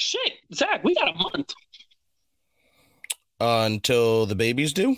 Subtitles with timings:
[0.00, 1.52] Shit, Zach, we got a month.
[3.38, 4.96] Uh, until the babies do?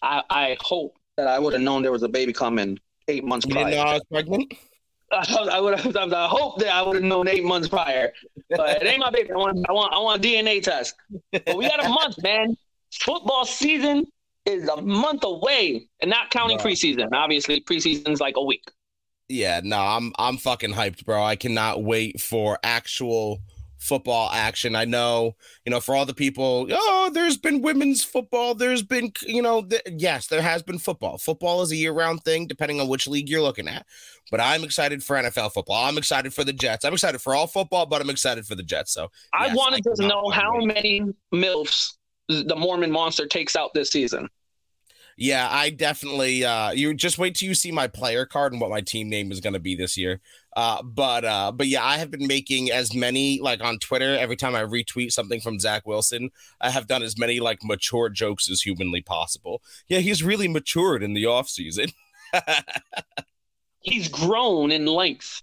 [0.00, 2.78] I, I hope that I would have known there was a baby coming
[3.08, 3.64] eight months You prior.
[3.66, 4.54] didn't know I was pregnant?
[5.12, 5.96] I would have.
[5.96, 8.12] I hope that I would have known eight months prior.
[8.48, 9.32] But it ain't my baby.
[9.32, 9.66] I want.
[9.68, 9.92] I want.
[9.92, 10.94] I want a DNA test.
[11.32, 12.56] But we got a month, man.
[12.92, 14.06] Football season
[14.46, 17.08] is a month away, and not counting preseason.
[17.12, 18.62] Obviously, preseason's like a week.
[19.32, 21.22] Yeah, no, I'm I'm fucking hyped, bro.
[21.22, 23.40] I cannot wait for actual
[23.78, 24.76] football action.
[24.76, 29.10] I know, you know, for all the people, oh, there's been women's football, there's been,
[29.22, 31.18] you know, th- yes, there has been football.
[31.18, 33.84] Football is a year-round thing depending on which league you're looking at.
[34.30, 35.84] But I'm excited for NFL football.
[35.84, 36.84] I'm excited for the Jets.
[36.84, 38.92] I'm excited for all football, but I'm excited for the Jets.
[38.92, 40.66] So, I wanted I to know how wait.
[40.66, 41.02] many
[41.34, 41.94] milfs
[42.28, 44.28] the Mormon monster takes out this season.
[45.22, 48.70] Yeah, I definitely uh you just wait till you see my player card and what
[48.70, 50.20] my team name is going to be this year.
[50.56, 54.34] Uh but uh but yeah, I have been making as many like on Twitter every
[54.34, 58.50] time I retweet something from Zach Wilson, I have done as many like mature jokes
[58.50, 59.62] as humanly possible.
[59.86, 61.90] Yeah, he's really matured in the off season.
[63.80, 65.42] He's grown in length.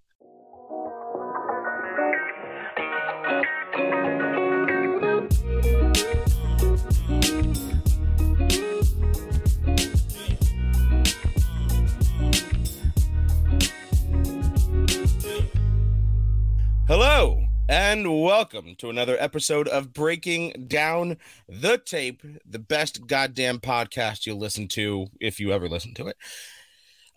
[16.89, 24.25] Hello and welcome to another episode of Breaking Down the Tape, the best goddamn podcast
[24.25, 26.17] you'll listen to if you ever listen to it.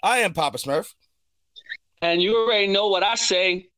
[0.03, 0.93] I am Papa Smurf.
[2.03, 3.69] And you already know what I say.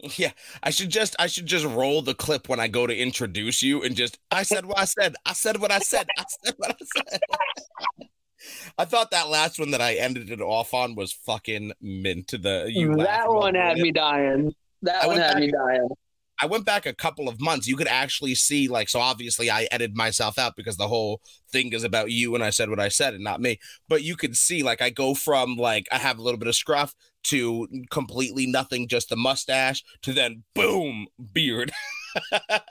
[0.16, 0.30] Yeah,
[0.62, 3.82] I should just I should just roll the clip when I go to introduce you
[3.82, 5.16] and just I said what I said.
[5.26, 6.06] I said what I said.
[6.16, 8.08] I said what I said.
[8.78, 12.28] I thought that last one that I ended it off on was fucking mint.
[12.30, 14.54] The you that one had me dying.
[14.82, 15.88] That I one had back- me dying.
[16.40, 17.66] I went back a couple of months.
[17.66, 21.20] You could actually see, like, so obviously I edited myself out because the whole
[21.50, 23.58] thing is about you and I said what I said and not me.
[23.88, 26.54] But you could see, like, I go from, like, I have a little bit of
[26.54, 26.94] scruff
[27.24, 31.72] to completely nothing, just the mustache, to then boom, beard.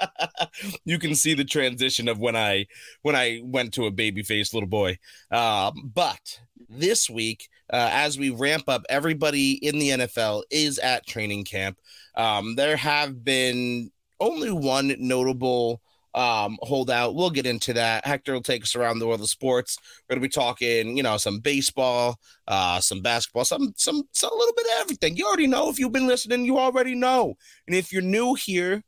[0.86, 2.68] you can see the transition of when I
[3.02, 4.98] when I went to a baby faced little boy.
[5.31, 6.40] Um, but
[6.70, 11.78] this week, uh, as we ramp up, everybody in the NFL is at training camp.
[12.16, 15.81] Um, there have been only one notable
[16.18, 17.14] um, holdout.
[17.14, 18.06] We'll get into that.
[18.06, 19.78] Hector will take us around the world of sports.
[20.09, 22.18] We're gonna be talking, you know, some baseball,
[22.48, 25.16] uh, some basketball, some, some, some, a little bit of everything.
[25.16, 26.46] You already know if you've been listening.
[26.46, 27.36] You already know.
[27.68, 28.84] And if you're new here,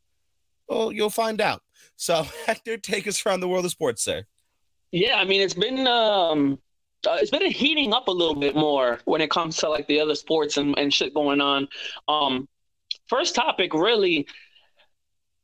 [0.70, 1.64] well, you'll find out.
[1.96, 4.26] So, Hector, take us around the world of sports, sir.
[4.92, 6.60] Yeah, I mean it's been um
[7.08, 10.00] uh, it's been heating up a little bit more when it comes to like the
[10.00, 11.68] other sports and, and shit going on.
[12.08, 12.48] Um
[13.08, 14.28] first topic really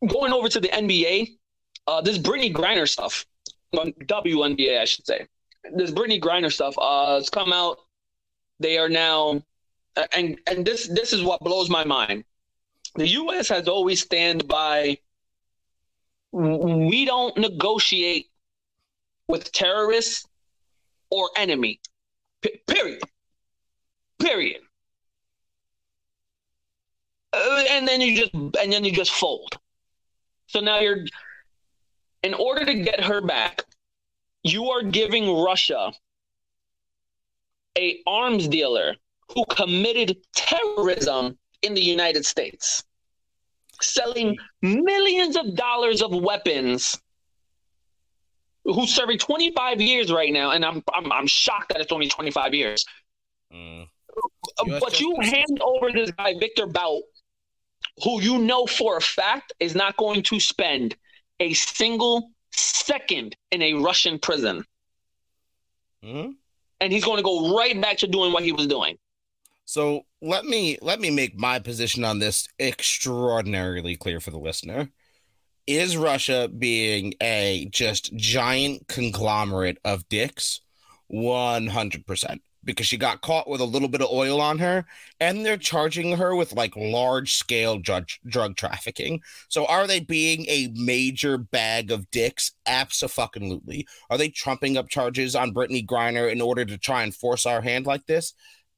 [0.07, 1.37] going over to the NBA,
[1.87, 3.25] uh this Brittney Griner stuff.
[3.73, 5.27] WNBA I should say.
[5.75, 7.77] This Brittney Griner stuff uh it's come out
[8.59, 9.43] they are now
[10.15, 12.23] and and this this is what blows my mind.
[12.95, 14.97] The US has always stand by
[16.35, 18.27] we don't negotiate
[19.27, 20.27] with terrorists
[21.09, 21.79] or enemy.
[22.41, 23.01] P- period.
[24.19, 24.61] Period.
[27.31, 29.57] Uh, and then you just and then you just fold.
[30.47, 31.05] So now you're
[32.23, 33.63] in order to get her back,
[34.43, 35.93] you are giving Russia
[37.77, 38.95] a arms dealer
[39.33, 42.83] who committed terrorism in the United States,
[43.81, 46.99] selling millions of dollars of weapons
[48.63, 52.53] who's serving 25 years right now, and I'm I'm, I'm shocked that it's only 25
[52.53, 52.85] years.
[53.53, 53.87] Mm.
[54.57, 57.01] Uh, but you hand over this guy Victor Bout,
[58.03, 60.95] who you know for a fact is not going to spend
[61.39, 64.63] a single second in a Russian prison,
[66.03, 66.35] Mhm.
[66.79, 68.97] and he's going to go right back to doing what he was doing.
[69.65, 74.89] So let me let me make my position on this extraordinarily clear for the listener.
[75.67, 80.61] Is Russia being a just giant conglomerate of dicks?
[81.11, 82.39] 100%.
[82.63, 84.85] Because she got caught with a little bit of oil on her
[85.19, 89.21] and they're charging her with like large scale drug, drug trafficking.
[89.49, 92.51] So are they being a major bag of dicks?
[92.67, 93.87] Absolutely.
[94.09, 97.61] Are they trumping up charges on Brittney Griner in order to try and force our
[97.61, 98.33] hand like this?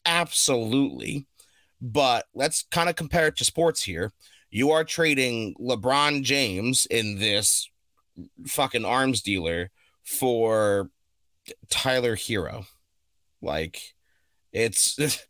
[0.08, 1.28] Absolutely.
[1.82, 4.12] But let's kind of compare it to sports here.
[4.50, 7.70] You are trading LeBron James in this
[8.48, 9.72] fucking arms dealer
[10.04, 10.90] for
[11.70, 12.66] Tyler Herro.
[13.42, 13.82] Like
[14.54, 15.00] it's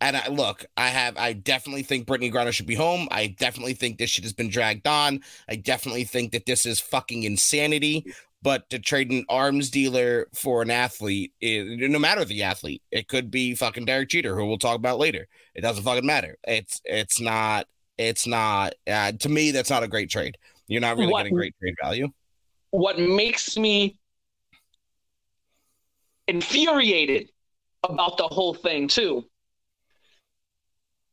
[0.00, 3.08] And I look, I have, I definitely think Brittney Griner should be home.
[3.10, 5.22] I definitely think this shit has been dragged on.
[5.48, 8.06] I definitely think that this is fucking insanity.
[8.40, 13.08] But to trade an arms dealer for an athlete, it, no matter the athlete, it
[13.08, 15.26] could be fucking Derek Jeter, who we'll talk about later.
[15.56, 16.38] It doesn't fucking matter.
[16.46, 19.50] It's it's not it's not uh, to me.
[19.50, 20.38] That's not a great trade.
[20.68, 22.08] You're not really what, getting great trade value.
[22.70, 23.98] What makes me
[26.28, 27.30] infuriated
[27.82, 29.24] about the whole thing too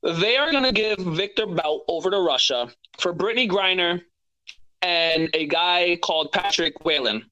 [0.05, 2.69] they are going to give Victor Bout over to Russia
[2.99, 4.01] for Brittney Griner
[4.85, 7.25] and a guy called Patrick Whelan.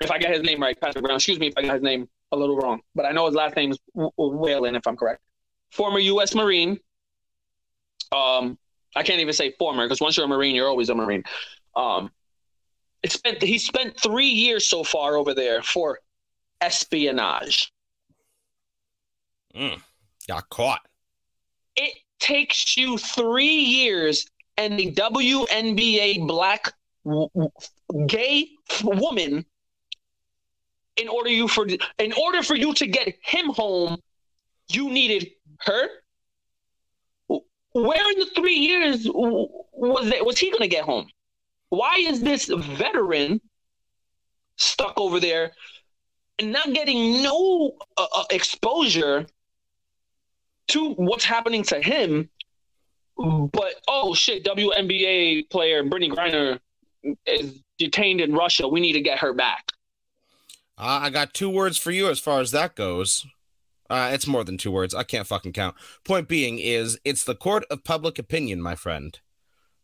[0.00, 1.16] If I get his name right, Patrick Brown.
[1.16, 3.54] Excuse me if I got his name a little wrong, but I know his last
[3.54, 5.20] name is Whelan, if I'm correct.
[5.70, 6.34] Former U.S.
[6.34, 6.78] Marine.
[8.12, 8.58] Um,
[8.96, 11.22] I can't even say former because once you're a Marine, you're always a Marine.
[11.76, 12.10] Um,
[13.02, 15.98] it spent he spent three years so far over there for
[16.62, 17.72] espionage.
[19.54, 19.80] Mm,
[20.26, 20.80] got caught.
[21.76, 26.72] It takes you three years and a WNBA black
[28.06, 28.48] gay
[28.82, 29.44] woman
[30.96, 31.66] in order you for
[31.98, 33.98] in order for you to get him home,
[34.68, 35.30] you needed
[35.60, 35.88] her.
[37.28, 41.08] Where in the three years was it, was he going to get home?
[41.70, 43.40] Why is this veteran
[44.56, 45.50] stuck over there
[46.38, 49.26] and not getting no uh, uh exposure
[50.68, 52.28] to what's happening to him.
[53.16, 56.58] But oh shit, WNBA player Brittney Griner
[57.26, 58.66] is detained in Russia.
[58.66, 59.72] We need to get her back.
[60.76, 63.24] Uh, I got two words for you as far as that goes.
[63.88, 64.94] Uh, it's more than two words.
[64.94, 65.76] I can't fucking count.
[66.04, 69.20] Point being is it's the court of public opinion, my friend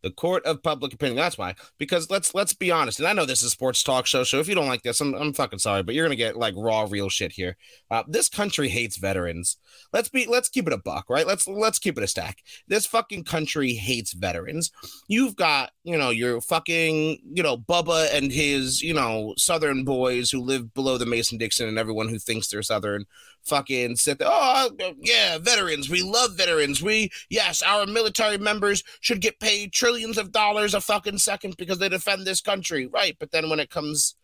[0.02, 1.16] the court of public opinion.
[1.16, 1.54] That's why.
[1.78, 4.48] Because let's let's be honest, and I know this is sports talk show, so if
[4.48, 7.08] you don't like this, I'm, I'm fucking sorry, but you're gonna get like raw, real
[7.08, 7.56] shit here.
[7.90, 9.56] Uh, this country hates veterans.
[9.92, 11.26] Let's be let's keep it a buck, right?
[11.26, 12.38] Let's let's keep it a stack.
[12.68, 14.70] This fucking country hates veterans.
[15.08, 20.30] You've got you know your fucking you know Bubba and his you know Southern boys
[20.30, 23.06] who live below the Mason Dixon, and everyone who thinks they're Southern
[23.44, 24.28] fucking sit there.
[24.30, 24.70] Oh,
[25.00, 25.88] yeah, veterans.
[25.88, 26.82] We love veterans.
[26.82, 31.78] We, yes, our military members should get paid trillions of dollars a fucking second because
[31.78, 32.86] they defend this country.
[32.86, 33.16] Right.
[33.18, 34.14] But then when it comes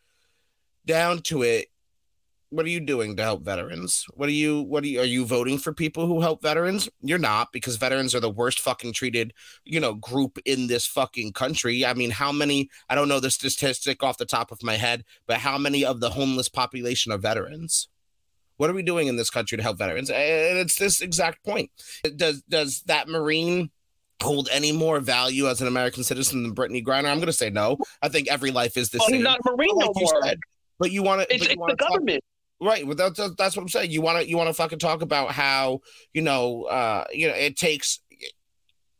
[0.85, 1.69] down to it,
[2.51, 4.07] what are you doing to help veterans?
[4.15, 6.89] What are you, what are you, are you voting for people who help veterans?
[7.03, 9.35] You're not because veterans are the worst fucking treated,
[9.65, 11.85] you know, group in this fucking country.
[11.85, 15.05] I mean, how many, I don't know the statistic off the top of my head,
[15.27, 17.89] but how many of the homeless population are veterans?
[18.57, 20.11] What are we doing in this country to help veterans?
[20.11, 21.71] And it's this exact point.
[22.17, 23.71] Does does that Marine
[24.23, 27.11] hold any more value as an American citizen than Brittney Griner?
[27.11, 27.79] I'm going to say no.
[28.03, 29.17] I think every life is the well, same.
[29.17, 30.23] He's not a Marine no more.
[30.23, 30.41] Said,
[30.79, 31.35] but you want to.
[31.35, 32.23] It's, it's the government.
[32.61, 32.87] Right.
[32.87, 33.91] Well, that's, that's what I'm saying.
[33.91, 35.81] You want to you want to fucking talk about how
[36.15, 38.01] you know uh you know it takes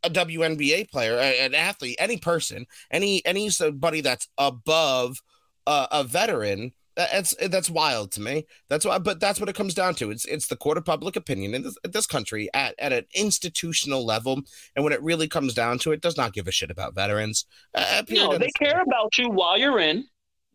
[0.03, 5.21] a WNBA player, an athlete, any person, any any somebody that's above
[5.65, 8.45] uh, a veteran that's that's wild to me.
[8.69, 10.09] That's why, but that's what it comes down to.
[10.09, 14.03] It's it's the court of public opinion in this, this country at, at an institutional
[14.05, 14.41] level,
[14.75, 17.45] and when it really comes down to it, does not give a shit about veterans.
[17.75, 20.05] Uh, no, they care about you while you're in,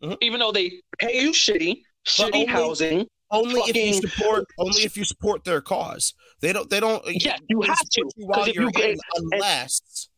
[0.03, 0.15] mm-hmm.
[0.21, 3.07] even though they pay you shitty, shitty only, housing.
[3.31, 3.75] Only fucking...
[3.75, 6.13] if you support, only if you support their cause.
[6.41, 6.69] They don't.
[6.69, 7.03] They don't.
[7.07, 8.09] Yeah, you have to.
[8.17, 10.09] While you're you, in, unless.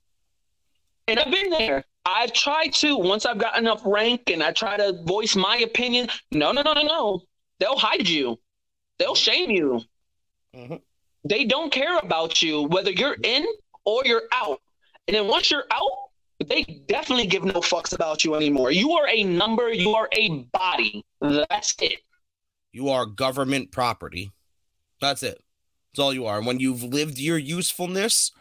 [1.07, 1.85] And I've been there.
[2.05, 6.07] I've tried to once I've got enough rank and I try to voice my opinion.
[6.31, 7.21] No, no, no, no, no.
[7.59, 8.39] They'll hide you.
[8.99, 9.81] They'll shame you.
[10.55, 10.75] Mm-hmm.
[11.27, 13.45] They don't care about you whether you're in
[13.85, 14.61] or you're out.
[15.07, 15.89] And then once you're out,
[16.45, 18.71] they definitely give no fucks about you anymore.
[18.71, 19.71] You are a number.
[19.71, 21.03] You are a body.
[21.21, 21.99] That's it.
[22.71, 24.31] You are government property.
[25.01, 25.41] That's it.
[25.91, 26.37] That's all you are.
[26.37, 28.31] And when you've lived your usefulness,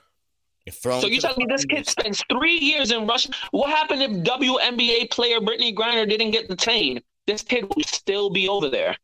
[0.73, 3.30] so you telling me this kid spends three years in Russia?
[3.50, 7.02] What happened if WNBA player Brittney Griner didn't get detained?
[7.26, 8.97] This kid would still be over there.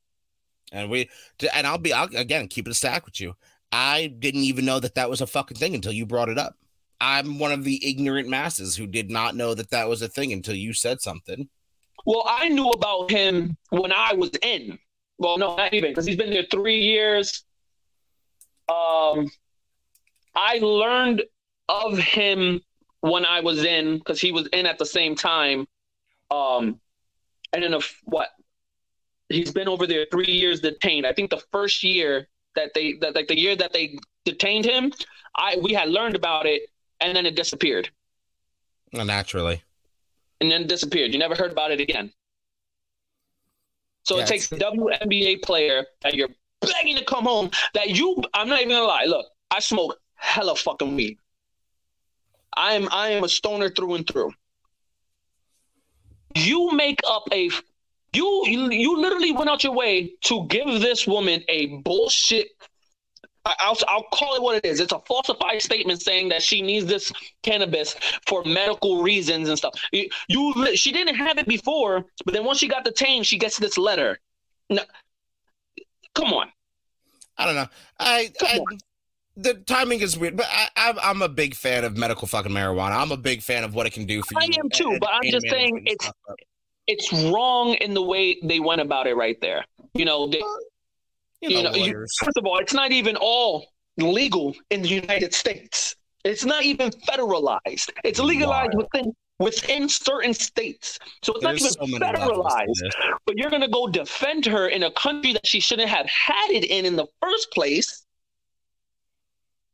[0.73, 1.11] And we,
[1.55, 3.35] and I'll be, I'll, again, keep it a stack with you.
[3.73, 6.57] I didn't even know that that was a fucking thing until you brought it up.
[7.01, 10.33] I'm one of the ignorant masses who did not know that that was a thing
[10.33, 11.49] until you said something.
[12.07, 14.79] Well, I knew about him when I was in.
[15.19, 17.45] Well, no, not even because he's been there three years.
[18.69, 19.29] Um,
[20.35, 21.23] I learned
[21.71, 22.61] of him
[23.01, 25.67] when I was in, because he was in at the same time.
[26.31, 26.81] Um,
[27.53, 28.29] and in a what
[29.29, 31.07] he's been over there three years detained.
[31.07, 34.93] I think the first year that they that like the year that they detained him,
[35.37, 36.63] I we had learned about it
[37.01, 37.91] and then it disappeared.
[38.93, 39.63] Well, naturally.
[40.41, 41.13] And then disappeared.
[41.13, 42.13] You never heard about it again.
[44.05, 47.51] So it takes a WNBA player that you're begging to come home.
[47.75, 49.05] That you, I'm not even gonna lie.
[49.05, 51.19] Look, I smoke hella fucking weed.
[52.57, 54.33] I am I am a stoner through and through.
[56.35, 57.51] You make up a
[58.13, 62.49] you you, literally went out your way to give this woman a bullshit
[63.47, 64.81] I'll, I'll call it what it is.
[64.81, 67.11] It's a falsified statement saying that she needs this
[67.43, 69.73] cannabis for medical reasons and stuff.
[69.93, 73.59] You, you she didn't have it before, but then once she got detained, she gets
[73.59, 74.19] this letter.
[74.69, 74.83] No,
[76.15, 76.49] come on.
[77.39, 77.67] I don't know.
[77.99, 78.61] I, I
[79.37, 80.47] the timing is weird, but
[80.77, 83.01] I, am a big fan of medical fucking marijuana.
[83.01, 84.53] I'm a big fan of what it can do for I you.
[84.53, 86.11] I am too, and, but I'm just saying it's
[86.87, 89.65] it's wrong in the way they went about it right there.
[89.95, 90.43] You know, they,
[91.41, 95.97] you know, you, first of all, it's not even all legal in the United States.
[96.25, 97.91] It's not even federalized.
[98.05, 100.99] It's legalized within within certain states.
[101.23, 103.17] So it's There's not even so federalized.
[103.25, 106.51] But you're going to go defend her in a country that she shouldn't have had
[106.51, 108.07] it in in the first place.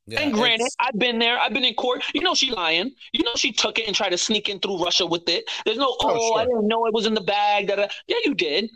[0.07, 0.69] Yeah, and granted.
[0.79, 1.39] I've been there.
[1.39, 2.05] I've been in court.
[2.15, 2.93] You know she lying.
[3.13, 5.51] You know she took it and tried to sneak in through Russia with it.
[5.65, 6.39] There's no, oh, oh sure.
[6.39, 7.67] I didn't know it was in the bag.
[7.69, 8.71] That yeah, you did.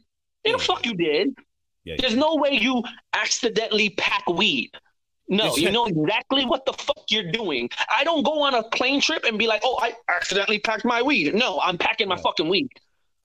[0.44, 1.34] Yeah, the fuck you did.
[1.84, 2.82] Yeah, There's no way you
[3.14, 4.70] accidentally pack weed.
[5.28, 7.70] No, you know exactly what the fuck you're doing.
[7.88, 11.00] I don't go on a plane trip and be like, "Oh, I accidentally packed my
[11.00, 12.68] weed." No, I'm packing my fucking weed.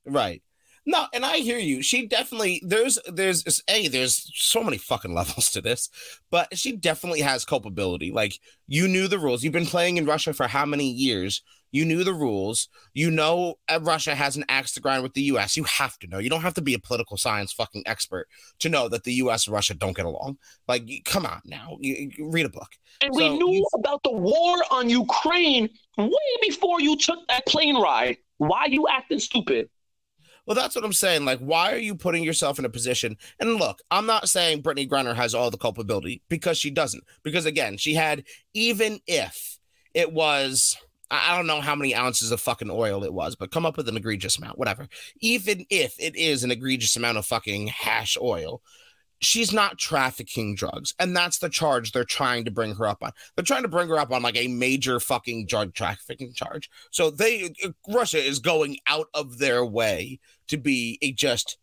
[0.05, 0.43] Right.
[0.85, 1.81] No, and I hear you.
[1.81, 5.89] She definitely there's there's a there's so many fucking levels to this,
[6.29, 8.11] but she definitely has culpability.
[8.11, 9.43] Like you knew the rules.
[9.43, 11.41] You've been playing in Russia for how many years?
[11.71, 12.69] You knew the rules.
[12.93, 15.57] You know uh, Russia has an axe to grind with the U.S.
[15.57, 16.19] You have to know.
[16.19, 18.27] You don't have to be a political science fucking expert
[18.59, 19.47] to know that the U.S.
[19.47, 20.37] and Russia don't get along.
[20.69, 22.69] Like, come on now, you, you read a book.
[23.01, 26.09] And so we knew you, about the war on Ukraine way
[26.41, 28.17] before you took that plane ride.
[28.37, 29.69] Why are you acting stupid?
[30.45, 31.25] Well, that's what I'm saying.
[31.25, 33.17] Like, why are you putting yourself in a position?
[33.39, 37.03] And look, I'm not saying Brittney Griner has all the culpability because she doesn't.
[37.23, 38.23] Because again, she had,
[38.53, 39.59] even if
[39.93, 40.77] it was
[41.11, 43.87] I don't know how many ounces of fucking oil it was, but come up with
[43.87, 44.87] an egregious amount, whatever.
[45.19, 48.61] Even if it is an egregious amount of fucking hash oil,
[49.21, 50.93] she's not trafficking drugs.
[50.99, 53.11] And that's the charge they're trying to bring her up on.
[53.35, 56.69] They're trying to bring her up on like a major fucking drug trafficking charge.
[56.91, 61.57] So they, uh, Russia is going out of their way to be a just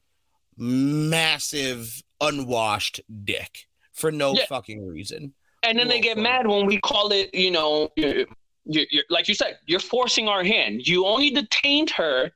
[0.56, 4.46] massive, unwashed dick for no yeah.
[4.48, 5.34] fucking reason.
[5.62, 8.26] And then they get mad when we call it, you know, you're,
[8.64, 10.86] you're, like you said, you're forcing our hand.
[10.88, 12.32] You only detained her.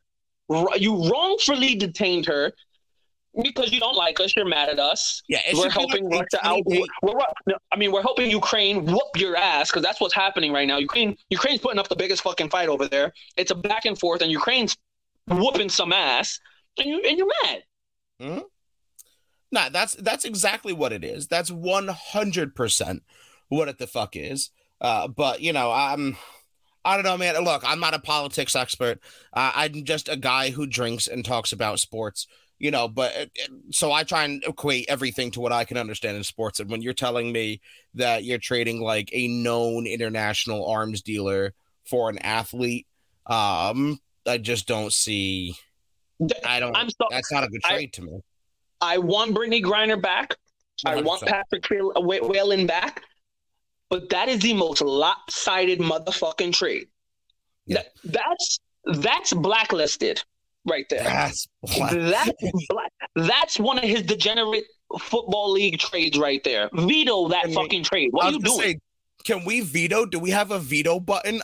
[0.77, 2.53] You wrongfully detained her
[3.43, 4.35] because you don't like us.
[4.37, 5.23] You're mad at us.
[5.29, 6.63] Yeah, we're helping Russia out.
[6.67, 7.15] We're,
[7.73, 10.79] I mean, we're helping Ukraine whoop your ass because that's what's happening right now.
[10.79, 13.13] Ukraine, Ukraine's putting up the biggest fucking fight over there.
[13.37, 14.77] It's a back and forth, and Ukraine's
[15.29, 16.41] whooping some ass,
[16.79, 17.63] and you and you're mad.
[18.21, 18.39] Hmm.
[19.53, 21.27] Nah, that's that's exactly what it is.
[21.29, 23.03] That's one hundred percent
[23.49, 24.51] what it the fuck is.
[24.81, 26.17] Uh, but you know, I'm.
[26.85, 27.37] I don't know, man.
[27.43, 29.01] Look, I'm not a politics expert.
[29.33, 32.29] Uh, I'm just a guy who drinks and talks about sports,
[32.59, 32.89] you know.
[32.89, 36.25] But uh, uh, so I try and equate everything to what I can understand in
[36.25, 36.61] sports.
[36.61, 37.61] And when you're telling me
[37.95, 42.87] that you're trading like a known international arms dealer for an athlete,
[43.27, 45.55] um, I just don't see.
[46.45, 46.77] I don't.
[46.77, 48.21] I'm so, that's not a good trade I, to me.
[48.81, 50.35] I want brittney Griner back.
[50.85, 50.91] 100%.
[50.91, 53.03] I want Patrick Whelan back.
[53.89, 56.89] But that is the most lopsided motherfucking trade.
[57.67, 57.83] Yeah.
[58.05, 60.23] That, that's that's blacklisted
[60.67, 61.05] right there.
[61.05, 61.93] That's black.
[61.93, 62.93] that's black.
[63.15, 64.65] That's one of his degenerate
[64.99, 66.71] football league trades right there.
[66.73, 68.09] Veto that fucking trade.
[68.13, 68.61] What are you doing?
[68.61, 68.79] Say,
[69.25, 70.07] can we veto?
[70.07, 71.43] Do we have a veto button?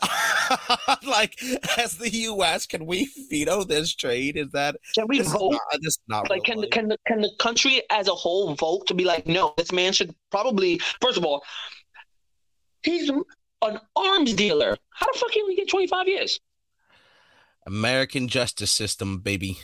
[1.06, 1.36] like
[1.78, 4.36] as the U.S., can we veto this trade?
[4.36, 5.52] Is that can we vote?
[5.52, 8.86] Not, this not like can the, can the can the country as a whole vote
[8.86, 11.42] to be like, no, this man should probably first of all
[12.82, 14.76] He's an arms dealer.
[14.90, 16.40] How the fuck can we get 25 years?
[17.66, 19.58] American justice system, baby.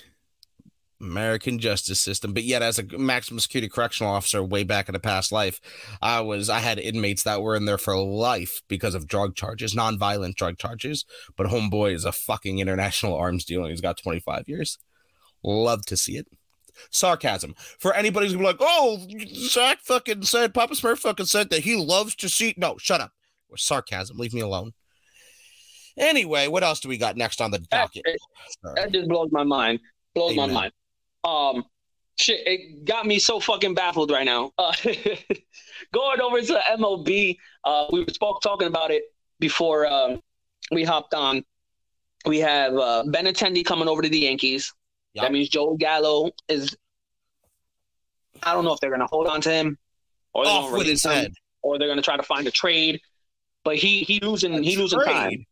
[1.01, 2.33] American justice system.
[2.33, 5.61] But yet, as a maximum security correctional officer way back in a past life,
[6.03, 9.75] I was I had inmates that were in there for life because of drug charges,
[9.75, 11.05] non-violent drug charges.
[11.37, 13.71] But homeboy is a fucking international arms dealer.
[13.71, 14.79] He's got 25 years.
[15.45, 16.27] Love to see it.
[16.91, 17.55] Sarcasm.
[17.79, 21.61] For anybody who's gonna be like, oh, Zach fucking said, Papa Smurf fucking said that
[21.61, 22.55] he loves to see.
[22.57, 23.13] No, shut up.
[23.57, 24.19] Sarcasm.
[24.19, 24.73] Leave me alone.
[25.99, 28.03] Anyway, what else do we got next on the docket?
[28.63, 29.81] That, that just blows my mind.
[30.15, 30.53] Blows Amen.
[30.53, 30.73] my mind.
[31.25, 31.65] Um,
[32.17, 34.53] shit, it got me so fucking baffled right now.
[34.59, 34.73] Uh,
[35.93, 39.05] going over to MLB, uh, we were spoke, talking about it
[39.41, 40.23] before um,
[40.73, 41.45] we hopped on.
[42.27, 44.73] We have uh, Benintendi coming over to the Yankees.
[45.15, 45.25] Yep.
[45.25, 46.77] That means Joe Gallo is
[48.43, 49.79] I don't know if they're going to hold on to him
[50.33, 51.33] or they're Off with his him, head.
[51.63, 53.01] or they're going to try to find a trade.
[53.65, 55.45] But he he losing he losing time.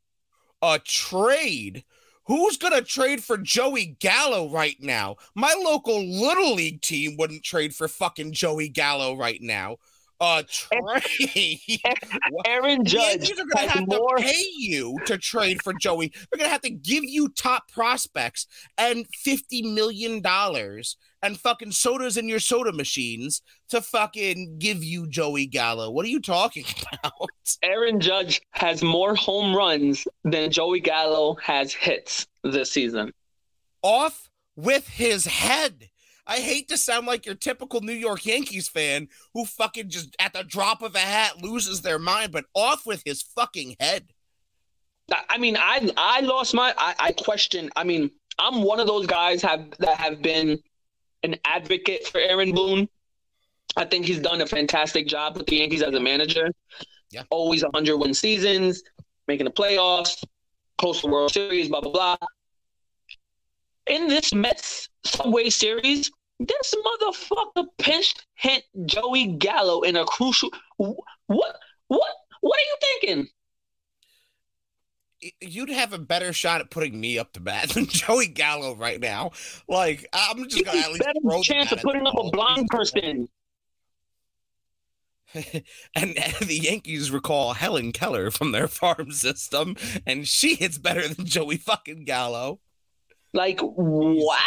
[0.63, 1.85] A trade.
[2.27, 5.17] Who's gonna trade for Joey Gallo right now?
[5.35, 9.77] My local little league team wouldn't trade for fucking Joey Gallo right now.
[10.21, 11.61] A trade.
[12.47, 14.17] Aaron Judge Yankees are gonna has have more.
[14.17, 16.09] to pay you to trade for Joey.
[16.09, 18.47] They're gonna have to give you top prospects
[18.79, 25.07] and fifty million dollars and fucking sodas in your soda machines to fucking give you
[25.09, 25.91] Joey Gallo.
[25.91, 27.29] What are you talking about?
[27.63, 33.13] Aaron Judge has more home runs than Joey Gallo has hits this season.
[33.83, 35.89] Off with his head.
[36.29, 40.33] I hate to sound like your typical New York Yankees fan who fucking just at
[40.33, 44.11] the drop of a hat loses their mind, but off with his fucking head.
[45.13, 47.71] I- I mean, I I lost my I, I question.
[47.77, 50.59] I mean, I'm one of those guys have that have been
[51.23, 52.89] an advocate for Aaron Boone.
[53.77, 56.51] I think he's done a fantastic job with the Yankees as a manager.
[57.11, 57.23] Yeah.
[57.31, 58.83] Always 100 win seasons,
[59.29, 60.25] making the playoffs,
[60.79, 62.17] close to World Series, blah blah blah.
[63.87, 70.51] In this Mets Subway Series, this motherfucker pinched hit Joey Gallo in a crucial.
[70.77, 71.57] What what
[72.41, 73.29] what are you thinking?
[75.41, 79.01] You'd have a better shot at putting me up to bat than Joey Gallo right
[79.01, 79.33] now.
[79.69, 83.29] Like I'm just gonna at least better throw chance of putting up a blind person.
[85.95, 91.27] and the Yankees recall Helen Keller from their farm system, and she hits better than
[91.27, 92.61] Joey fucking Gallo.
[93.33, 94.39] Like, wow.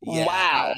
[0.00, 0.74] Wow.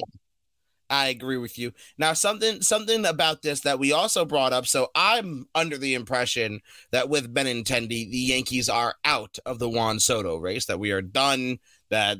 [0.90, 1.72] I, agree with you.
[1.98, 4.66] Now, something something about this that we also brought up.
[4.66, 10.00] So I'm under the impression that with Benintendi, the Yankees are out of the Juan
[10.00, 10.66] Soto race.
[10.66, 11.58] That we are done.
[11.90, 12.18] That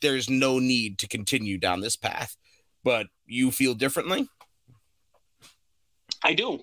[0.00, 2.36] there's no need to continue down this path.
[2.84, 4.28] But you feel differently.
[6.22, 6.60] I do.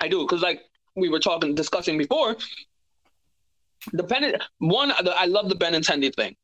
[0.00, 0.20] I do.
[0.20, 0.62] Because, like,
[0.94, 2.36] we were talking, discussing before,
[3.92, 6.36] the Ben, one, I love the Benintendi thing.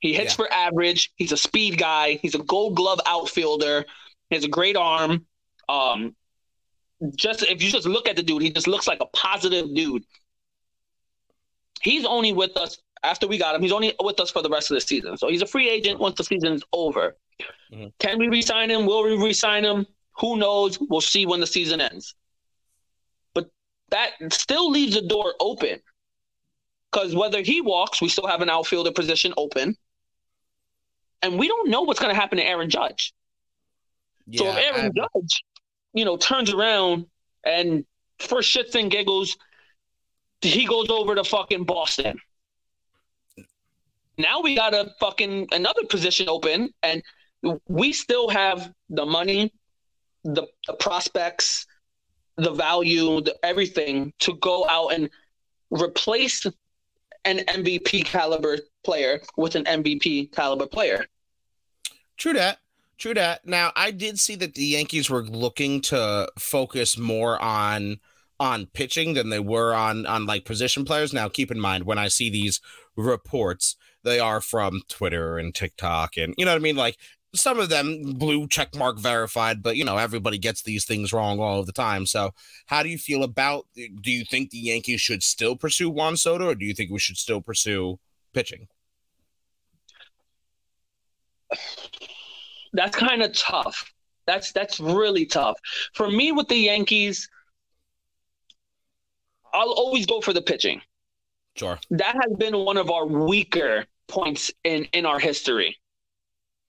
[0.00, 0.36] He hits Yeah.
[0.36, 1.10] for average.
[1.16, 2.14] He's a speed guy.
[2.22, 3.84] He's a gold glove outfielder.
[4.30, 5.26] He has a great arm.
[5.68, 6.14] Um,
[7.14, 10.04] just if you just look at the dude, he just looks like a positive dude.
[11.80, 13.62] He's only with us after we got him.
[13.62, 15.16] He's only with us for the rest of the season.
[15.16, 17.16] So he's a free agent once the season is over.
[17.72, 17.92] Mhm.
[17.98, 18.86] Can we resign him?
[18.86, 19.86] Will we resign him?
[20.18, 20.78] Who knows?
[20.80, 22.14] We'll see when the season ends.
[23.34, 23.48] But
[23.90, 25.80] that still leaves the door open.
[26.90, 29.76] Because whether he walks, we still have an outfielder position open.
[31.22, 33.12] And we don't know what's going to happen to Aaron Judge.
[34.34, 35.44] so if Aaron I- Judge,
[35.94, 37.06] you know, turns around
[37.44, 37.84] and
[38.18, 39.36] for shits and giggles,
[40.40, 42.18] he goes over to fucking Boston.
[44.16, 47.02] Now we got a fucking another position open, and
[47.68, 49.52] we still have the money,
[50.24, 51.66] the, the prospects,
[52.36, 55.08] the value, the everything to go out and
[55.70, 56.44] replace
[57.24, 61.06] an MVP caliber player with an MVP caliber player.
[62.16, 62.58] True that.
[62.96, 63.46] True that.
[63.46, 68.00] Now, I did see that the Yankees were looking to focus more on
[68.40, 71.12] on pitching than they were on on like position players.
[71.12, 72.60] Now, keep in mind when I see these
[72.96, 76.96] reports, they are from Twitter and TikTok and you know what I mean like
[77.34, 81.40] some of them blue check mark verified, but you know everybody gets these things wrong
[81.40, 82.06] all of the time.
[82.06, 82.32] So,
[82.66, 86.48] how do you feel about do you think the Yankees should still pursue Juan Soto
[86.48, 87.98] or do you think we should still pursue
[88.32, 88.68] pitching?
[92.72, 93.92] that's kind of tough.
[94.26, 95.58] That's that's really tough.
[95.94, 97.28] For me with the Yankees,
[99.54, 100.80] I'll always go for the pitching.
[101.56, 101.78] Sure.
[101.90, 105.76] That has been one of our weaker points in in our history.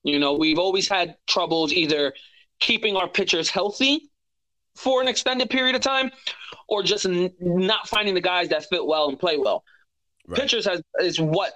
[0.03, 2.13] You know, we've always had troubles either
[2.59, 4.09] keeping our pitchers healthy
[4.75, 6.11] for an extended period of time
[6.67, 9.63] or just n- not finding the guys that fit well and play well.
[10.27, 10.41] Right.
[10.41, 11.53] Pitchers has is what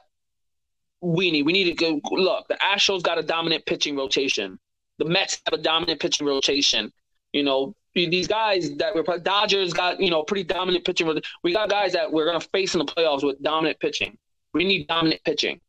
[1.01, 1.43] we need.
[1.43, 2.47] We need to go look.
[2.47, 4.60] The Astros got a dominant pitching rotation.
[4.99, 6.91] The Mets have a dominant pitching rotation.
[7.34, 11.08] You know, these guys that were Dodgers got you know pretty dominant pitching.
[11.43, 14.17] We got guys that we're gonna face in the playoffs with dominant pitching.
[14.53, 15.60] We need dominant pitching.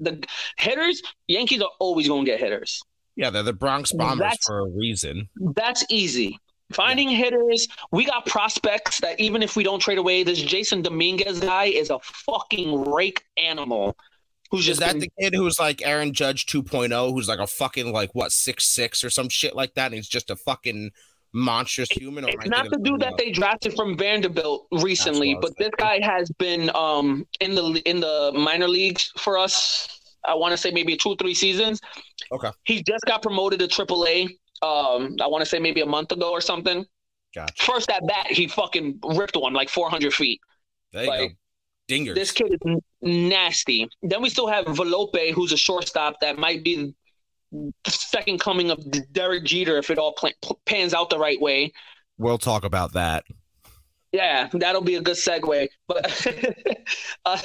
[0.00, 0.22] The
[0.56, 2.82] hitters, Yankees are always gonna get hitters.
[3.16, 5.28] Yeah, they're the Bronx Bombers That's- for a reason.
[5.54, 6.38] That's easy.
[6.72, 11.40] Finding hitters, we got prospects that even if we don't trade away, this Jasson Dominguez
[11.40, 13.96] guy is a fucking rake animal.
[14.50, 17.46] Who's Is just that been- the kid who's like Aaron Judge 2.0, who's like a
[17.46, 20.92] fucking like what six six or some shit like that, and he's just a fucking
[21.32, 22.24] monstrous human?
[22.24, 26.30] Or It's not the dude that they drafted from Vanderbilt recently, but this guy has
[26.38, 30.96] been um in the in the minor leagues for us I want to say maybe
[30.96, 31.80] two or three seasons.
[32.32, 32.50] Okay.
[32.64, 34.36] He just got promoted to AAA.
[34.62, 36.84] Um, I want to say maybe a month ago or something.
[37.34, 37.64] Gotcha.
[37.64, 40.40] First at bat, he fucking ripped one like 400 feet.
[40.92, 41.34] There you Like, go.
[41.88, 42.14] Dingers.
[42.14, 43.88] This kid is nasty.
[44.02, 46.94] Then we still have Volpe, who's a shortstop that might be
[47.86, 50.14] second coming of Derek Jeter if it all
[50.66, 51.72] pans out the right way.
[52.18, 53.24] we'll talk about that.
[54.12, 55.68] Yeah, that'll be a good segue.
[55.86, 56.26] But
[57.24, 57.38] uh,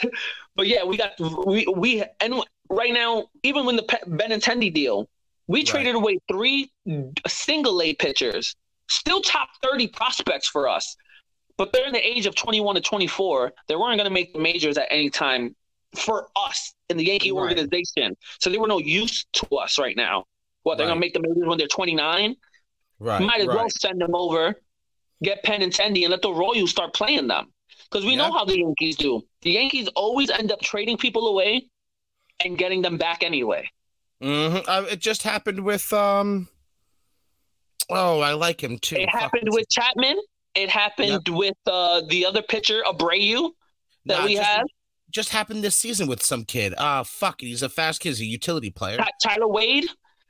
[0.55, 1.11] but yeah, we got
[1.45, 5.07] we we and right now, even when the Pe- Benintendi deal,
[5.47, 5.67] we Right.
[5.67, 6.71] traded away three
[7.27, 8.55] single A pitchers,
[8.89, 10.95] still top thirty prospects for us.
[11.57, 13.53] But they're in the age of twenty one to twenty four.
[13.67, 15.55] They weren't going to make the majors at any time
[15.95, 17.41] for us in the Yankee Right.
[17.41, 18.15] organization.
[18.39, 20.25] So they were no use to us right now.
[20.63, 20.93] What they're Right.
[20.93, 22.35] to make the majors when they're twenty nine?
[22.99, 23.21] Right.
[23.21, 23.57] Might as right.
[23.57, 24.55] well send them over,
[25.23, 27.51] get Benintendi, and Sandy, and let the Royals start playing them.
[27.89, 28.27] Because we Yeah.
[28.27, 29.21] know how the Yankees do.
[29.41, 31.67] The Yankees always end up trading people away
[32.43, 33.69] and getting them back anyway.
[34.21, 36.47] hmm Uh, it just happened with um.
[37.89, 38.95] Oh, I like him too.
[38.95, 40.17] It Fuck, happened with Chapman.
[40.55, 43.51] It happened with uh, the other pitcher, Abreu,
[44.05, 44.63] that Nah, we have.
[45.15, 46.73] Just happened this season with some kid.
[46.77, 47.45] Ah, fuck it.
[47.45, 48.09] He's a fast kid.
[48.09, 48.99] He's a utility player.
[49.23, 49.85] Tyler Wade.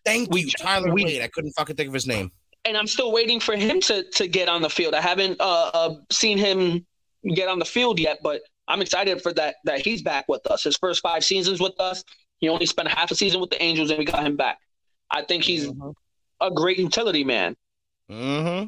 [0.06, 1.24] Thank we you, Tyler we- Wade.
[1.24, 2.32] I couldn't fucking think of his name.
[2.66, 4.94] and I'm still waiting for him to to get on the field.
[4.94, 6.86] I haven't uh, uh, seen him
[7.34, 10.64] get on the field yet, but I'm excited for that that he's back with us.
[10.66, 12.04] His first five seasons with us,
[12.38, 14.60] he only spent half a season with the Angels, and we got him back.
[15.10, 15.68] I think he's
[16.42, 17.56] a great utility man.
[18.12, 18.68] Mm-hmm.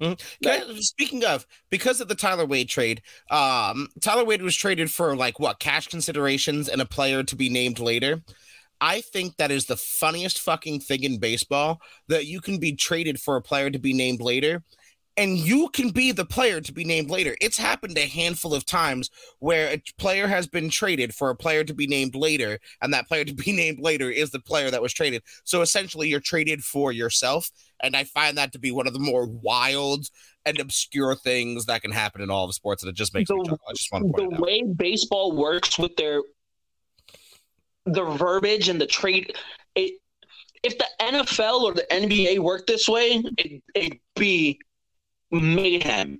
[0.00, 0.82] Mhm.
[0.82, 5.38] Speaking of, because of the Tyler Wade trade, um, Tyler Wade was traded for like
[5.38, 8.22] what cash considerations and a player to be named later.
[8.80, 13.20] I think that is the funniest fucking thing in baseball that you can be traded
[13.20, 14.64] for a player to be named later,
[15.16, 17.36] and you can be the player to be named later.
[17.40, 21.62] It's happened a handful of times where a player has been traded for a player
[21.64, 24.82] to be named later, and that player to be named later is the player that
[24.82, 25.22] was traded.
[25.44, 27.50] So essentially, you're traded for yourself,
[27.82, 30.06] and I find that to be one of the more wild
[30.46, 33.36] and obscure things that can happen in all of sports, and it just makes me
[33.38, 33.64] The- chuckle.
[33.68, 34.40] I just want to The point out.
[34.40, 36.20] way baseball works with their
[37.86, 39.36] the verbiage and the trade,
[39.74, 39.92] it
[40.62, 44.58] if the NFL or the NBA worked this way, it, it'd be
[45.40, 46.18] mayhem.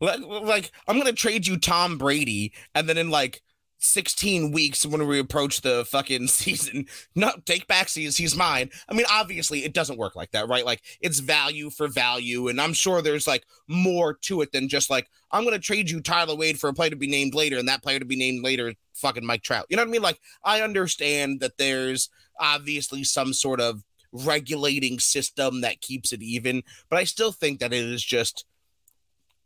[0.00, 3.42] Like, like I'm gonna trade you Tom Brady, and then in like
[3.78, 8.70] 16 weeks when we approach the fucking season, no, take back seas, he's mine.
[8.88, 10.64] I mean, obviously it doesn't work like that, right?
[10.64, 14.90] Like it's value for value, and I'm sure there's like more to it than just
[14.90, 17.68] like I'm gonna trade you Tyler Wade for a player to be named later, and
[17.68, 19.66] that player to be named later, fucking Mike Trout.
[19.68, 20.02] You know what I mean?
[20.02, 22.08] Like I understand that there's
[22.40, 27.72] obviously some sort of regulating system that keeps it even, but I still think that
[27.72, 28.46] it is just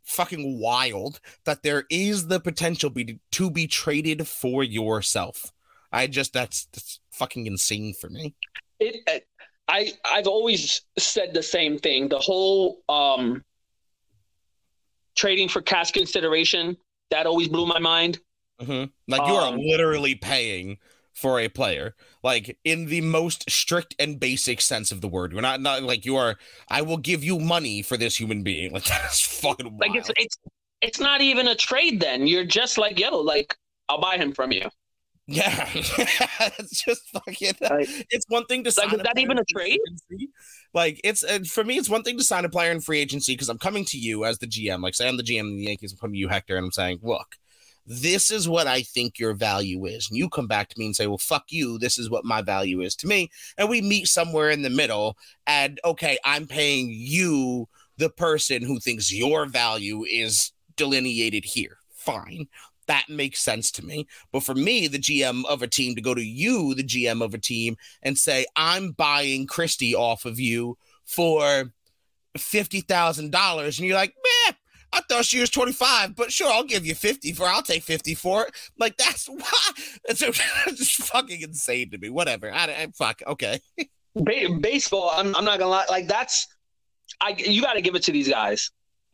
[0.03, 5.51] fucking wild that there is the potential be, to be traded for yourself.
[5.91, 8.35] I just that's that's fucking insane for me.
[8.79, 9.25] it
[9.67, 13.43] i i've always said the same thing the whole um
[15.15, 16.77] trading for cash consideration
[17.11, 18.19] that always blew my mind
[18.61, 18.91] Mhm.
[19.07, 20.79] Like you are Um, literally paying
[21.13, 25.31] for a player, like in the most strict and basic sense of the word.
[25.31, 26.37] You're not not like you are.
[26.69, 28.71] I will give you money for this human being.
[28.73, 29.79] Like that's fucking wild.
[29.79, 30.37] like it's it's
[30.81, 33.53] it's not even a trade then you're just like yo like
[33.89, 34.69] i'll buy him from you
[35.27, 37.53] Yeah, it's just fucking.
[37.61, 38.87] Like- it's one thing to sign.
[38.87, 39.79] Like, is that even a trade?
[39.87, 40.29] agency.
[40.73, 43.33] Like it's uh, for me, it's one thing to sign a player in free agency
[43.33, 44.81] because I'm coming to you as the GM.
[44.81, 46.71] Like say I'm the GM of the Yankees, I'm coming to you, Hector, and I'm
[46.71, 47.35] saying, look,
[47.89, 50.95] this is what I think your value is, and you come back to me and
[50.95, 51.79] say, well, fuck you.
[51.79, 55.17] This is what my value is to me, and we meet somewhere in the middle.
[55.47, 61.77] And okay, I'm paying you, the person who thinks your value is delineated here.
[61.91, 62.47] Fine.
[62.85, 64.07] That makes sense to me.
[64.31, 67.33] But for me, the GM of a team, to go to you, the GM of
[67.33, 71.73] a team, and say, I'm buying Christie off of you for
[72.37, 73.65] $50,000.
[73.65, 74.55] And you're like, man,
[74.91, 78.15] I thought she was 25, but sure, I'll give you 50 for I'll take 50
[78.15, 78.51] for it.
[78.77, 79.51] Like, that's why
[80.05, 82.09] it's just fucking insane to me.
[82.09, 82.51] Whatever.
[82.51, 83.21] I, I fuck.
[83.27, 83.59] Okay.
[84.15, 86.47] ba- baseball I'm, I'm not gonna lie like that's
[87.21, 88.71] i you got to give it to these guys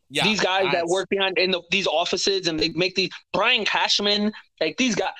[0.08, 0.24] Yeah.
[0.24, 4.32] these guys that work behind in the, these offices and they make these brian cashman
[4.58, 5.12] like these guys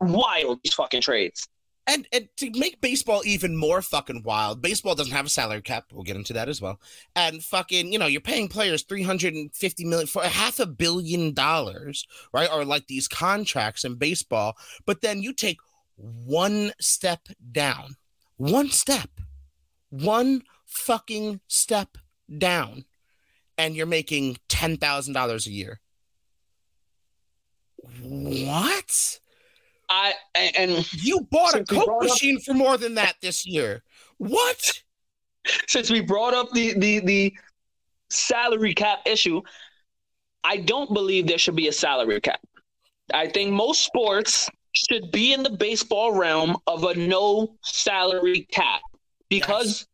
[0.00, 1.48] wild these fucking trades
[1.90, 5.86] And, and to make baseball even more fucking wild, baseball doesn't have a salary cap.
[5.92, 6.78] We'll get into that as well.
[7.16, 12.48] And fucking, you know, you're paying players 350 million for half a billion dollars, right?
[12.50, 14.56] Or like these contracts in baseball.
[14.86, 15.58] But then you take
[15.96, 17.96] one step down,
[18.36, 19.10] one step,
[19.88, 21.98] one fucking step
[22.38, 22.84] down,
[23.58, 25.80] and you're making $10,000 a year.
[28.00, 29.18] What?
[29.90, 33.82] I and, you bought a Coke machine up, for more than that this year.
[34.18, 34.72] What?
[35.66, 37.34] Since we brought up the the the
[38.08, 39.42] salary cap issue,
[40.44, 42.40] I don't believe there should be a salary cap.
[43.12, 48.82] I think most sports should be in the baseball realm of a no salary cap
[49.28, 49.86] because yes.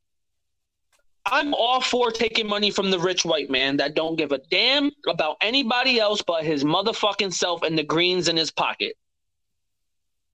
[1.25, 4.91] I'm all for taking money from the rich white man that don't give a damn
[5.09, 8.97] about anybody else but his motherfucking self and the greens in his pocket.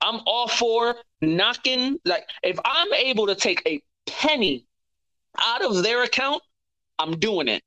[0.03, 4.67] I'm all for knocking like if I'm able to take a penny
[5.41, 6.43] out of their account,
[6.99, 7.63] I'm doing it.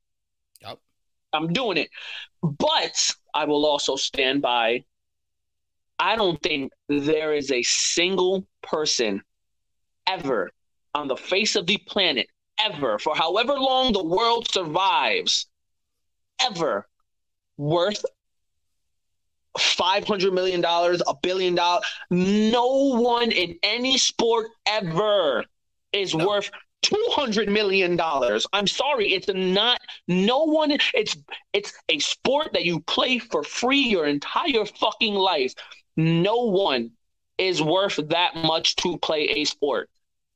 [0.61, 0.79] Yep.
[1.33, 1.89] I'm doing it.
[2.43, 4.83] But I will also stand by
[5.97, 9.21] I don't think there is a single person
[10.07, 10.51] ever
[10.93, 12.27] on the face of the planet,
[12.59, 15.47] ever, for however long the world survives,
[16.39, 16.87] ever
[17.57, 18.03] worth
[19.57, 21.83] $500 million, a billion dollars.
[22.09, 22.67] No
[22.99, 25.43] one in any sport ever
[25.93, 26.27] is no.
[26.27, 26.51] worth
[26.85, 27.99] $200 million.
[28.53, 31.17] I'm sorry, it's not no one it's
[31.53, 35.53] it's a sport that you play for free your entire fucking life
[35.97, 36.91] no one
[37.37, 39.89] is worth that much to play a sport.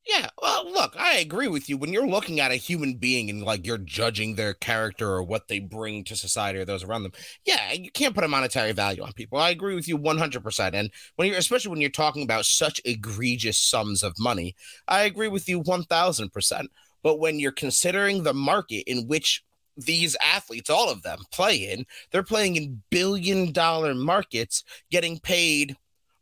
[0.09, 1.77] Yeah, well, look, I agree with you.
[1.77, 5.47] When you're looking at a human being and like you're judging their character or what
[5.47, 7.11] they bring to society or those around them,
[7.45, 9.37] yeah, you can't put a monetary value on people.
[9.37, 10.73] I agree with you 100%.
[10.73, 14.55] And when you're, especially when you're talking about such egregious sums of money,
[14.87, 16.67] I agree with you 1000%.
[17.03, 19.43] But when you're considering the market in which
[19.77, 21.85] these athletes, all of them, play in.
[22.11, 25.77] They're playing in billion dollar markets, getting paid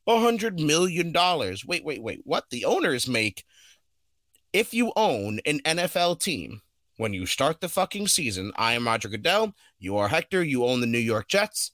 [0.06, 1.66] a hundred million dollars.
[1.66, 2.22] Wait, wait, wait.
[2.24, 3.44] What the owners make
[4.54, 6.62] if you own an NFL team,
[6.98, 10.82] when you start the fucking season, I am Roger Goodell, you are Hector, you own
[10.82, 11.72] the New York Jets.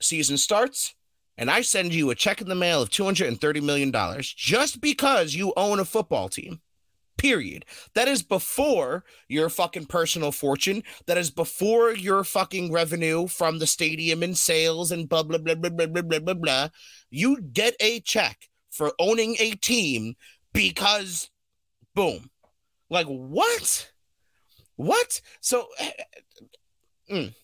[0.00, 0.94] Season starts,
[1.38, 5.52] and I send you a check in the mail of $230 million just because you
[5.56, 6.60] own a football team.
[7.16, 7.66] Period.
[7.94, 10.82] That is before your fucking personal fortune.
[11.06, 15.54] That is before your fucking revenue from the stadium and sales and blah, blah, blah,
[15.54, 16.68] blah, blah, blah, blah, blah.
[17.10, 20.14] You get a check for owning a team
[20.52, 21.30] because,
[21.94, 22.30] boom.
[22.88, 23.90] Like, what?
[24.76, 25.20] What?
[25.40, 25.68] So,
[27.10, 27.34] mm,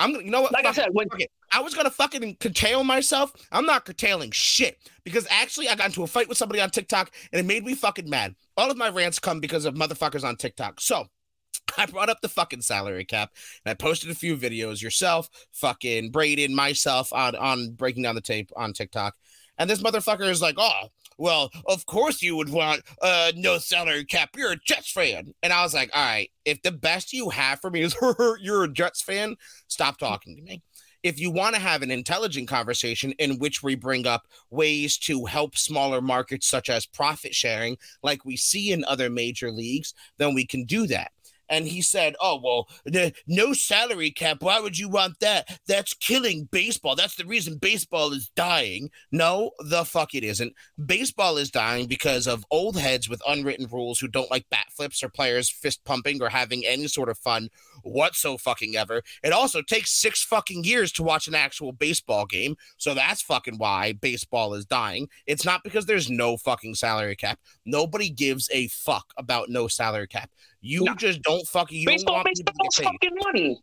[0.00, 0.52] I'm gonna, you know what?
[0.52, 1.08] Like I said, when,
[1.52, 3.32] I was gonna fucking curtail myself.
[3.52, 7.12] I'm not curtailing shit because actually I got into a fight with somebody on TikTok
[7.32, 8.34] and it made me fucking mad.
[8.56, 10.80] All of my rants come because of motherfuckers on TikTok.
[10.80, 11.06] So
[11.78, 13.30] I brought up the fucking salary cap
[13.64, 18.20] and I posted a few videos yourself, fucking Braden, myself on on breaking down the
[18.20, 19.14] tape on TikTok.
[19.56, 24.04] And this motherfucker is like, oh, well, of course you would want uh no salary
[24.04, 24.30] cap.
[24.36, 25.34] You're a Jets fan.
[25.42, 27.96] And I was like, all right, if the best you have for me is
[28.40, 29.36] you're a Jets fan,
[29.68, 30.62] stop talking to me
[31.04, 35.26] if you want to have an intelligent conversation in which we bring up ways to
[35.26, 40.34] help smaller markets such as profit sharing like we see in other major leagues then
[40.34, 41.12] we can do that
[41.54, 44.38] and he said, "Oh well, the, no salary cap.
[44.40, 45.60] Why would you want that?
[45.66, 46.96] That's killing baseball.
[46.96, 50.52] That's the reason baseball is dying." No, the fuck it isn't.
[50.84, 55.02] Baseball is dying because of old heads with unwritten rules who don't like bat flips
[55.02, 57.48] or players fist pumping or having any sort of fun
[57.84, 59.02] whatso fucking ever.
[59.22, 63.58] It also takes six fucking years to watch an actual baseball game, so that's fucking
[63.58, 65.08] why baseball is dying.
[65.26, 67.38] It's not because there's no fucking salary cap.
[67.64, 70.30] Nobody gives a fuck about no salary cap.
[70.60, 70.94] You no.
[70.94, 73.60] just don't fucking you baseball don't want makes the fucking money.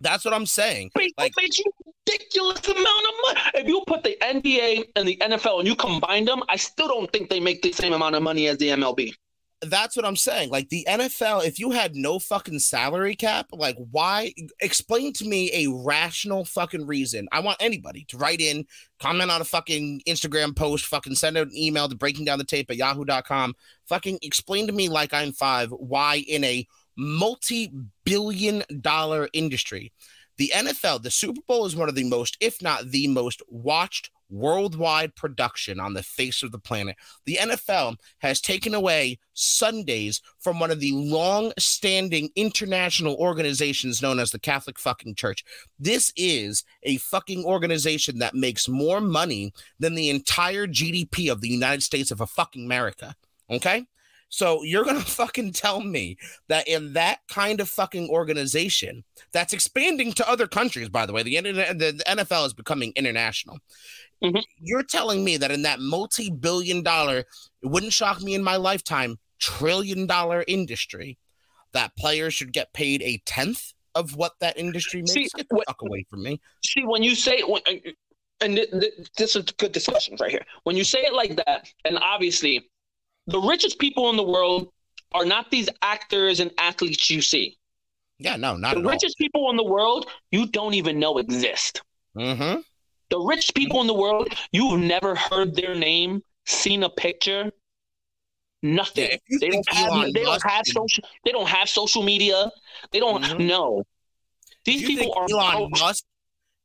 [0.00, 0.90] That's what I'm saying.
[0.94, 1.64] Baseball like, makes you
[2.06, 3.40] ridiculous amount of money.
[3.54, 7.12] If you put the NBA and the NFL and you combine them, I still don't
[7.12, 9.14] think they make the same amount of money as the MLB
[9.62, 10.50] that's what I'm saying.
[10.50, 15.50] Like the NFL, if you had no fucking salary cap, like why explain to me
[15.52, 17.28] a rational fucking reason?
[17.30, 18.66] I want anybody to write in,
[18.98, 22.44] comment on a fucking Instagram post, fucking send out an email to breaking down the
[22.44, 23.54] tape at yahoo.com.
[23.86, 29.92] Fucking explain to me like I'm five why in a multi-billion dollar industry,
[30.38, 34.10] the NFL, the Super Bowl is one of the most, if not the most watched
[34.32, 36.96] worldwide production on the face of the planet.
[37.26, 44.18] The NFL has taken away Sundays from one of the long standing international organizations known
[44.18, 45.44] as the Catholic fucking Church.
[45.78, 51.48] This is a fucking organization that makes more money than the entire GDP of the
[51.48, 53.14] United States of a fucking America.
[53.50, 53.86] Okay?
[54.32, 56.16] So you're gonna fucking tell me
[56.48, 61.22] that in that kind of fucking organization that's expanding to other countries, by the way,
[61.22, 63.58] the, the NFL is becoming international.
[64.24, 64.38] Mm-hmm.
[64.58, 67.26] You're telling me that in that multi-billion dollar, it
[67.62, 71.18] wouldn't shock me in my lifetime, trillion dollar industry,
[71.72, 75.12] that players should get paid a tenth of what that industry makes?
[75.12, 76.40] See, get the what, fuck away from me.
[76.64, 77.60] See, when you say when,
[78.40, 80.44] and th- th- this is good discussion right here.
[80.64, 82.70] When you say it like that, and obviously,
[83.26, 84.68] the richest people in the world
[85.12, 87.56] are not these actors and athletes you see.
[88.18, 88.90] Yeah, no, not the at all.
[88.90, 91.82] richest people in the world you don't even know exist.
[92.16, 92.60] Mm-hmm.
[93.10, 97.52] The rich people in the world you've never heard their name, seen a picture,
[98.62, 99.10] nothing.
[99.28, 102.50] Yeah, they don't have they don't have social they don't have social media.
[102.90, 103.46] They don't Mhm.
[103.46, 103.82] know.
[104.64, 106.04] These people are Elon Musk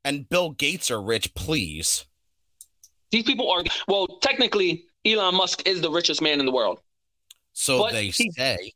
[0.05, 1.33] and Bill Gates are rich?
[1.33, 2.05] Please.
[3.09, 6.79] these people are well technically Elon Musk is the richest man in the world.
[7.53, 8.71] So But they he- say.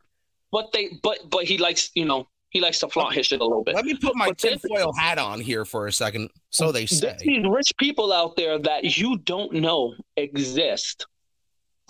[0.51, 3.45] But they but but he likes, you know, he likes to flaunt his shit a
[3.45, 3.73] little bit.
[3.73, 6.29] Let me put my tinfoil hat on here for a second.
[6.49, 7.15] So they say.
[7.19, 11.05] these rich people out there that you don't know exist.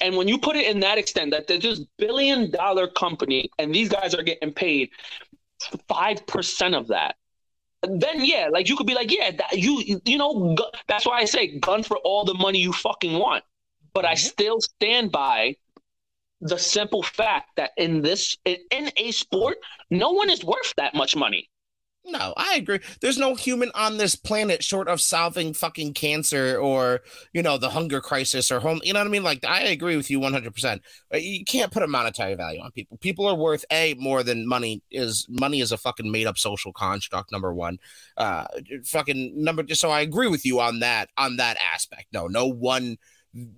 [0.02, 3.74] And when you put it in that extent, that there's this billion dollar company and
[3.74, 4.90] these guys are getting paid
[5.90, 7.16] 5% of that,
[7.84, 11.20] then yeah, like you could be like, yeah, that, you, you know, gu- that's why
[11.20, 13.44] I say gun for all the money you fucking want.
[13.94, 14.20] But I Mhm.
[14.20, 15.56] still stand by
[16.40, 19.58] the simple fact that in this, in, in a sport,
[19.90, 21.50] no one is worth that much money.
[22.04, 22.80] No, I agree.
[23.00, 27.02] There's no human on this planet short of solving fucking cancer or,
[27.32, 28.82] you know, the hunger crisis or home.
[28.84, 29.24] You know what I mean?
[29.24, 30.82] Like, I agree with you 100%.
[31.14, 32.98] Uh, You can't put a monetary value on people.
[32.98, 35.28] People are worth A, more than money is.
[35.30, 37.78] Money is a fucking made up social construct, number one.
[38.18, 38.46] Uh,
[38.84, 39.64] fucking number.
[39.76, 42.08] So I agree with you on that, on that aspect.
[42.12, 42.98] No, no one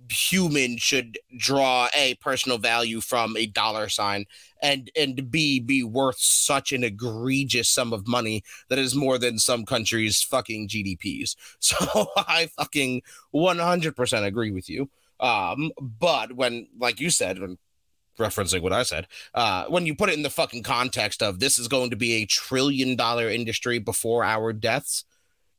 [0.08, 4.24] human should draw a personal value from a dollar sign
[4.62, 9.38] and and b be worth such an egregious sum of money that is more than
[9.38, 13.02] some countries fucking gdps so i fucking
[13.34, 14.88] 100% agree with you.
[15.20, 17.58] Um but when like you said when
[18.18, 21.58] referencing what i said uh when you put it in the fucking context of this
[21.58, 25.04] is going to be a trillion dollar industry before our deaths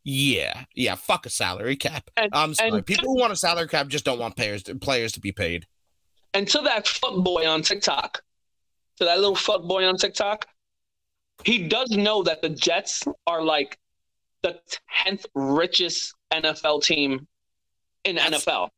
[0.08, 2.10] yeah yeah fuck a salary cap.
[2.16, 2.70] And- i'm sorry.
[2.72, 5.66] and- people who want a salary cap just don't want players players to be paid.
[6.34, 8.22] And to that fuck boy on TikTok,
[8.98, 10.46] to that little fuck boy on TikTok,
[11.44, 13.78] he does know that the Jets are like
[14.44, 14.60] the
[15.04, 17.28] tenth richest NFL team
[18.04, 18.70] in That's- NFL.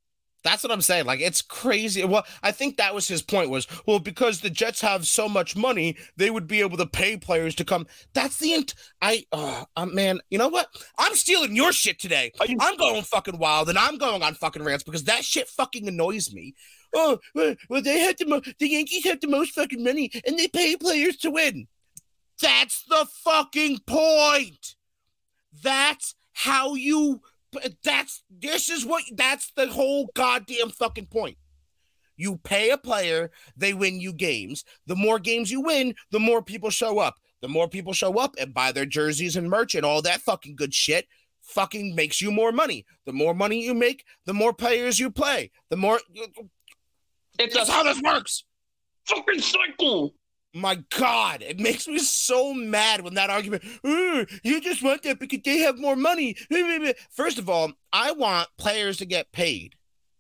[0.43, 1.06] That's what I'm saying.
[1.06, 2.04] Like it's crazy.
[2.06, 5.56] Well, I think that was his point was, well, because the Jets have so much
[5.56, 7.88] money, they would be able to pay players to come.
[8.13, 10.67] That's the int I uh, uh man, you know what?
[10.97, 12.32] I'm stealing your shit today.
[12.47, 15.88] You- I'm going fucking wild and I'm going on fucking rants because that shit fucking
[15.88, 16.54] annoys me.
[16.95, 20.47] Oh, well, they had the mo- the Yankees had the most fucking money and they
[20.47, 21.67] pay players to win.
[22.41, 24.76] That's the fucking point.
[25.63, 27.21] That's how you
[27.83, 31.38] that's this is what that's the whole goddamn fucking point.
[32.15, 34.63] You pay a player, they win you games.
[34.88, 37.15] The more games you win, the more people show up.
[37.41, 40.55] The more people show up and buy their jerseys and merch and all that fucking
[40.55, 41.07] good shit
[41.43, 42.86] fucking makes you more money.
[43.05, 45.51] The more money you make, the more players you play.
[45.69, 45.99] The more
[47.39, 48.43] It's that's a how this works.
[49.05, 50.13] fucking cycle.
[50.57, 55.19] My God, it makes me so mad when that argument, "Oh, you just want that
[55.19, 56.35] because they have more money.
[57.11, 59.75] First of all, I want players to get paid.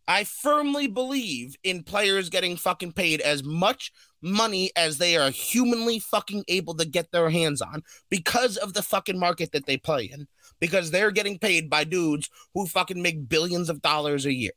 [0.07, 5.99] I firmly believe in players getting fucking paid as much money as they are humanly
[5.99, 10.05] fucking able to get their hands on because of the fucking market that they play
[10.05, 10.27] in.
[10.59, 14.53] Because they're getting paid by dudes who fucking make billions of dollars a year.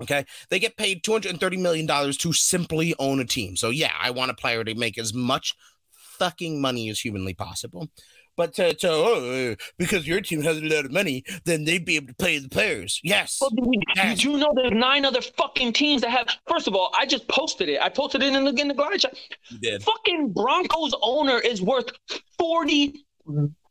[0.00, 0.24] Okay.
[0.48, 3.56] They get paid $230 million to simply own a team.
[3.56, 5.54] So, yeah, I want a player to make as much
[5.92, 7.88] fucking money as humanly possible.
[8.34, 11.96] But to, to oh, because your team has a lot of money, then they'd be
[11.96, 12.98] able to pay the players.
[13.04, 13.36] Yes.
[13.38, 14.24] But did Yes.
[14.24, 16.28] you know there's nine other fucking teams that have?
[16.48, 17.78] First of all, I just posted it.
[17.82, 19.18] I posted it in the in the glide chat.
[19.50, 19.82] You did.
[19.82, 21.90] Fucking Broncos owner is worth
[22.38, 23.04] forty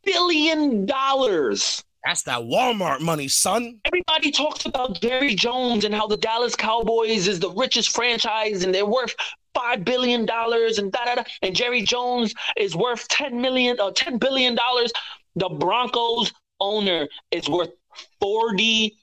[0.04, 1.84] billion dollars.
[2.06, 3.80] That's that Walmart money, son.
[3.86, 8.74] Everybody talks about Jerry Jones and how the Dallas Cowboys is the richest franchise and
[8.74, 9.16] they're worth
[9.54, 11.24] five billion dollars and da da da.
[11.42, 14.92] And Jerry Jones is worth ten million or ten billion dollars.
[15.36, 17.72] The Broncos owner is worth
[18.20, 18.98] forty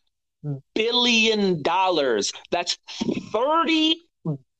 [0.74, 2.32] billion dollars.
[2.50, 2.78] That's
[3.32, 3.96] thirty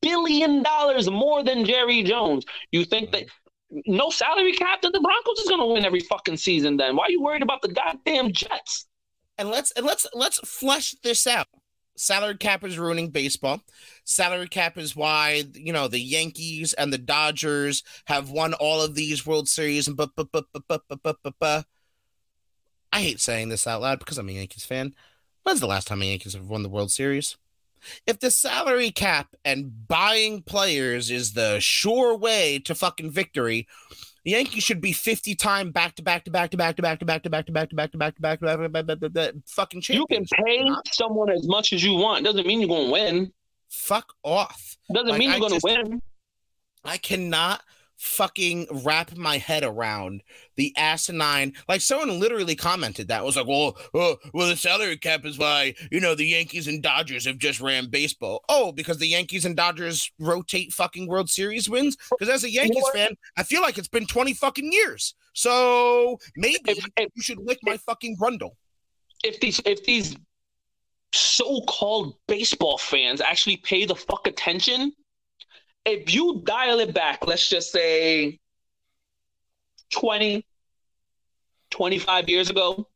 [0.01, 2.45] billion dollars more than Jerry Jones.
[2.71, 3.25] You think that
[3.85, 6.77] no salary cap that the Broncos is going to win every fucking season?
[6.77, 8.87] Then why are you worried about the goddamn Jets?
[9.39, 11.47] and let's and let's let's flesh this out.
[11.95, 13.61] Salary cap is ruining baseball.
[14.03, 18.93] Salary cap is why you know the Yankees and the Dodgers have won all of
[18.93, 21.33] these World Series and but but but but but but but but.
[21.39, 21.65] but.
[22.91, 24.95] I hate saying this out loud because I'm a Yankees fan.
[25.43, 27.37] When's the last time the Yankees have won the World Series?
[28.05, 33.67] If the salary cap and buying players is the sure way to fucking victory,
[34.25, 36.99] The Yankees should be 50 time back to back to back to back to back
[36.99, 38.69] to back to back to back to back to back to back to back to
[38.69, 42.25] back to back fucking You can pay someone as much as you want.
[42.25, 43.31] Doesn't mean you're to win.
[43.69, 44.77] Fuck off.
[44.93, 46.01] Doesn't mean you're to win.
[46.83, 47.61] I cannot
[48.01, 50.23] fucking wrap my head around
[50.55, 51.53] the asinine.
[51.67, 55.75] Like someone literally commented that was like, well, well, well, the salary cap is why
[55.91, 58.43] you know the Yankees and Dodgers have just ran baseball.
[58.47, 61.97] Oh, because the Yankees and Dodgers rotate fucking World Series wins.
[62.09, 62.95] Because as a Yankees what?
[62.95, 65.13] fan, I feel like it's been twenty fucking years.
[65.33, 68.51] So maybe If, if, you should lick my fucking grundle.
[69.23, 70.15] if these if these
[71.13, 74.91] so-called baseball fans actually pay the fuck attention,
[75.85, 78.39] if you dial it back, let's just say
[79.91, 80.45] 20,
[81.71, 82.87] 25 years ago,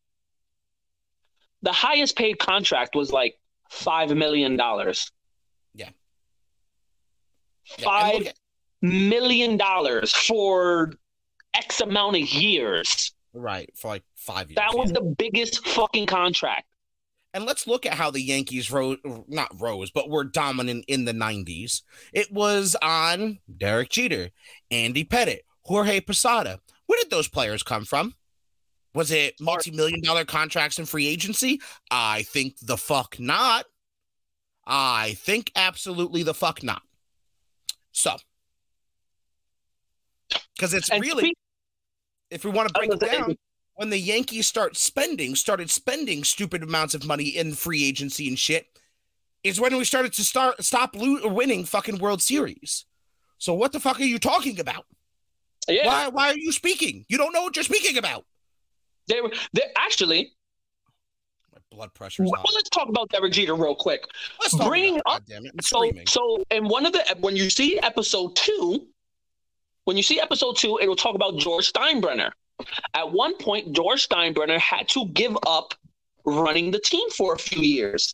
[1.62, 3.36] the highest paid contract was like
[3.70, 5.12] five million dollars.
[5.74, 5.90] Yeah.
[7.78, 8.36] Yeah, Five at-
[8.82, 10.92] million dollars for
[11.54, 13.14] X amount of years.
[13.34, 14.56] right for like five years.
[14.58, 15.00] That was yeah.
[15.00, 16.66] the biggest fucking contract.
[17.34, 21.14] And let's look at how the Yankees rose, not rose, but were dominant in the
[21.14, 21.82] 90s.
[22.14, 24.30] It was on Derek Jeter,
[24.70, 26.60] Andy Pettitte, Jorge Posada.
[26.86, 28.14] Where did those players come from?
[28.94, 31.60] Was it multi million dollar contracts and free agency?
[31.90, 33.66] I think the fuck not.
[34.68, 36.84] I think absolutely the fuck not.
[37.92, 38.16] So,
[40.56, 41.38] because it's And really, speak-
[42.30, 43.36] if we want to break it down,
[43.76, 48.38] when the Yankees start spending, started spending stupid amounts of money in free agency and
[48.38, 48.68] shit,
[49.44, 52.86] is when we started to start stop lo- winning fucking World Series.
[53.38, 54.86] So what the fuck are you talking about?
[55.68, 57.06] yeah, Why why are you speaking?
[57.10, 58.26] You don't know what you're speaking about.
[59.08, 60.32] they were they actually.
[61.54, 64.06] My blood pressure's Well, let's talk about Derek Jeter real quick.
[64.40, 65.50] Let's talk bring about it, up- goddammit.
[65.54, 66.08] I'm So, screaming.
[66.08, 68.88] so in one of the when you see episode two,
[69.86, 72.32] when you see episode two, it will talk about George Steinbrenner.
[72.94, 75.74] At one point, George Steinbrenner had to give up
[76.26, 78.14] running the team for a few years.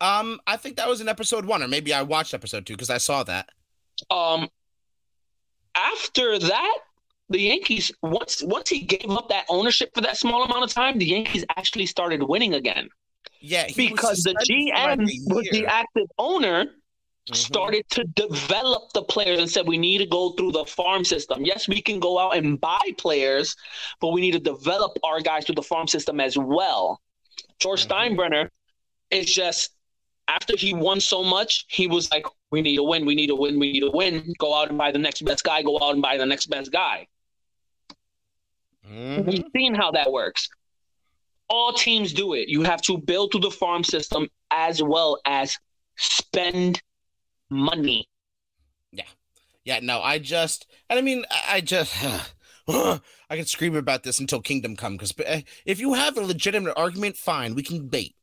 [0.00, 2.90] Um, I think that was in episode one, or maybe I watched episode two because
[2.90, 3.50] I saw that.
[4.10, 4.48] Um,
[5.74, 6.78] after that,
[7.28, 10.98] the Yankees once once he gave up that ownership for that small amount of time,
[10.98, 12.88] the Yankees actually started winning again
[13.40, 16.66] Yeah, because the suspended for like GM was the active owner.
[17.30, 17.36] Mhm.
[17.36, 21.44] started to develop the players and said we need to go through the farm system.
[21.44, 23.56] Yes, we can go out and buy players,
[24.00, 27.00] but we need to develop our guys through the farm system as well.
[27.58, 27.90] George Mhm.
[27.90, 28.50] Steinbrenner
[29.10, 29.70] is just
[30.28, 33.04] after he won so much, he was like, "We need to win.
[33.04, 33.58] We need to win.
[33.58, 34.32] We need to win.
[34.38, 35.62] Go out and buy the next best guy.
[35.62, 37.08] Go out and buy the next best guy."
[38.86, 39.26] Mhm.
[39.26, 40.48] We've seen how that works.
[41.48, 42.48] All teams do it.
[42.48, 45.58] You have to build through the farm system as well as
[45.96, 46.80] spend
[47.50, 48.08] money.
[48.92, 49.04] Yeah,
[49.64, 51.94] Yeah, no, I just, and I mean, I just,
[52.68, 54.94] I can scream about this until kingdom come.
[54.94, 58.16] Because eh, if you have a legitimate argument, fine, we can debate.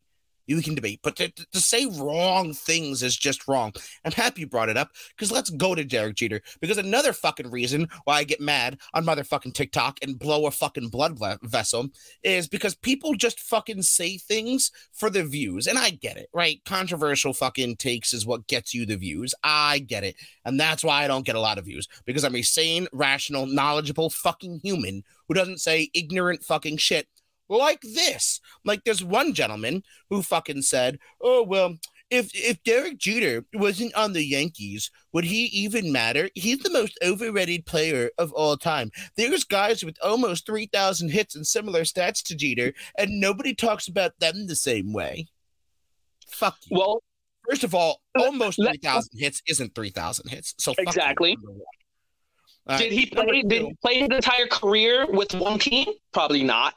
[0.47, 3.73] You can debate, but to, to say wrong things is just wrong.
[4.05, 6.41] I'm happy you brought it up because let's go to Derek Jeter.
[6.61, 10.87] Because another fucking reason why I get mad on motherfucking TikTok and blow a fucking
[10.87, 11.89] blood vessel
[12.23, 15.67] is because people just fucking say things for the views.
[15.67, 16.63] And I get it, right?
[16.65, 19.35] Controversial fucking takes is what gets you the views.
[19.43, 20.15] I get it.
[20.45, 23.45] And that's why I don't get a lot of views because I'm a sane, rational,
[23.45, 27.07] knowledgeable fucking human who doesn't say ignorant fucking shit
[27.49, 28.39] like this.
[28.65, 31.77] Like there's one gentleman who fucking said, "Oh well,
[32.09, 36.29] if if Derek Jeter wasn't on the Yankees, would he even matter?
[36.35, 38.91] He's the most overrated player of all time.
[39.15, 44.19] There's guys with almost 3,000 hits and similar stats to Jeter, and nobody talks about
[44.19, 45.27] them the same way."
[46.27, 46.77] Fuck you.
[46.77, 47.03] Well,
[47.49, 50.53] First of all, almost 3,000 hits isn't 3,000 hits.
[50.57, 51.37] So Exactly.
[52.67, 53.41] All did he play?
[53.43, 55.87] Did he play his entire career with one team?
[56.11, 56.73] Probably not.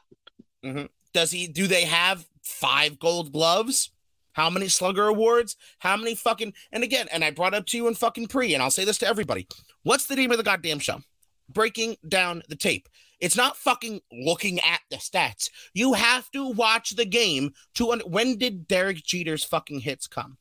[0.63, 0.85] Mm-hmm.
[1.13, 1.47] Does he?
[1.47, 3.91] Do they have five Gold Gloves?
[4.33, 5.57] How many Slugger Awards?
[5.79, 6.53] How many fucking?
[6.71, 8.97] And again, and I brought up to you in fucking pre, and I'll say this
[8.99, 9.47] to everybody:
[9.83, 11.01] What's the name of the goddamn show?
[11.49, 12.87] Breaking down the tape.
[13.19, 15.49] It's not fucking looking at the stats.
[15.73, 17.91] You have to watch the game to.
[17.91, 20.37] Un- when did Derek Jeter's fucking hits come?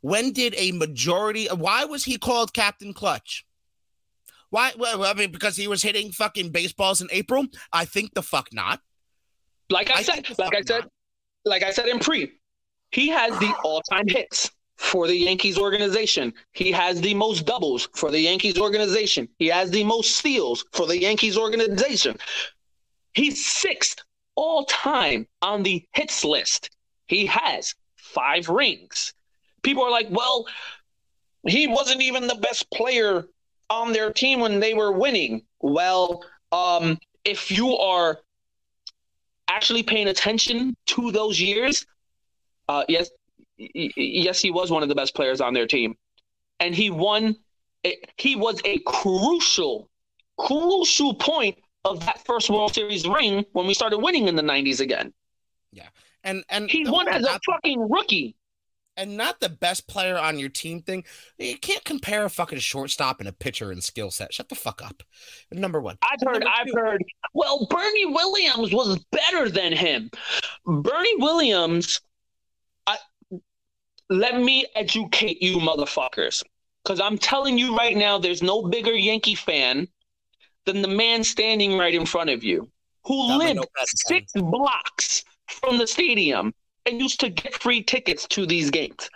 [0.00, 1.48] When did a majority?
[1.48, 3.44] Why was he called Captain Clutch?
[4.50, 4.72] Why?
[4.78, 7.46] Well, I mean, because he was hitting fucking baseballs in April.
[7.72, 8.80] I think the fuck not.
[9.74, 10.90] Like I, I said, like I said, not.
[11.44, 12.30] like I said in pre,
[12.92, 16.32] he has the all-time hits for the Yankees organization.
[16.52, 19.28] He has the most doubles for the Yankees organization.
[19.40, 22.16] He has the most steals for the Yankees organization.
[23.14, 23.98] He's sixth
[24.36, 26.70] all time on the hits list.
[27.08, 29.12] He has five rings.
[29.64, 30.46] People are like, well,
[31.48, 33.24] he wasn't even the best player
[33.70, 35.42] on their team when they were winning.
[35.60, 38.20] Well, um, if you are
[39.48, 41.86] actually paying attention to those years,
[42.68, 43.10] uh, yes,
[43.56, 45.96] yes, he was one of the best players on their team,
[46.60, 47.36] and he won.
[48.16, 49.90] He was a crucial,
[50.38, 54.80] crucial point of that first World Series ring when we started winning in the '90s
[54.80, 55.12] again.
[55.72, 55.88] Yeah,
[56.22, 58.34] and and he won as a fucking rookie
[58.96, 61.04] and not the best player on your team thing.
[61.38, 64.32] You can't compare a fucking shortstop and a pitcher in skill set.
[64.32, 65.02] Shut the fuck up.
[65.52, 65.98] Number one.
[66.02, 66.44] I've heard.
[66.44, 67.02] I've heard.
[67.32, 70.10] Well, Bernie Williams was better than him.
[70.66, 72.00] Bernie Williams.
[72.86, 72.98] I,
[74.10, 76.42] let me educate you, motherfuckers,
[76.82, 79.88] because I'm telling you right now, there's no bigger Yankee fan
[80.66, 82.70] than the man standing right in front of you,
[83.04, 83.66] who lived
[84.06, 86.54] six blocks from the stadium
[86.86, 89.08] and used to get free tickets to these games.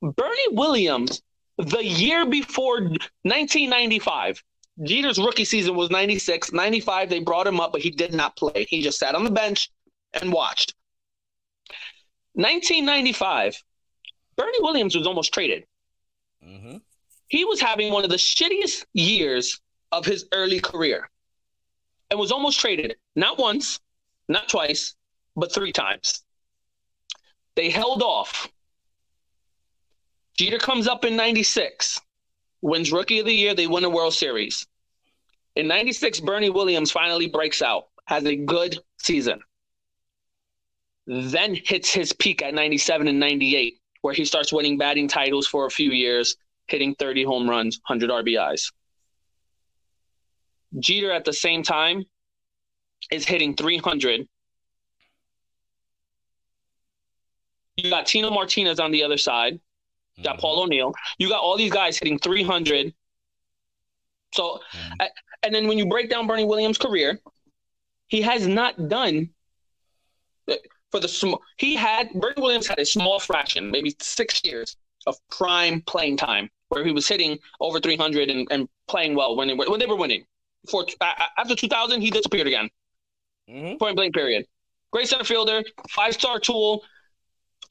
[0.00, 1.22] Bernie Williams,
[1.58, 4.42] the year before 1995,
[4.82, 6.52] Jeter's rookie season was 96.
[6.52, 8.66] 95, they brought him up, but he did not play.
[8.68, 9.70] He just sat on the bench
[10.14, 10.74] and watched.
[12.34, 13.62] 1995,
[14.36, 15.64] Bernie Williams was almost traded.
[16.44, 16.78] Mm-hmm.
[17.28, 19.60] He was having one of the shittiest years
[19.92, 21.10] of his early career
[22.10, 23.78] and was almost traded, not once,
[24.28, 24.94] not twice,
[25.36, 26.21] but three times.
[27.54, 28.48] They held off.
[30.38, 32.00] Jeter comes up in 96,
[32.62, 33.54] wins Rookie of the Year.
[33.54, 34.66] They win a World Series.
[35.56, 39.40] In 96, Bernie Williams finally breaks out, has a good season.
[41.06, 45.66] Then hits his peak at 97 and 98, where he starts winning batting titles for
[45.66, 46.36] a few years,
[46.68, 48.72] hitting 30 home runs, 100 RBIs.
[50.78, 52.04] Jeter at the same time
[53.10, 54.26] is hitting 300
[57.76, 59.58] You got Tino Martinez on the other side.
[60.16, 60.40] You got mm-hmm.
[60.40, 60.92] Paul O'Neill.
[61.18, 62.92] You got all these guys hitting 300.
[64.34, 65.06] So, mm-hmm.
[65.42, 67.18] and then when you break down Bernie Williams' career,
[68.08, 69.30] he has not done
[70.92, 71.42] for the small.
[71.56, 76.48] He had Bernie Williams had a small fraction, maybe six years of prime playing time,
[76.68, 79.86] where he was hitting over 300 and, and playing well when they were, when they
[79.86, 80.24] were winning.
[80.70, 80.86] For
[81.38, 82.70] after 2000, he disappeared again.
[83.50, 83.78] Mm-hmm.
[83.78, 84.46] Point blank period.
[84.92, 86.84] Great center fielder, five star tool,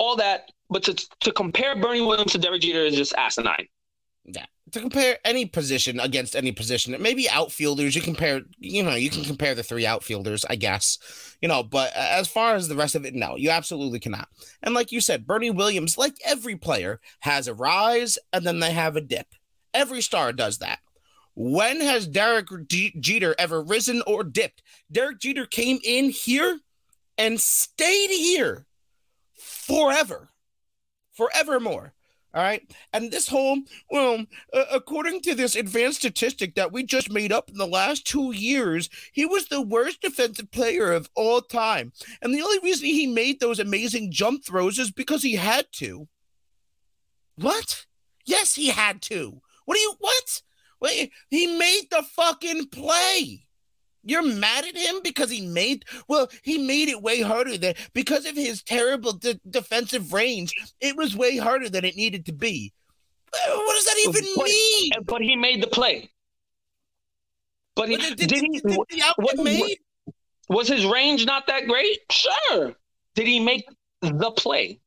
[0.01, 3.67] all that, but to to compare Bernie Williams to Derek Jeter is just asinine.
[4.25, 4.45] Yeah.
[4.71, 9.23] To compare any position against any position, maybe outfielders, you compare, you know, you can
[9.23, 10.97] compare the three outfielders, I guess,
[11.41, 14.29] you know, but as far as the rest of it, no, you absolutely cannot.
[14.63, 18.71] And like you said, Bernie Williams, like every player, has a rise and then they
[18.71, 19.27] have a dip.
[19.73, 20.79] Every star does that.
[21.35, 24.63] When has Derek Jeter ever risen or dipped?
[24.89, 26.59] Derek Jeter came in here
[27.17, 28.67] and stayed here
[29.71, 30.29] forever,
[31.13, 31.93] forevermore.
[32.33, 32.61] All right.
[32.93, 33.57] And this whole,
[33.89, 38.07] well, uh, according to this advanced statistic that we just made up in the last
[38.07, 41.91] two years, he was the worst defensive player of all time.
[42.21, 46.07] And the only reason he made those amazing jump throws is because he had to.
[47.35, 47.85] What?
[48.25, 49.41] Yes, he had to.
[49.65, 50.41] What do you, what?
[50.79, 53.45] Wait, he made the fucking play.
[54.03, 58.25] You're mad at him because he made well, he made it way harder than because
[58.25, 60.53] of his terrible de- defensive range.
[60.79, 62.73] It was way harder than it needed to be.
[63.31, 64.91] What does that even but, mean?
[65.05, 66.09] But he made the play.
[67.75, 69.77] But he did, did, did he did, did what, made?
[70.49, 71.99] Was his range not that great?
[72.11, 72.75] Sure.
[73.15, 73.65] Did he make
[74.01, 74.81] the play?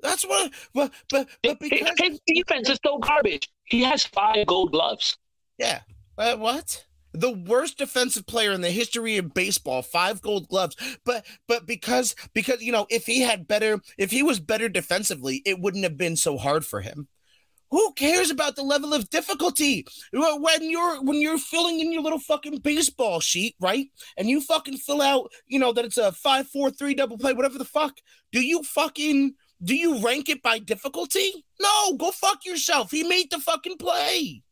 [0.00, 0.52] That's what.
[0.72, 3.50] But but, but because his defense is so garbage.
[3.64, 5.18] He has five Gold Gloves.
[5.58, 5.80] Yeah.
[6.16, 6.84] Uh, what?
[7.14, 10.76] The worst defensive player in the history of baseball, five gold gloves.
[11.04, 15.40] But but because because you know, if he had better if he was better defensively,
[15.46, 17.08] it wouldn't have been so hard for him.
[17.70, 22.20] Who cares about the level of difficulty when you're when you're filling in your little
[22.20, 23.86] fucking baseball sheet, right?
[24.16, 27.32] And you fucking fill out, you know, that it's a five, four, three double play,
[27.32, 27.98] whatever the fuck.
[28.32, 31.44] Do you fucking do you rank it by difficulty?
[31.60, 32.90] No, go fuck yourself.
[32.90, 34.42] He made the fucking play.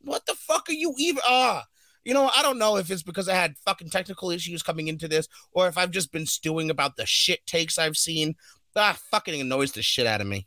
[0.00, 1.22] What the fuck are you even?
[1.24, 1.64] Ah,
[2.04, 5.08] you know, I don't know if it's because I had fucking technical issues coming into
[5.08, 8.34] this or if I've just been stewing about the shit takes I've seen.
[8.74, 10.46] Ah, fucking annoys the shit out of me.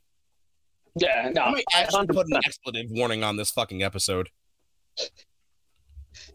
[0.96, 1.42] Yeah, no.
[1.42, 4.30] I might actually put an expletive warning on this fucking episode.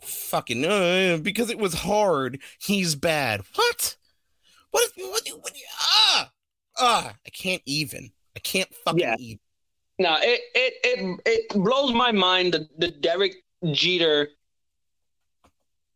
[0.03, 2.41] fucking uh, because it was hard.
[2.61, 3.43] He's bad.
[3.55, 3.97] What?
[4.71, 4.91] What?
[4.97, 5.29] What?
[5.29, 6.31] what, what ah,
[6.79, 7.15] ah!
[7.27, 8.13] I can't even.
[8.37, 9.17] I can't fucking yeah.
[9.19, 9.41] even.
[9.99, 13.33] No, it it it it blows my mind the the Derek
[13.73, 14.29] Jeter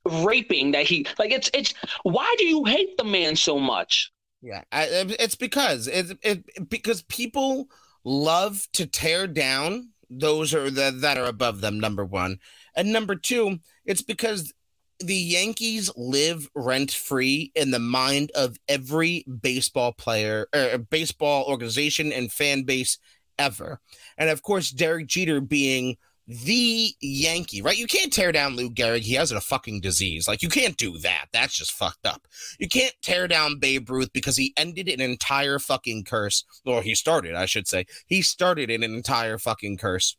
[0.05, 4.63] raping that he like it's it's why do you hate the man so much yeah
[4.71, 4.87] I,
[5.19, 7.69] it's because it's it, because people
[8.05, 12.39] love to tear down those are the, that are above them number one
[12.77, 14.53] and number two It's because
[15.01, 22.13] the Yankees live rent free in the mind of every baseball player, or baseball organization,
[22.13, 22.99] and fan base
[23.39, 23.81] ever.
[24.17, 25.97] And of course, Derek Jeter being
[26.27, 27.77] the Yankee, right?
[27.77, 29.01] You can't tear down Lou Gehrig.
[29.01, 30.27] He has a fucking disease.
[30.27, 31.27] Like, you can't do that.
[31.33, 32.27] That's just fucked up.
[32.59, 36.45] You can't tear down Babe Ruth because he ended an entire fucking curse.
[36.65, 37.87] Or he started, I should say.
[38.07, 40.17] He started an entire fucking curse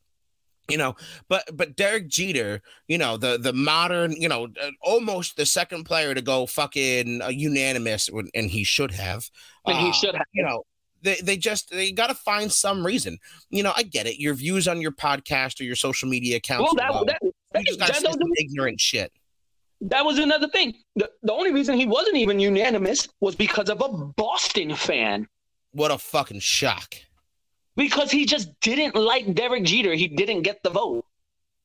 [0.68, 0.95] you know
[1.30, 5.84] but but Derek Jeter you know the the modern you know uh, almost the second
[5.84, 9.30] player to go fucking uh, unanimous and he should have
[9.66, 10.64] and he uh, should have you know
[11.06, 13.18] they, they just they got to find some reason.
[13.49, 16.74] You know i get it your views on your podcast or your social media accounts
[16.76, 19.12] well that, that, that, you just got ignorant shit.
[19.82, 20.74] That was another thing.
[20.95, 25.28] The, the only reason he wasn't even unanimous was because of a boston fan.
[25.72, 26.95] What a fucking shock.
[27.76, 29.93] Because he just didn't like Derek Jeter.
[29.93, 31.06] He didn't get the vote.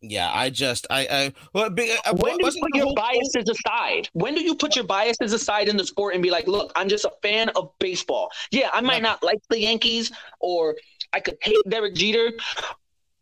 [0.03, 4.09] Yeah, I just I I well, uh, when do you put your biases aside?
[4.15, 6.89] When do you put your biases aside in the sport and be like, look, I'm
[6.89, 8.31] just a fan of baseball.
[8.51, 10.77] Yeah, I might not like the Yankees or
[11.13, 12.33] I could hate Derek Jeter,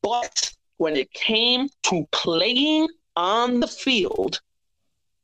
[0.02, 4.40] but when it came to playing on the field,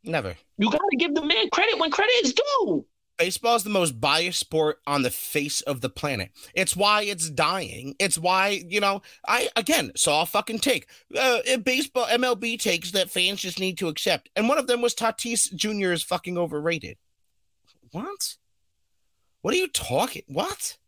[0.03, 0.35] never.
[0.59, 2.85] You got to give the man credit when credit is due.
[3.17, 6.31] Baseball is the most biased sport on the face of the planet.
[6.53, 7.95] It's why it's dying.
[8.01, 10.89] It's why, you know, I again saw a fucking take.
[11.17, 14.31] Uh, baseball MLB takes that fans just need to accept.
[14.35, 15.93] And one of them was Tatis Jr.
[15.93, 16.97] is fucking overrated.
[17.93, 18.37] What?
[19.43, 20.25] What are you talking?
[20.27, 20.79] What?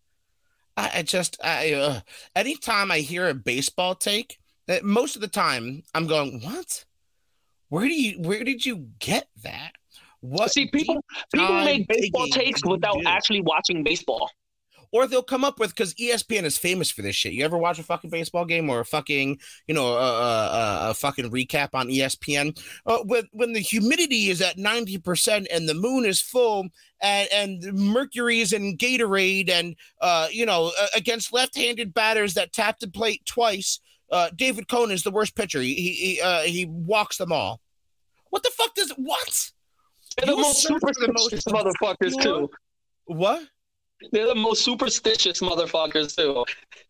[0.76, 2.00] I, I just, I, uh,
[2.34, 6.84] anytime I hear a baseball take, that uh, most of the time I'm going, what?
[7.68, 9.72] Where do you, where did you get that?
[10.20, 13.06] What see people people make baseball takes without do?
[13.06, 14.30] actually watching baseball.
[14.92, 17.32] Or they'll come up with because ESPN is famous for this shit.
[17.32, 20.94] You ever watch a fucking baseball game or a fucking you know a, a, a
[20.94, 22.58] fucking recap on ESPN?
[22.86, 26.68] Uh, when when the humidity is at ninety percent and the moon is full
[27.02, 32.78] and and Mercury is in Gatorade and uh you know against left-handed batters that tap
[32.78, 33.80] the plate twice.
[34.10, 35.60] Uh, David Cone is the worst pitcher.
[35.60, 37.60] He he uh, he walks them all.
[38.30, 39.50] What the fuck does what?
[40.16, 42.50] They're the most superstitious motherfuckers too.
[43.06, 43.42] What?
[44.12, 46.44] They're the most superstitious motherfuckers too.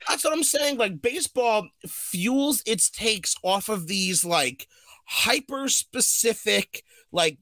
[0.09, 0.79] That's what I'm saying.
[0.79, 4.69] Like baseball fuels its takes off of these like
[5.07, 7.39] hyper specific, like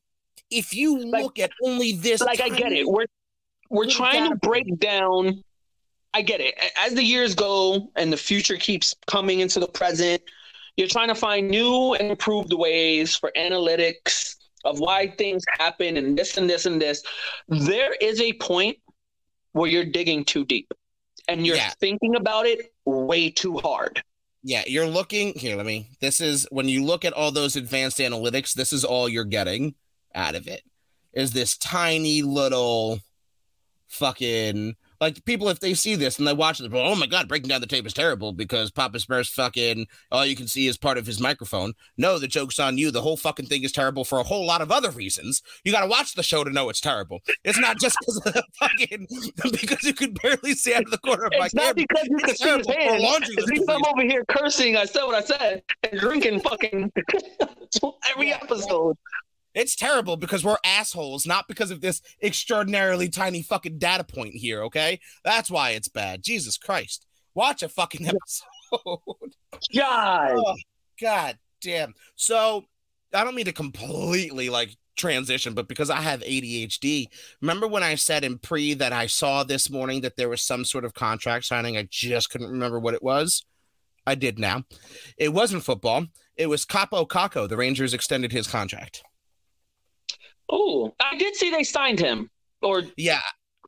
[0.50, 2.86] if you look like, at only this like I get it.
[2.86, 3.06] We're
[3.70, 5.42] we're trying to break down
[6.14, 6.54] I get it.
[6.78, 10.22] As the years go and the future keeps coming into the present,
[10.76, 16.16] you're trying to find new and improved ways for analytics of why things happen and
[16.16, 17.02] this and this and this,
[17.48, 18.78] there is a point
[19.52, 20.72] where you're digging too deep
[21.28, 21.70] and you're yeah.
[21.80, 24.02] thinking about it way too hard.
[24.42, 25.56] Yeah, you're looking here.
[25.56, 25.88] Let me.
[26.00, 29.74] This is when you look at all those advanced analytics, this is all you're getting
[30.14, 30.62] out of it
[31.14, 32.98] is this tiny little
[33.88, 37.48] fucking like people if they see this and they watch it, oh my god, breaking
[37.48, 40.98] down the tape is terrible because Papa Smurf's fucking all you can see is part
[40.98, 41.74] of his microphone.
[41.96, 42.90] No, the joke's on you.
[42.90, 45.42] The whole fucking thing is terrible for a whole lot of other reasons.
[45.64, 47.20] You got to watch the show to know it's terrible.
[47.44, 49.06] It's not just because of the fucking
[49.52, 52.16] because you can barely see out of the corner of my it's not because you
[52.18, 56.92] can see his I'm over here cursing, I said what I said and drinking fucking
[58.10, 58.96] every episode.
[59.54, 64.62] It's terrible because we're assholes, not because of this extraordinarily tiny fucking data point here,
[64.64, 65.00] okay?
[65.24, 66.22] That's why it's bad.
[66.22, 67.06] Jesus Christ.
[67.34, 68.98] Watch a fucking episode.
[69.74, 70.32] God.
[70.36, 70.56] Oh,
[71.00, 71.94] God damn.
[72.14, 72.64] So
[73.12, 77.06] I don't mean to completely like transition, but because I have ADHD,
[77.40, 80.64] remember when I said in pre that I saw this morning that there was some
[80.64, 81.76] sort of contract signing?
[81.76, 83.44] I just couldn't remember what it was.
[84.06, 84.64] I did now.
[85.16, 86.06] It wasn't football.
[86.36, 87.48] It was Kaapo Kakko.
[87.48, 89.02] The Rangers extended his contract.
[90.48, 92.30] Oh, I did see they signed him.
[92.62, 93.20] Or yeah,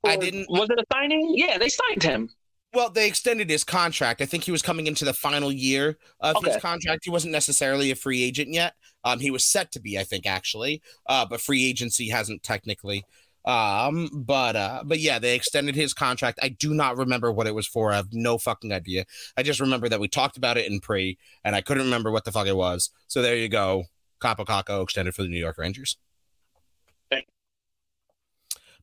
[0.03, 0.47] or I didn't.
[0.49, 1.35] Was it a signing?
[1.37, 2.31] Yeah, they signed him.
[2.75, 4.21] Well, they extended his contract.
[4.21, 6.53] I think he was coming into the final year of okay.
[6.53, 7.05] his contract.
[7.05, 8.75] He wasn't necessarily a free agent yet.
[9.03, 10.83] Um, he was set to be, I think, actually.
[11.07, 13.05] Uh, but free agency hasn't technically.
[13.47, 16.41] Um, but uh, but yeah, they extended his contract.
[16.43, 17.93] I do not remember what it was for.
[17.93, 19.07] I have no fucking idea.
[19.37, 22.25] I just remember that we talked about it in pre, and I couldn't remember what
[22.25, 22.91] the fuck it was.
[23.07, 23.85] So there you go.
[24.21, 25.97] Kakko extended for the New York Rangers.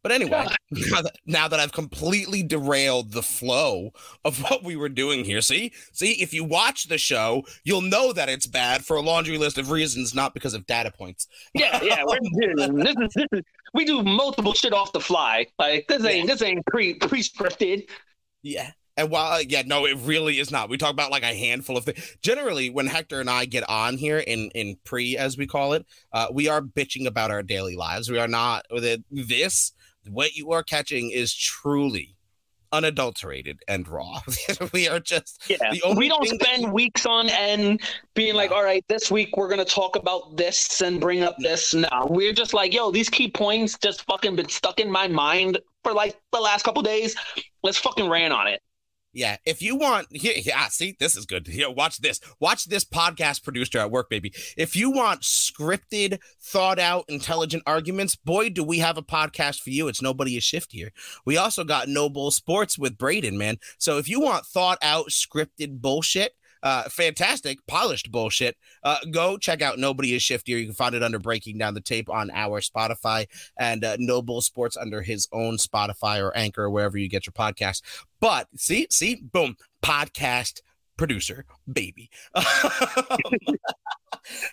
[0.04, 3.92] But anyway, now that, now that I've completely derailed the flow
[4.26, 8.12] of what we were doing here, see, see, if you watch the show, you'll know
[8.12, 11.28] that it's bad for a laundry list of reasons, not because of data points.
[11.54, 12.20] Yeah, yeah, we're
[12.84, 13.42] this is, this is
[13.74, 15.48] we do multiple shit off the fly.
[15.58, 16.34] Like this ain't yeah.
[16.34, 17.88] this ain't pre pre scripted.
[18.42, 20.70] Yeah, And while yeah, no, it really is not.
[20.70, 22.18] We talk about like a handful of things.
[22.22, 25.86] Generally, when Hector and I get on here in in pre, as we call it,
[26.12, 28.12] uh, we are bitching about our daily lives.
[28.12, 29.72] We are not with this.
[30.10, 32.16] What you are catching is truly
[32.74, 34.20] unadulterated and raw.
[34.28, 34.66] Mm-hmm.
[34.74, 35.58] we are just yeah.
[35.96, 37.82] we don't spend that- weeks on end
[38.16, 41.74] being like, all right, this week we're gonna talk about this and bring up this.
[41.74, 45.60] No, we're just like, yo, these key points just fucking been stuck in my mind
[45.84, 47.16] for like the last couple days.
[47.62, 48.62] Let's fucking ran on it.
[49.14, 51.48] Yeah, if you want, yeah, see, this is good.
[51.48, 52.20] Here, watch this.
[52.40, 54.34] Watch this podcast producer at work, baby.
[54.58, 59.70] If you want scripted, thought out, intelligent arguments, boy, do we have a podcast for
[59.70, 59.88] you.
[59.88, 60.92] It's nobody is shift here.
[61.26, 63.58] We also got Noble Sports with Braden, man.
[63.78, 66.34] So if you want thought out, scripted bullshit,
[66.64, 68.58] uh, fantastic, polished bullshit.
[68.84, 70.60] Uh, go check out Nobody is Shiftier.
[70.60, 73.28] You can find it under Breaking Down the Tape on our Spotify
[73.60, 77.34] and uh, Noble Sports under his own Spotify or Anchor, or wherever you get your
[77.34, 77.82] podcast.
[78.20, 80.62] But see, see, boom, podcast
[80.98, 82.10] producer, baby.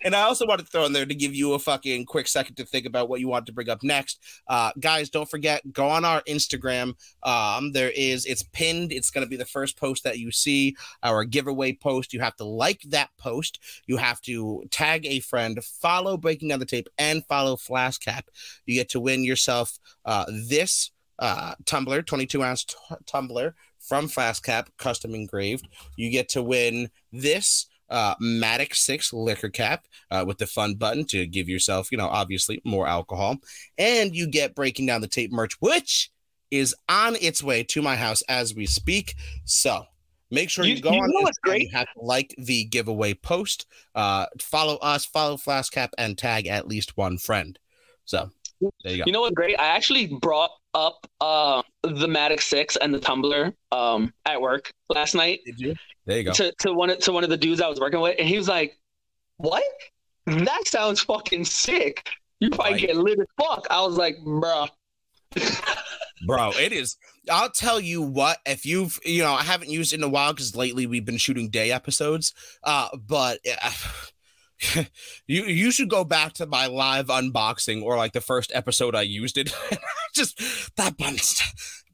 [0.02, 2.56] and I also want to throw in there to give you a fucking quick second
[2.56, 4.20] to think about what you want to bring up next.
[4.46, 6.94] Uh, guys, don't forget, go on our Instagram.
[7.22, 8.92] Um, there is, it's pinned.
[8.92, 12.12] It's going to be the first post that you see, our giveaway post.
[12.12, 13.60] You have to like that post.
[13.86, 18.26] You have to tag a friend, follow Breaking Down the Tape, and follow Flask Cap.
[18.66, 22.76] You get to win yourself uh, this uh, tumbler, 22 ounce t-
[23.06, 23.54] tumbler
[23.90, 25.66] from Flask Cap, custom engraved.
[25.96, 31.04] You get to win this uh, Matic 6 liquor cap uh, with the fun button
[31.06, 33.38] to give yourself, you know, obviously more alcohol.
[33.78, 36.12] And you get breaking down the tape merch, which
[36.52, 39.16] is on its way to my house as we speak.
[39.44, 39.82] So
[40.30, 41.62] make sure you, you go you on know great?
[41.62, 43.66] You have to like the giveaway post,
[43.96, 47.58] uh, follow us, follow Flask Cap, and tag at least one friend.
[48.04, 48.30] So
[48.84, 49.04] there you go.
[49.06, 49.58] You know what's great?
[49.58, 55.14] I actually brought up uh, the Matic Six and the tumbler um, at work last
[55.14, 55.40] night.
[55.44, 55.74] Did you?
[56.06, 56.32] There you go.
[56.32, 58.48] To, to one to one of the dudes I was working with, and he was
[58.48, 58.78] like,
[59.36, 59.62] "What?
[60.26, 62.08] That sounds fucking sick.
[62.40, 62.86] You probably right.
[62.86, 64.66] get lit as fuck." I was like, "Bro."
[66.26, 66.96] Bro, it is.
[67.30, 68.38] I'll tell you what.
[68.44, 71.16] If you've, you know, I haven't used it in a while because lately we've been
[71.16, 72.34] shooting day episodes.
[72.62, 73.70] Uh, but uh,
[75.26, 79.02] you you should go back to my live unboxing or like the first episode I
[79.02, 79.52] used it.
[80.14, 81.40] Just that button's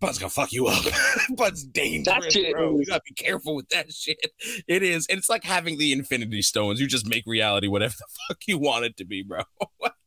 [0.00, 0.84] button's gonna fuck you up.
[1.36, 2.78] button's dangerous, bro.
[2.78, 4.18] You gotta be careful with that shit.
[4.66, 5.06] It is.
[5.08, 6.80] and It's like having the Infinity Stones.
[6.80, 9.40] You just make reality whatever the fuck you want it to be, bro.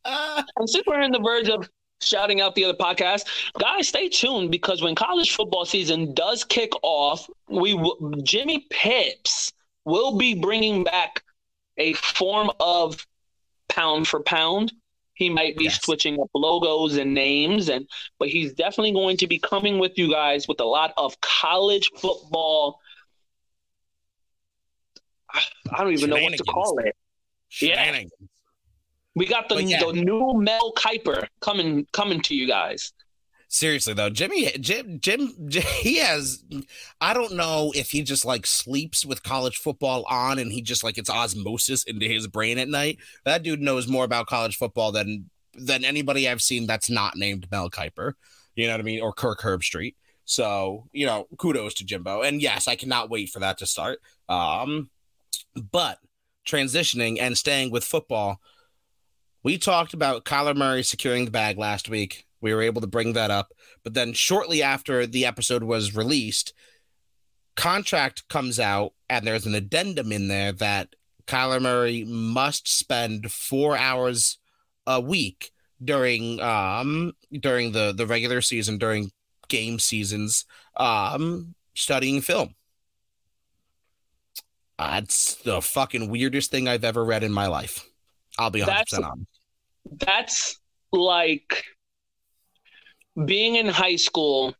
[0.04, 1.68] I'm super on the verge of
[2.02, 3.26] shouting out the other podcast.
[3.58, 7.80] Guys, stay tuned because when college football season does kick off, we
[8.22, 9.52] Jimmy Pips
[9.84, 11.22] will be bringing back
[11.80, 13.04] a form of
[13.68, 14.72] pound for pound.
[15.14, 15.82] He might be yes.
[15.82, 17.86] switching up logos and names, and
[18.18, 21.90] but he's definitely going to be coming with you guys with a lot of college
[21.96, 22.78] football.
[25.32, 26.96] I don't even know what to call it.
[27.60, 28.02] Yeah.
[29.14, 29.80] We got the, yeah.
[29.80, 32.92] the new Mel Kiper coming coming to you guys
[33.50, 36.42] seriously though, Jimmy Jim Jim he has
[37.00, 40.82] I don't know if he just like sleeps with college football on and he just
[40.82, 42.98] like it's osmosis into his brain at night.
[43.26, 47.48] That dude knows more about college football than than anybody I've seen that's not named
[47.50, 48.14] Mel Kiper.
[48.54, 49.02] You know what I mean?
[49.02, 49.94] Or Kirk Herbstreit.
[50.24, 52.22] So, you know, kudos to Jimbo.
[52.22, 53.98] And yes, I cannot wait for that to start.
[54.28, 54.90] Um,
[55.72, 55.98] but
[56.46, 58.40] transitioning and staying with football,
[59.42, 62.26] we talked about Kyler Murray securing the bag last week.
[62.40, 63.52] We were able to bring that up.
[63.84, 66.52] But then shortly after the episode was released,
[67.56, 70.94] contract comes out and there's an addendum in there that
[71.26, 74.38] Kyler Murray must spend four hours
[74.86, 79.10] a week during um during the the regular season during
[79.48, 80.44] game seasons
[80.76, 82.54] um studying film.
[84.78, 87.86] That's the fucking weirdest thing I've ever read in my life.
[88.38, 89.40] I'll be 100% that's, honest.
[89.98, 90.60] That's
[90.92, 91.64] like
[93.26, 94.54] being in high school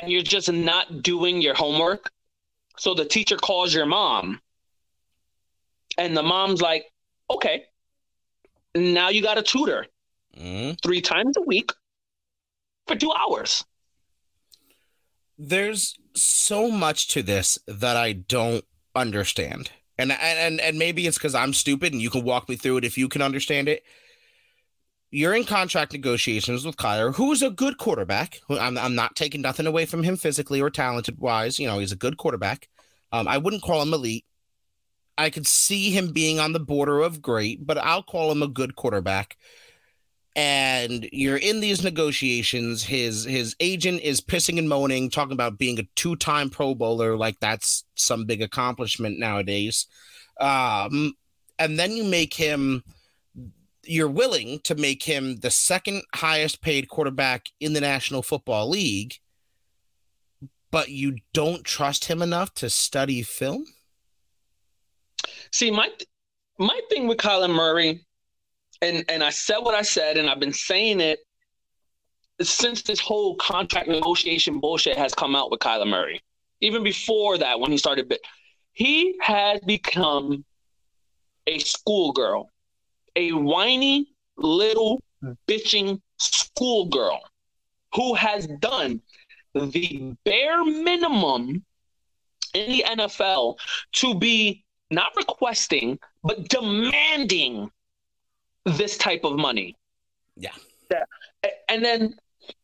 [0.00, 2.10] and you're just not doing your homework.
[2.78, 4.40] So the teacher calls your mom,
[5.98, 6.86] and the mom's like,
[7.30, 7.64] okay,
[8.74, 9.86] now you got a tutor
[10.36, 10.72] mm-hmm.
[10.82, 11.70] three times a week
[12.86, 13.64] for two hours.
[15.38, 19.70] There's so much to this that I don't understand.
[19.98, 22.84] And and and maybe it's because I'm stupid and you can walk me through it
[22.84, 23.84] if you can understand it
[25.12, 28.40] you're in contract negotiations with Kyler, who's a good quarterback.
[28.50, 31.58] I'm, I'm not taking nothing away from him physically or talented wise.
[31.60, 32.68] You know, he's a good quarterback.
[33.12, 34.24] Um, I wouldn't call him elite.
[35.18, 38.48] I could see him being on the border of great, but I'll call him a
[38.48, 39.36] good quarterback.
[40.34, 42.84] and you're in these negotiations.
[42.84, 47.16] His his agent is pissing and moaning, talking about being a two time Pro Bowler,
[47.16, 49.86] like that's some big accomplishment nowadays.
[50.40, 51.14] Um,
[51.58, 52.82] and then you make him.
[53.84, 59.16] You're willing to make him the second highest paid quarterback in the National Football League,
[60.70, 63.66] but you don't trust him enough to study film.
[65.50, 65.90] See, my
[66.58, 68.06] my thing with Kyler Murray
[68.82, 71.20] and and I said what I said, and I've been saying it
[72.42, 76.20] since this whole contract negotiation bullshit has come out with Kyler Murray.
[76.60, 78.12] Even before that, when he started,
[78.72, 80.44] he has become
[81.46, 82.50] a schoolgirl,
[83.16, 85.02] a whiny little
[85.46, 87.20] bitching schoolgirl
[87.94, 89.00] who has done
[89.54, 91.64] the bare minimum
[92.54, 93.56] in the NFL
[93.92, 97.70] to be not requesting, but demanding
[98.64, 99.76] this type of money.
[100.36, 100.52] Yeah.
[101.68, 102.14] And then,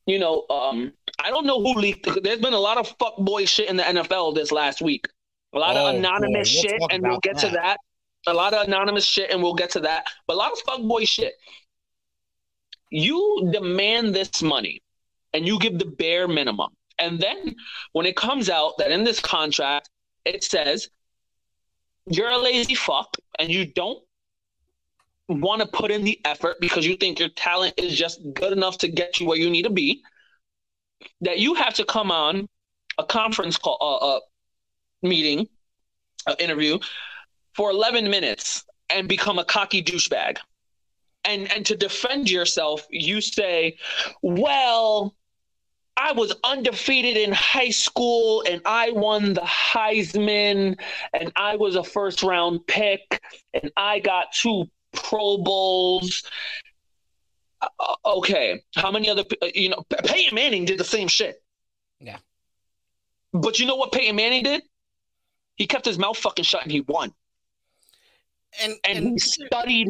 [0.07, 2.22] you know, um, I don't know who leaked.
[2.22, 5.09] There's been a lot of fuck boy shit in the NFL this last week.
[5.55, 6.61] A lot oh, of anonymous boy.
[6.61, 7.49] shit, we'll and we'll get that.
[7.49, 7.78] to that.
[8.26, 10.06] A lot of anonymous shit, and we'll get to that.
[10.26, 11.34] But a lot of fuck boy shit.
[12.90, 14.82] You demand this money,
[15.32, 16.70] and you give the bare minimum.
[16.98, 17.54] And then
[17.92, 19.88] when it comes out that in this contract
[20.28, 20.88] it says
[22.06, 24.02] you're a lazy fuck and you don't
[25.28, 28.78] want to put in the effort because you think your talent is just good enough
[28.78, 30.02] to get you where you need to be,
[31.20, 32.48] that you have to come on
[32.96, 34.20] a conference call, uh, uh,
[35.02, 35.46] meeting,
[36.26, 36.78] uh, interview
[37.59, 40.38] for 11 minutes and become a cocky douchebag.
[41.24, 43.76] And, and to defend yourself, you say,
[44.22, 45.16] well,
[45.96, 50.78] I was undefeated in high school and I won the Heisman
[51.12, 53.20] and I was a first round pick
[53.52, 56.22] and I got two Pro Bowls.
[57.61, 59.84] Uh, okay, how many other uh, you know?
[60.04, 61.42] Peyton Manning did the same shit.
[61.98, 62.18] Yeah.
[63.32, 64.62] But you know what Peyton Manning did?
[65.56, 67.12] He kept his mouth fucking shut and he won.
[68.62, 69.88] And and, and he studied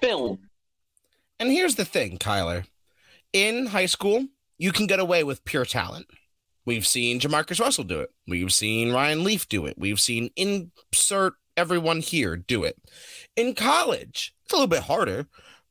[0.00, 0.38] film.
[1.38, 2.64] And here's the thing, Kyler.
[3.32, 4.26] In high school,
[4.58, 6.06] you can get away with pure talent.
[6.64, 8.10] We've seen Jamarcus Russell do it.
[8.26, 9.74] We've seen Ryan Leaf do it.
[9.76, 12.76] We've seen insert everyone here do it.
[13.36, 15.26] In college, it's a little bit harder,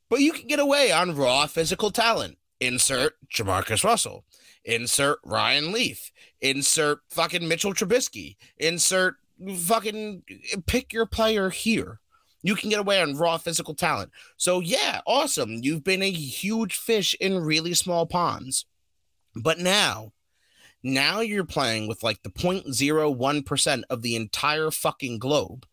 [0.08, 2.38] but you can get away on raw physical talent.
[2.60, 4.24] Insert Jamarcus Russell.
[4.64, 6.12] Insert Ryan Leaf.
[6.40, 8.36] Insert fucking Mitchell Trubisky.
[8.56, 9.16] Insert
[9.56, 10.22] fucking
[10.66, 12.00] pick your player here.
[12.42, 14.10] You can get away on raw physical talent.
[14.36, 15.60] So, yeah, awesome.
[15.62, 18.66] You've been a huge fish in really small ponds.
[19.34, 20.12] But now,
[20.82, 25.66] now you're playing with like the 0.01% of the entire fucking globe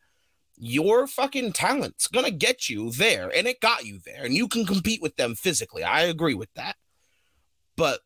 [0.64, 4.64] your fucking talent's gonna get you there, and it got you there, and you can
[4.64, 5.84] compete with them physically.
[5.84, 6.76] I agree with that.
[7.76, 8.02] But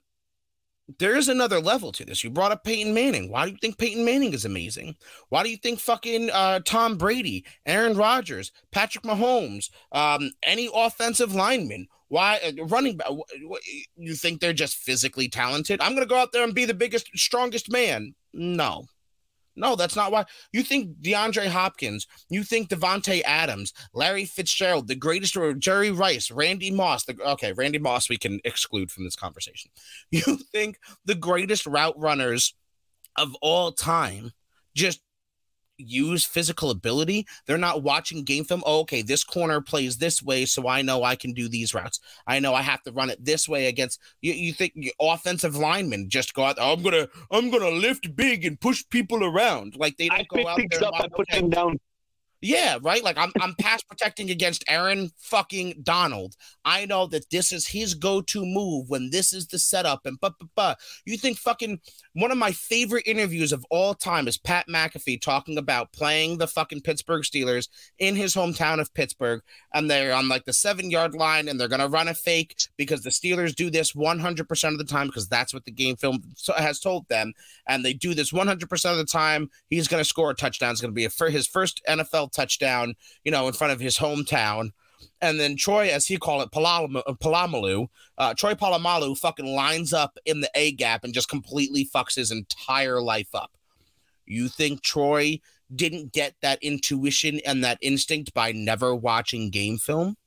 [0.99, 2.23] there's another level to this.
[2.23, 3.29] You brought up Peyton Manning.
[3.29, 4.95] Why do you think Peyton Manning is amazing?
[5.29, 11.33] Why do you think fucking uh, Tom Brady, Aaron Rodgers, Patrick Mahomes, um, any offensive
[11.33, 11.87] lineman?
[12.07, 13.07] Why uh, running back?
[13.95, 15.81] You think they're just physically talented?
[15.81, 18.13] I'm gonna go out there and be the biggest, strongest man.
[18.33, 18.85] No,
[19.55, 20.25] no, that's not why.
[20.51, 26.71] You think DeAndre Hopkins, you think Davante Adams, Larry Fitzgerald, the greatest, Jerry Rice, Randy
[26.71, 27.05] Moss.
[27.05, 29.71] The, okay, Randy Moss we can exclude from this conversation.
[30.11, 32.53] You think the greatest route runners
[33.17, 34.31] of all time
[34.75, 35.01] just
[35.77, 37.27] use physical ability.
[37.45, 38.63] They're not watching game film.
[38.65, 41.99] Oh, okay, this corner plays this way, so I know I can do these routes.
[42.27, 44.33] I know I have to run it this way against you.
[44.33, 46.57] You think offensive linemen just go out?
[46.59, 50.47] I'm gonna I'm gonna lift big and push people around like they don't I go
[50.47, 50.85] out there.
[50.85, 51.79] Up, I put them down.
[52.45, 53.03] Yeah, right.
[53.03, 56.35] Like I'm, I'm pass protecting against Aaron fucking Donald.
[56.63, 60.05] I know that this is his go-to move when this is the setup.
[60.05, 61.79] And but but but you think fucking
[62.13, 66.45] one of my favorite interviews of all time is Pat McAfee talking about playing the
[66.45, 67.67] fucking Pittsburgh Steelers
[67.97, 69.41] in his hometown of Pittsburgh,
[69.73, 73.01] and they're on like the seven yard line, and they're gonna run a fake because
[73.01, 76.21] the Steelers do this 100 percent of the time because that's what the game film
[76.55, 77.33] has told them,
[77.67, 79.49] and they do this 100 percent of the time.
[79.67, 80.73] He's gonna score a touchdown.
[80.73, 83.97] It's gonna be a, for his first NFL touchdown, you know, in front of his
[83.97, 84.71] hometown.
[85.21, 90.41] And then Troy, as he called it, Polamalu, uh, Troy Polamalu fucking lines up in
[90.41, 93.51] the A gap and just completely fucks his entire life up.
[94.25, 95.39] You think Troy
[95.73, 100.17] didn't get that intuition and that instinct by never watching game film?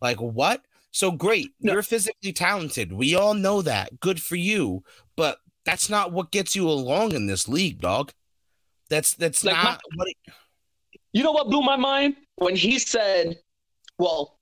[0.00, 0.62] Like, what?
[0.92, 1.50] So great.
[1.60, 1.72] No.
[1.72, 2.92] You're physically talented.
[2.92, 4.00] We all know that.
[4.00, 4.82] Good for you.
[5.16, 8.12] But that's not what gets you along in this league, dog.
[8.88, 10.16] That's that's like not my, what it,
[11.12, 12.16] you know what blew my mind?
[12.36, 13.38] When he said,
[13.98, 14.38] Well,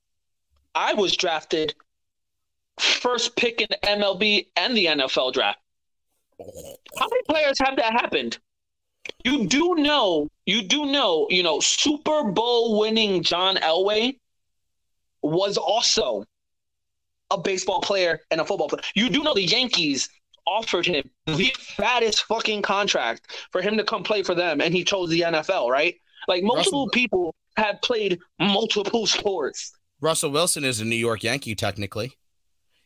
[0.74, 1.74] I was drafted
[2.78, 5.58] first pick in the MLB and the NFL draft.
[6.38, 8.38] How many players have that happened?
[9.24, 14.18] You do know, you do know, you know, Super Bowl winning John Elway
[15.22, 16.24] was also
[17.30, 18.82] a baseball player and a football player.
[18.94, 20.08] You do know the Yankees
[20.46, 24.84] offered him the fattest fucking contract for him to come play for them, and he
[24.84, 25.96] chose the NFL, right?
[26.28, 29.72] Like multiple Russell, people have played multiple sports.
[30.00, 32.12] Russell Wilson is a New York Yankee, technically.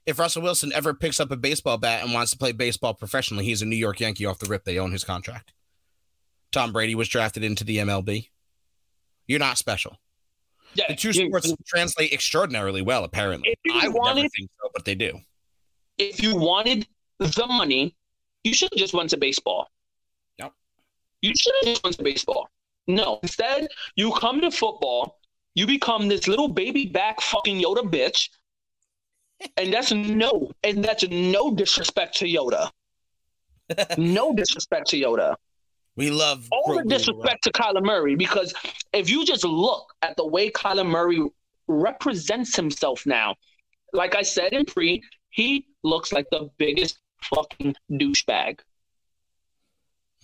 [0.06, 3.44] If Russell Wilson ever picks up a baseball bat and wants to play baseball professionally,
[3.44, 4.64] he's a New York Yankee off the rip.
[4.64, 5.52] They own his contract.
[6.52, 8.28] Tom Brady was drafted into the MLB.
[9.26, 9.98] You're not special.
[10.74, 13.54] Yeah, the two sports you, translate extraordinarily well, apparently.
[13.72, 15.18] I wanted, never think so, but they do.
[15.98, 16.86] If you wanted
[17.18, 17.94] the money,
[18.44, 19.68] you should have just went to baseball.
[20.38, 20.52] Yep.
[21.20, 22.48] You should have just went to baseball.
[22.86, 23.20] No.
[23.22, 25.20] Instead, you come to football,
[25.54, 28.28] you become this little baby back fucking Yoda bitch.
[29.56, 32.70] And that's no, and that's no disrespect to Yoda.
[33.98, 35.34] no disrespect to Yoda.
[35.96, 38.54] We love all the disrespect to Kyler Murray because
[38.92, 41.22] if you just look at the way Kyler Murray
[41.68, 43.34] represents himself now,
[43.92, 48.60] like I said in pre, he looks like the biggest fucking douchebag.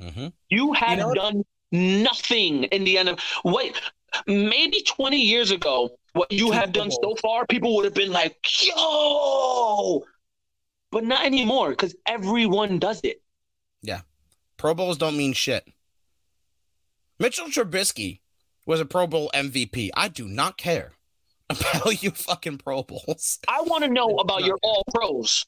[0.00, 0.28] Mm-hmm.
[0.48, 3.80] You have you know done nothing in the end of wait,
[4.26, 8.36] maybe 20 years ago, what you have done so far, people would have been like,
[8.62, 10.04] yo,
[10.90, 13.22] but not anymore because everyone does it.
[13.82, 14.00] Yeah.
[14.56, 15.68] Pro Bowls don't mean shit.
[17.18, 18.20] Mitchell Trubisky
[18.66, 19.90] was a Pro Bowl MVP.
[19.94, 20.92] I do not care
[21.50, 23.38] about you fucking Pro Bowls.
[23.48, 25.46] I want to know about your All Pros.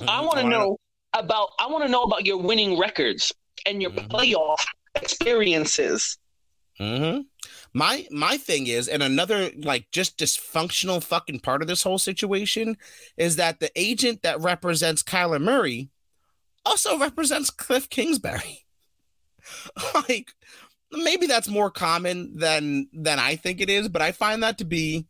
[0.00, 0.08] Mm-hmm.
[0.08, 0.76] I want to know
[1.14, 1.50] about.
[1.58, 3.32] I want to know about your winning records
[3.64, 4.14] and your mm-hmm.
[4.14, 4.62] playoff
[4.96, 6.18] experiences.
[6.78, 7.20] Hmm.
[7.72, 12.76] My my thing is, and another like just dysfunctional fucking part of this whole situation
[13.16, 15.90] is that the agent that represents Kyler Murray
[16.64, 18.66] also represents Cliff Kingsbury.
[20.08, 20.32] like
[20.92, 24.64] maybe that's more common than than I think it is, but I find that to
[24.64, 25.06] be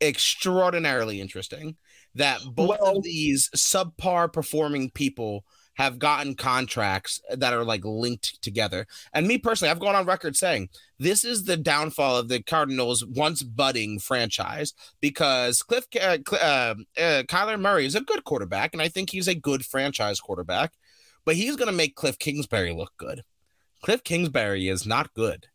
[0.00, 1.76] extraordinarily interesting
[2.14, 5.44] that both well, of these subpar performing people
[5.74, 8.86] have gotten contracts that are like linked together.
[9.12, 10.68] And me personally, I've gone on record saying
[10.98, 17.22] this is the downfall of the Cardinals' once budding franchise because Cliff uh, uh, uh,
[17.24, 20.72] Kyler Murray is a good quarterback, and I think he's a good franchise quarterback,
[21.24, 23.22] but he's going to make Cliff Kingsbury look good.
[23.82, 25.48] Cliff Kingsbury is not good.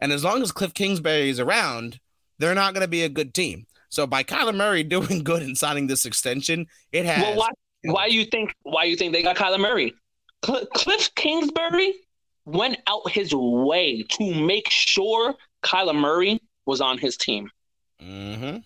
[0.00, 2.00] And as long as Cliff Kingsbury is around,
[2.38, 3.66] they're not going to be a good team.
[3.88, 7.48] So by Kyler Murray doing good and signing this extension, it has well,
[7.92, 9.94] why, you think why you think they got Kyler Murray?
[10.44, 11.94] Cl- Cliff Kingsbury
[12.44, 17.50] went out his way to make sure Kyler Murray was on his team.
[18.00, 18.58] Mm-hmm.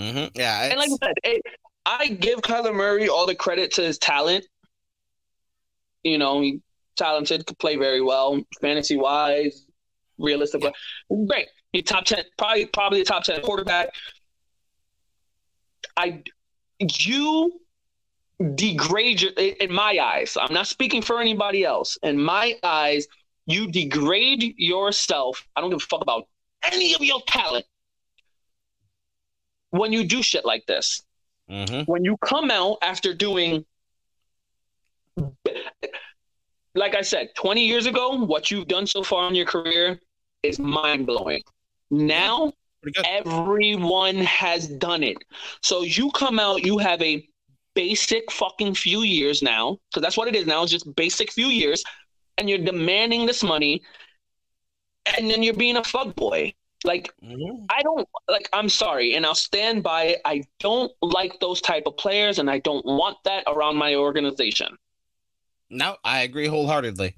[0.00, 0.26] Mm-hmm.
[0.34, 0.62] Yeah.
[0.64, 1.42] And like I said, it,
[1.86, 4.46] I give Kyler Murray all the credit to his talent.
[6.02, 6.60] You know, he
[6.96, 9.66] talented, could play very well, fantasy wise,
[10.18, 10.62] realistic.
[10.62, 10.70] Yeah.
[11.26, 11.48] Great.
[11.72, 13.90] He top ten, probably probably a top ten quarterback.
[15.96, 16.22] I
[16.78, 17.60] you
[18.54, 20.36] degrade your, in my eyes.
[20.40, 21.98] I'm not speaking for anybody else.
[22.02, 23.06] In my eyes,
[23.46, 25.46] you degrade yourself.
[25.56, 26.26] I don't give a fuck about
[26.64, 27.66] any of your talent
[29.70, 31.02] when you do shit like this.
[31.50, 31.90] Mm-hmm.
[31.90, 33.64] When you come out after doing,
[36.74, 39.98] like I said, 20 years ago, what you've done so far in your career
[40.42, 41.42] is mind blowing.
[41.90, 42.52] Now,
[43.04, 45.18] everyone has done it.
[45.60, 47.26] So you come out, you have a
[47.74, 51.46] basic fucking few years now, because that's what it is now, it's just basic few
[51.46, 51.82] years,
[52.38, 53.82] and you're demanding this money,
[55.18, 56.52] and then you're being a fuck boy.
[56.84, 57.66] Like mm-hmm.
[57.68, 60.20] I don't like I'm sorry and I'll stand by it.
[60.24, 64.78] I don't like those type of players and I don't want that around my organization.
[65.68, 67.16] No, I agree wholeheartedly.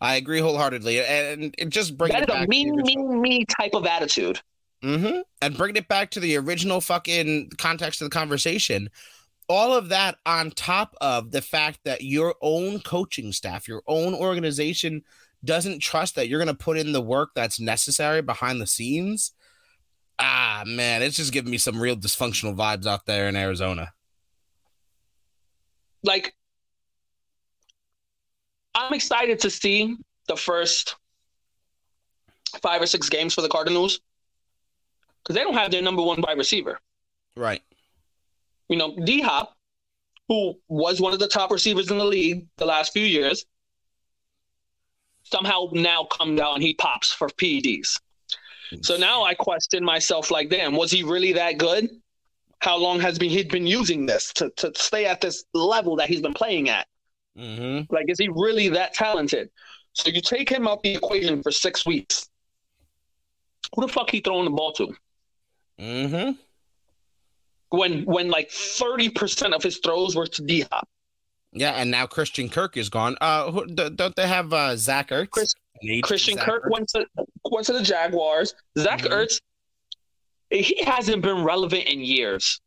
[0.00, 3.86] I agree wholeheartedly, and it just brings that is a me, me, me type of
[3.86, 4.40] attitude.
[4.82, 5.20] Mm-hmm.
[5.40, 8.90] And bringing it back to the original fucking context of the conversation,
[9.48, 14.14] all of that on top of the fact that your own coaching staff, your own
[14.14, 15.02] organization
[15.44, 19.32] doesn't trust that you're going to put in the work that's necessary behind the scenes.
[20.18, 23.92] Ah, man, it's just giving me some real dysfunctional vibes out there in Arizona.
[26.02, 26.34] Like,
[28.74, 29.96] I'm excited to see
[30.28, 30.96] the first
[32.62, 34.00] five or six games for the Cardinals
[35.22, 36.78] because they don't have their number one wide receiver.
[37.36, 37.62] Right
[38.68, 39.56] you know, D Hop,
[40.28, 43.44] who was one of the top receivers in the league the last few years,
[45.22, 47.98] somehow now come down, he pops for PEDs.
[48.82, 51.88] So now I question myself like, damn, was he really that good?
[52.60, 56.08] How long has been he been using this to, to stay at this level that
[56.08, 56.86] he's been playing at?
[57.38, 57.92] Mm-hmm.
[57.94, 59.50] Like, is he really that talented?
[59.92, 62.28] So you take him out the equation for six weeks.
[63.74, 64.94] Who the fuck he throwing the ball to?
[65.78, 66.32] Mm-hmm.
[67.74, 70.88] When when like thirty percent of his throws were to D Hop.
[71.52, 73.16] Yeah, and now Christian Kirk is gone.
[73.20, 75.30] Uh, who, don't they have uh, Zach Ertz?
[75.30, 75.54] Chris,
[76.02, 76.70] Christian Zach Kirk Ertz?
[76.72, 77.06] went to
[77.50, 78.54] went to the Jaguars.
[78.78, 79.12] Zach Mhm.
[79.12, 79.40] Ertz,
[80.50, 82.60] he hasn't been relevant in years.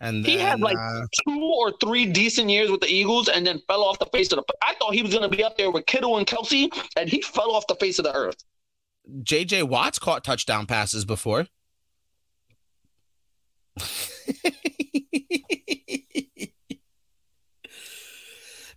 [0.00, 3.60] and he had, like, uh, Two or three decent years with the Eagles, and then
[3.68, 4.54] fell off the face of the.
[4.66, 7.22] I thought he was going to be up there with Kittle and Kelce, and he
[7.22, 8.42] fell off the face of the earth.
[9.22, 9.62] J.J.
[9.62, 11.46] Watts caught touchdown passes before.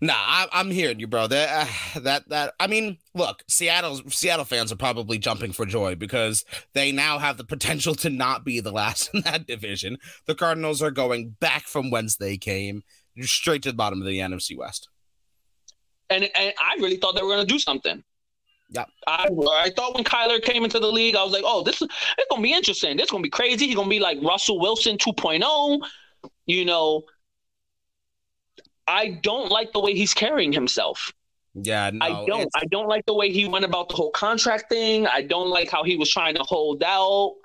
[0.01, 1.27] nah, I, I'm hearing you, bro.
[1.27, 2.53] That uh, that that.
[2.59, 7.37] I mean, look, Seattle's Seattle fans are probably jumping for joy because they now have
[7.37, 9.97] the potential to not be the last in that division.
[10.25, 12.83] The Cardinals are going back from whence they came,
[13.21, 14.89] straight to the bottom of the NFC West.
[16.09, 18.03] And, and I really thought they were going to do something.
[18.69, 18.85] Yeah.
[19.07, 21.87] I, I thought when Kyler came into the league, I was like, oh, this is
[22.17, 22.97] it's gonna be interesting.
[22.97, 23.67] This is gonna be crazy.
[23.67, 25.79] He's gonna be like Russell Wilson 2.0.
[26.47, 27.03] You know,
[28.87, 31.11] I don't like the way he's carrying himself.
[31.53, 32.41] Yeah, no, I don't.
[32.41, 35.07] it's- I don't like the way he went about the whole contract thing.
[35.07, 37.35] I don't like how he was trying to hold out.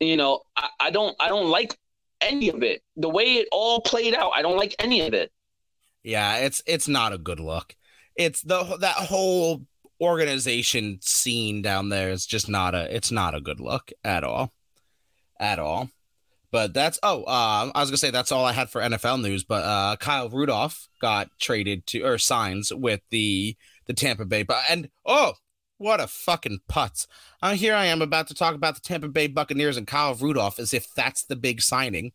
[0.00, 1.16] You know, I, I don't.
[1.18, 1.76] I don't like
[2.20, 2.82] any of it.
[2.96, 5.32] The way it all played out, I don't like any of it.
[6.02, 7.74] Yeah, it's it's not a good look.
[8.16, 9.62] It's the that whole
[10.02, 14.52] organization scene down there is just not a it's not a good look at all.
[15.38, 15.90] At all.
[16.50, 19.44] But that's oh, uh, I was gonna say that's all I had for NFL news.
[19.44, 24.42] But uh, Kyle Rudolph got traded to or signs with the the Tampa Bay.
[24.42, 25.34] But and oh,
[25.78, 27.06] what a fucking putz!
[27.40, 30.58] Uh, here I am about to talk about the Tampa Bay Buccaneers and Kyle Rudolph
[30.58, 32.12] as if that's the big signing.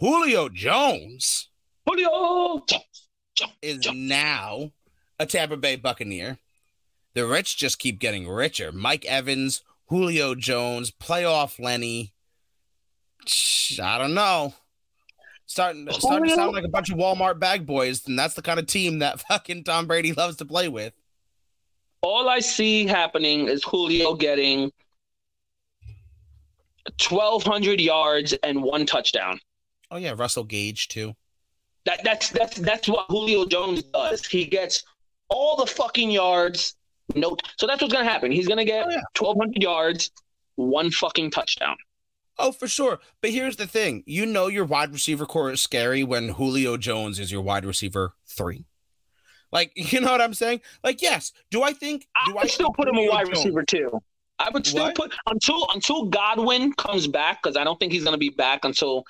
[0.00, 1.48] Julio Jones
[1.88, 3.96] Julio, Jones, jump, is jump.
[3.96, 4.72] now
[5.18, 6.38] a Tampa Bay Buccaneer.
[7.18, 8.70] The rich just keep getting richer.
[8.70, 12.12] Mike Evans, Julio Jones, playoff Lenny.
[13.82, 14.54] I don't know.
[15.44, 18.60] Starting, starting to sound like a bunch of Walmart bag boys, and that's the kind
[18.60, 20.92] of team that fucking Tom Brady loves to play with.
[22.02, 24.70] all I see happening is Julio getting
[27.00, 29.40] 1,200 yards and one touchdown.
[29.90, 31.16] Oh yeah, Russell Gage too.
[31.84, 34.24] That that's that's that's what Julio Jones does.
[34.24, 34.84] He gets
[35.28, 36.76] all the fucking yards.
[37.14, 38.30] No, so that's what's gonna happen.
[38.30, 39.00] He's gonna get Oh, yeah.
[39.18, 40.10] 1,200 yards,
[40.56, 41.76] one fucking touchdown.
[42.38, 43.00] Oh, for sure.
[43.20, 47.18] But here's the thing: you know your wide receiver core is scary when Julio Jones
[47.18, 48.64] is your wide receiver three.
[49.50, 50.60] Like, you know what I'm saying?
[50.84, 51.32] Like, yes.
[51.50, 52.06] Do I think?
[52.14, 54.02] I Do I still put him a wide Jones- receiver too.
[54.40, 54.94] I would still What?
[54.94, 59.02] put until until Godwin comes back because I don't think he's gonna be back until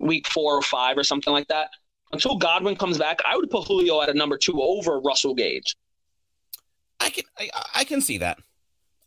[0.00, 1.70] week four or five or something like that.
[2.12, 5.74] Until Godwin comes back, I would put Julio at a number two over Russell Gage.
[7.00, 8.38] I can I, I can see that.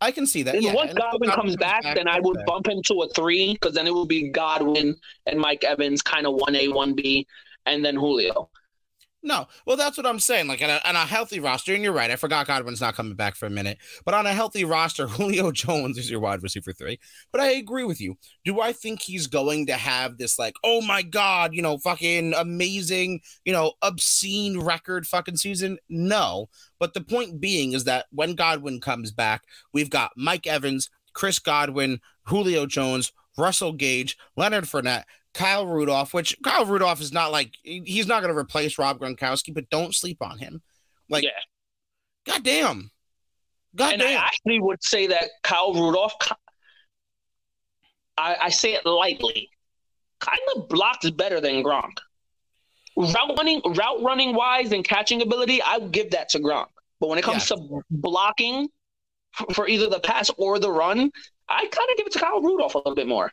[0.01, 0.55] I can see that.
[0.55, 2.45] And yeah, once and if Godwin comes back, then I would okay.
[2.47, 4.95] bump him to a three because then it would be Godwin
[5.27, 7.27] and Mike Evans, kind of one A, one B,
[7.67, 8.49] and then Julio.
[9.23, 10.47] No, well, that's what I'm saying.
[10.47, 12.09] Like on a, on a healthy roster, and you're right.
[12.09, 15.51] I forgot Godwin's not coming back for a minute, but on a healthy roster, Julio
[15.51, 16.99] Jones is your wide receiver three.
[17.31, 18.17] But I agree with you.
[18.45, 22.33] Do I think he's going to have this like, oh my god, you know, fucking
[22.33, 25.77] amazing, you know, obscene record fucking season?
[25.87, 26.49] No.
[26.79, 31.37] But the point being is that when Godwin comes back, we've got Mike Evans, Chris
[31.37, 35.03] Godwin, Julio Jones, Russell Gage, Leonard Fournette,
[35.33, 39.53] Kyle Rudolph, which Kyle Rudolph is not like he's not going to replace Rob Gronkowski,
[39.53, 40.61] but don't sleep on him.
[41.09, 41.29] Like, Yeah.
[42.25, 42.91] goddamn,
[43.79, 46.13] And I actually would say that Kyle Rudolph,
[48.17, 49.49] I, I say it lightly,
[50.19, 51.97] kind of blocks better than Gronk.
[52.97, 56.67] Route running, route running wise and catching ability, I would give that to Gronk.
[56.99, 58.67] But when it comes to blocking
[59.53, 61.09] for either the pass or the run,
[61.47, 63.31] I kind of give it to Kyle Rudolph a little bit more.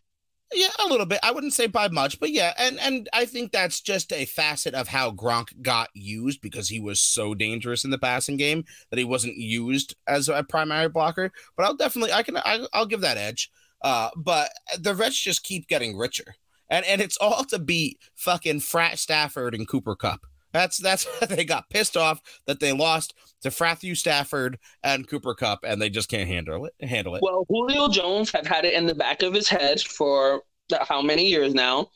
[0.52, 1.20] Yeah, a little bit.
[1.22, 4.72] I wouldn't say by much, but yeah, and and I think that's just a facet
[4.72, 8.98] of how Gronk got used because he was so dangerous in the passing game that
[8.98, 11.32] he wasn't used as a primary blocker.
[11.54, 13.50] But I'll definitely, I can, I, I'll give that edge.
[13.82, 16.34] Uh, but the Reds just keep getting richer,
[16.70, 20.26] and and it's all to beat fucking Frat Stafford and Cooper Kupp.
[20.52, 25.60] That's that's they got pissed off that they lost to Frathu Stafford and Cooper Kupp,
[25.65, 26.74] and they just can't handle it.
[26.86, 27.23] Handle it.
[27.23, 30.43] Well, Julio Jones have had it in the back of his head for
[30.81, 31.89] how many years now?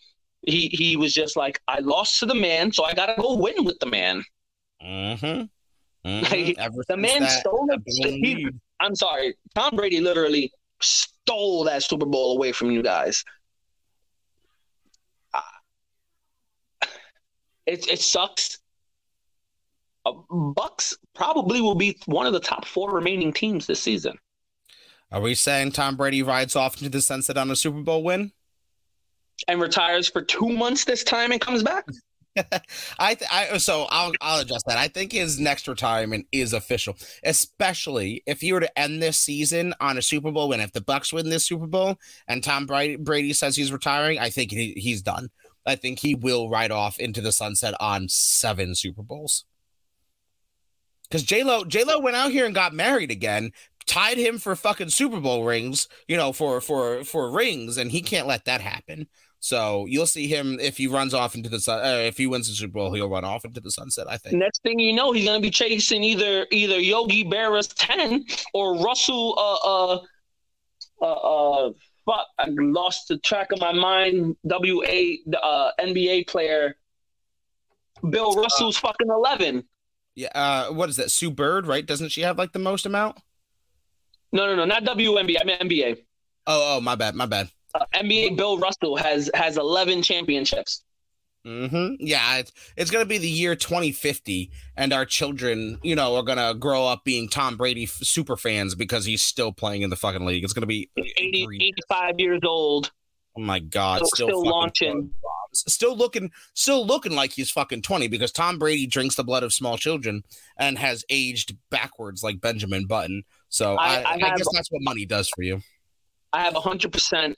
[0.47, 3.65] He he was just like, I lost to the man, so I gotta go win
[3.65, 4.23] with the man.
[4.83, 5.43] Mm-hmm.
[6.05, 6.57] Like,
[6.89, 8.03] The man stole that it.
[8.03, 8.61] blown He- lead.
[8.81, 10.51] I'm sorry, Tom Brady literally
[10.81, 13.25] stole that Super Bowl away from you guys.
[17.67, 18.59] it it sucks.
[20.05, 24.19] Uh, Bucks probably will be one of the top four remaining teams this season.
[25.11, 28.33] Are we saying Tom Brady rides off into the sunset on a Super Bowl win?
[29.47, 31.85] And retires for two months this time and comes back?
[32.99, 34.79] I, th- I so I'll I'll adjust that.
[34.79, 39.75] I think his next retirement is official, especially if he were to end this season
[39.81, 40.61] on a Super Bowl win.
[40.61, 44.31] If the Bucks win this Super Bowl and Tom Brady, Brady says he's retiring, I
[44.31, 45.29] think he, he's done.
[45.67, 49.45] I think he will ride off into the sunset on seven Super Bowls.
[51.13, 53.53] Because J Lo J Lo went out here and got married again,
[53.85, 58.01] tied him for fucking Super Bowl rings, you know, for for for rings, and he
[58.01, 59.07] can't let that happen.
[59.39, 61.85] So you'll see him if he runs off into the sun.
[61.85, 64.07] Uh, if he wins the Super Bowl, he'll run off into the sunset.
[64.09, 64.37] I think.
[64.37, 68.25] Next thing you know, he's gonna be chasing either either Yogi Berra's ten
[68.55, 69.35] or Russell.
[69.39, 70.01] Uh, uh,
[71.03, 71.73] uh, uh
[72.07, 74.35] fuck, I lost the track of my mind.
[74.47, 76.75] W A uh, NBA player
[78.09, 79.65] Bill Russell's uh, fucking eleven.
[80.15, 81.11] Yeah, uh, what is that?
[81.11, 81.87] Sue Bird, right?
[81.87, 83.19] Doesn't she have like the most amount?
[84.33, 85.37] No, no, no, not WNBA.
[85.41, 85.99] I mean NBA.
[86.47, 87.51] Oh, oh, my bad, my bad.
[87.75, 90.83] Uh, NBA Bill Russell has has eleven championships.
[91.47, 91.95] Mm-hmm.
[91.99, 96.23] Yeah, it's, it's going to be the year 2050, and our children, you know, are
[96.23, 99.91] going to grow up being Tom Brady f- super fans because he's still playing in
[99.91, 100.45] the fucking league.
[100.45, 101.49] It's going to be 80,
[101.91, 102.93] 85 years old.
[103.37, 105.11] Oh my god, still, still launching,
[105.53, 109.53] still looking, still looking like he's fucking 20 because Tom Brady drinks the blood of
[109.53, 110.23] small children
[110.59, 113.25] and has aged backwards like Benjamin Button.
[113.49, 115.61] So I, I, I, I guess that's what money does for you.
[116.33, 117.37] I have hundred percent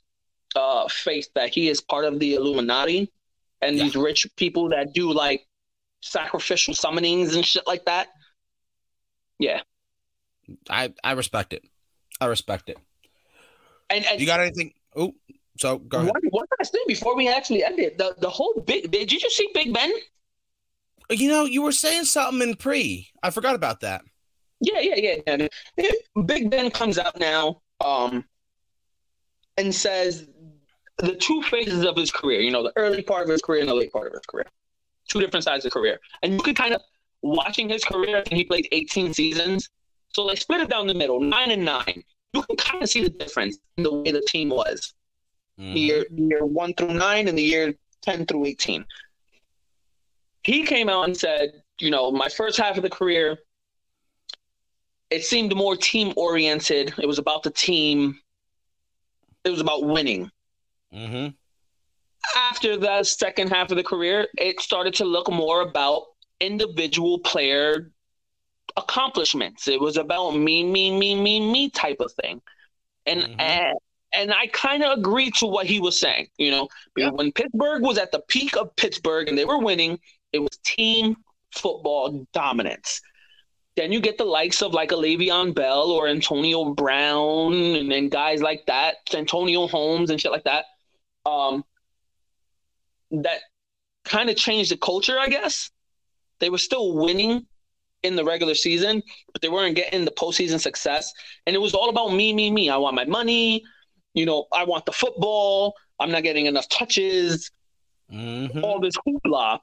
[0.55, 3.11] uh, faith that he is part of the Illuminati
[3.61, 3.85] and yeah.
[3.85, 5.47] these rich people that do like
[6.03, 8.09] sacrificial summonings and shit like that.
[9.39, 9.61] Yeah.
[10.69, 11.65] I I respect it.
[12.20, 12.78] I respect it.
[13.91, 14.73] And, and you got anything?
[14.95, 15.15] Oh,
[15.57, 16.11] so go ahead.
[16.13, 17.99] One, one last thing before we actually end it.
[17.99, 19.93] The the whole big did you just see Big Ben?
[21.11, 23.09] You know, you were saying something in pre.
[23.23, 24.03] I forgot about that.
[24.61, 25.21] Yeah, yeah,
[25.77, 25.91] yeah.
[26.25, 28.25] Big Ben comes out now, um,
[29.57, 30.27] and says
[30.99, 33.69] the two phases of his career, you know, the early part of his career and
[33.69, 34.47] the late part of his career.
[35.09, 35.99] Two different sides of career.
[36.23, 36.81] And you could kind of
[37.23, 39.69] watching his career and he played 18 seasons.
[40.15, 42.03] So they split it down the middle, nine and nine.
[42.33, 44.95] You can kind of see the difference in the way the team was.
[45.59, 45.77] Mm-hmm.
[45.77, 48.85] Year year one through nine and the year 10 through 18.
[50.43, 53.39] He came out and said, you know, my first half of the career,
[55.11, 56.93] it seemed more team oriented.
[56.99, 58.19] It was about the team.
[59.45, 60.31] It was about winning.
[60.93, 61.29] Mm-hmm.
[62.37, 66.05] After the second half of the career, it started to look more about
[66.41, 67.91] individual player
[68.77, 69.69] accomplishments.
[69.69, 72.41] It was about me, me, me, me, me type of thing.
[73.07, 73.77] And mm-hmm.
[74.16, 76.28] And, I kind of agree to what he was saying.
[76.39, 77.11] You know, yeah.
[77.11, 79.99] when Pittsburgh was at the peak of Pittsburgh and they were winning,
[80.32, 81.16] it was team
[81.53, 83.01] football dominance.
[83.77, 88.11] Then you get the likes of like a Le'Veon Bell or Antonio Brown and, and
[88.11, 90.66] guys like that, Antonio Holmes and shit like that
[91.27, 91.65] um,
[93.11, 93.41] that
[94.05, 95.70] kind of changed the culture, I guess.
[96.41, 97.47] They were still winning
[98.03, 101.12] in the regular season, but they weren't getting the postseason success.
[101.47, 102.69] And it was all about me, me, me.
[102.69, 103.65] I want my money.
[104.15, 105.74] You know, I want the football.
[106.01, 107.51] I'm not getting enough touches.
[108.12, 108.65] Mm-hmm.
[108.65, 109.59] All this hoopla.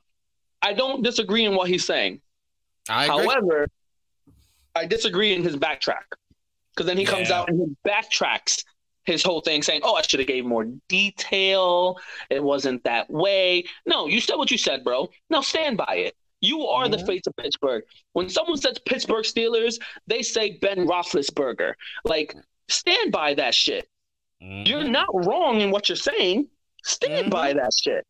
[0.62, 2.22] I don't disagree in what he's saying.
[2.90, 3.68] I However,
[4.76, 6.04] I disagree in his backtrack
[6.74, 7.10] because then he yeah.
[7.10, 8.64] comes out and he backtracks
[9.04, 12.00] his whole thing saying, "Oh, I should have gave more detail.
[12.30, 15.10] It wasn't that way." No, you said what you said, bro.
[15.30, 16.16] Now stand by it.
[16.42, 16.94] You are mm-hmm.
[16.94, 17.84] the face of Pittsburgh.
[18.14, 21.74] When someone says Pittsburgh Steelers, they say Ben Roethlisberger.
[22.04, 22.36] Like,
[22.68, 23.88] stand by that shit.
[24.42, 24.66] Mm-hmm.
[24.66, 26.48] You're not wrong in what you're saying.
[26.84, 27.30] Stand mm-hmm.
[27.30, 28.06] by that shit.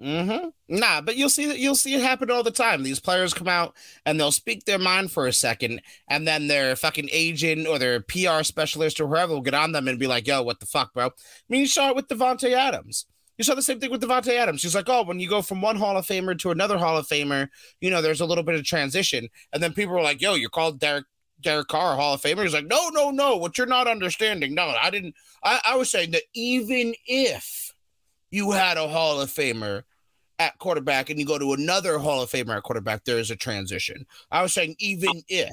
[0.00, 0.48] Mm-hmm.
[0.68, 2.82] Nah, but you'll see that you'll see it happen all the time.
[2.82, 3.74] These players come out
[4.04, 8.00] and they'll speak their mind for a second, and then their fucking agent or their
[8.00, 10.92] PR specialist or whoever will get on them and be like, "Yo, what the fuck,
[10.92, 11.10] bro?" I
[11.48, 13.06] mean, you saw it with Davante Adams.
[13.38, 14.62] You saw the same thing with Davante Adams.
[14.62, 17.06] He's like, "Oh, when you go from one Hall of Famer to another Hall of
[17.06, 17.48] Famer,
[17.80, 20.50] you know, there's a little bit of transition." And then people were like, "Yo, you're
[20.50, 21.06] called Derek
[21.40, 23.36] Derek Carr Hall of Famer." He's like, "No, no, no.
[23.36, 24.54] What you're not understanding?
[24.54, 25.14] No, I didn't.
[25.44, 27.66] I, I was saying that even if."
[28.30, 29.82] you had a Hall of Famer
[30.38, 33.36] at quarterback and you go to another Hall of Famer at quarterback, there is a
[33.36, 34.06] transition.
[34.30, 35.52] I was saying, even if,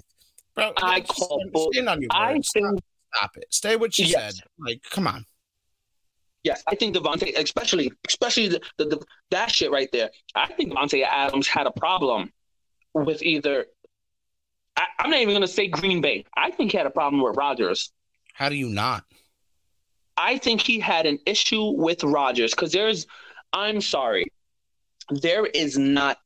[0.55, 1.41] bro, I call
[1.71, 2.75] stand, on your I think, stop,
[3.15, 3.45] stop, it.
[3.49, 4.35] Stay what you yes.
[4.35, 4.43] said.
[4.59, 5.25] Like, come on.
[6.43, 10.09] Yes, I think Davante, especially especially the, the, the, that shit right there.
[10.35, 12.33] I think Davante Adams had a problem
[12.93, 13.67] with either.
[14.75, 16.25] I, I'm not even going to say Green Bay.
[16.35, 17.91] I think he had a problem with Rodgers.
[18.33, 19.03] How do you not?
[20.17, 23.07] I think he had an issue with Rodgers because there's,
[23.51, 24.31] I'm sorry,
[25.09, 26.17] there is not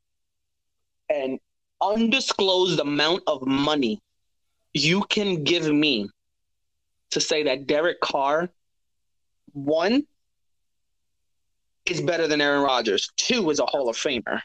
[1.10, 1.40] an
[1.82, 4.02] undisclosed amount of money
[4.74, 6.10] you can give me
[7.12, 8.50] to say that Derek Carr,
[9.54, 10.06] one,
[11.86, 14.42] is better than Aaron Rodgers, two is a Hall of Famer.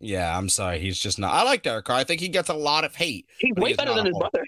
[0.00, 0.78] Yeah, I'm sorry.
[0.78, 1.32] He's just not.
[1.34, 1.96] I like Derek Carr.
[1.96, 3.26] I think he gets a lot of hate.
[3.38, 4.44] He's way better than his brother.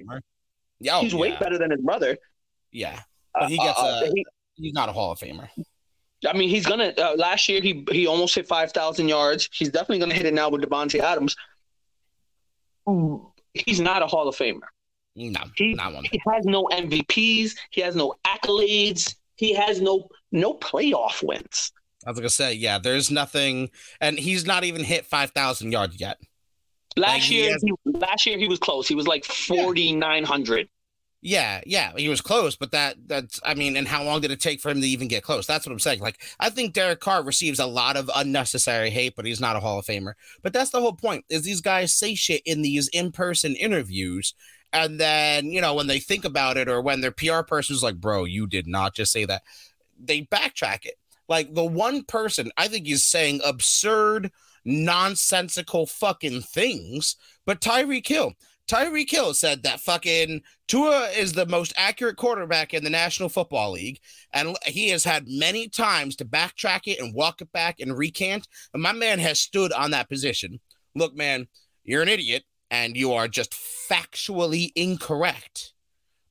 [0.81, 1.19] Yeah, oh, he's yeah.
[1.19, 2.17] way better than his brother.
[2.73, 3.01] Yeah,
[3.35, 4.11] but he gets uh, a.
[4.15, 5.49] He, he's not a Hall of Famer.
[6.27, 6.95] I mean, he's gonna.
[6.97, 9.49] Uh, last year, he he almost hit five thousand yards.
[9.53, 11.37] He's definitely gonna hit it now with Davante Adams.
[13.53, 14.61] He's not a Hall of Famer.
[15.15, 16.05] No, he, not one.
[16.05, 17.53] He has no MVPs.
[17.71, 19.15] He has no accolades.
[19.37, 21.73] He has no no playoff wins.
[22.07, 23.71] I was gonna say, yeah, there's nothing,
[24.01, 26.19] and he's not even hit five thousand yards yet.
[26.97, 28.87] Last like year, he has, he, last year he was close.
[28.87, 30.69] He was like forty nine hundred.
[31.25, 34.41] Yeah, yeah, he was close, but that that's I mean, and how long did it
[34.41, 35.47] take for him to even get close?
[35.47, 36.01] That's what I'm saying.
[36.01, 39.61] Like, I think Derek Carr receives a lot of unnecessary hate, but he's not a
[39.61, 40.15] Hall of Famer.
[40.43, 44.35] But that's the whole point: is these guys say shit in these in person interviews,
[44.73, 48.01] and then you know when they think about it, or when their PR person's like,
[48.01, 49.43] "Bro, you did not just say that,"
[49.97, 50.99] they backtrack it.
[51.29, 54.31] Like the one person I think is saying absurd,
[54.65, 57.17] nonsensical fucking things,
[57.47, 58.35] but Tyreek Hill.
[58.69, 63.73] Tyreek Hill said that fucking Tua is the most accurate quarterback in the National Football
[63.73, 63.99] League,
[64.33, 68.47] and he has had many times to backtrack it and walk it back and recant.
[68.73, 70.61] And my man has stood on that position.
[70.95, 71.49] Look, man,
[71.85, 75.75] you're an idiot, and you are just factually incorrect.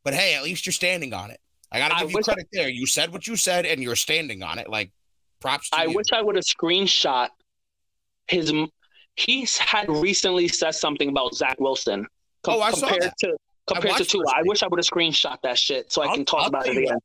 [0.04, 1.41] But hey, at least you're standing on it.
[1.72, 2.70] I gotta give I you credit I, there.
[2.70, 4.70] You said what you said, and you're standing on it.
[4.70, 4.92] Like
[5.40, 5.70] props.
[5.74, 5.96] I you.
[5.96, 7.30] wish I would have screenshot
[8.28, 8.54] his.
[9.16, 12.08] He's had recently said something about Zach Wilson
[12.44, 13.18] Com- oh, I compared saw that.
[13.20, 13.38] to
[13.68, 14.24] compared to Tua.
[14.36, 16.78] I wish I would have screenshot that shit so I can talk I'll about it
[16.78, 16.98] again.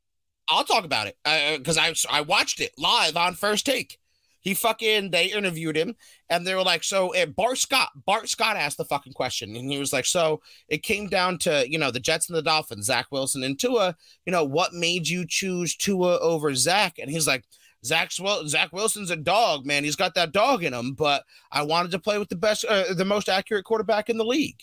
[0.48, 1.16] I'll talk about it
[1.59, 3.98] because uh, I I watched it live on First Take.
[4.47, 5.97] He fucking they interviewed him
[6.31, 9.78] and they were like, so Bart Scott Bart Scott asked the fucking question and he
[9.81, 13.06] was like, so it came down to you know the Jets and the Dolphins, Zach
[13.10, 13.97] Wilson and Tua.
[14.24, 17.01] You know what made you choose Tua over Zach?
[17.01, 17.43] And he's like.
[17.85, 19.85] Zach, Zach Wilson's a dog, man.
[19.85, 22.94] He's got that dog in him, but I wanted to play with the best, uh,
[22.94, 24.60] the most accurate quarterback in the league.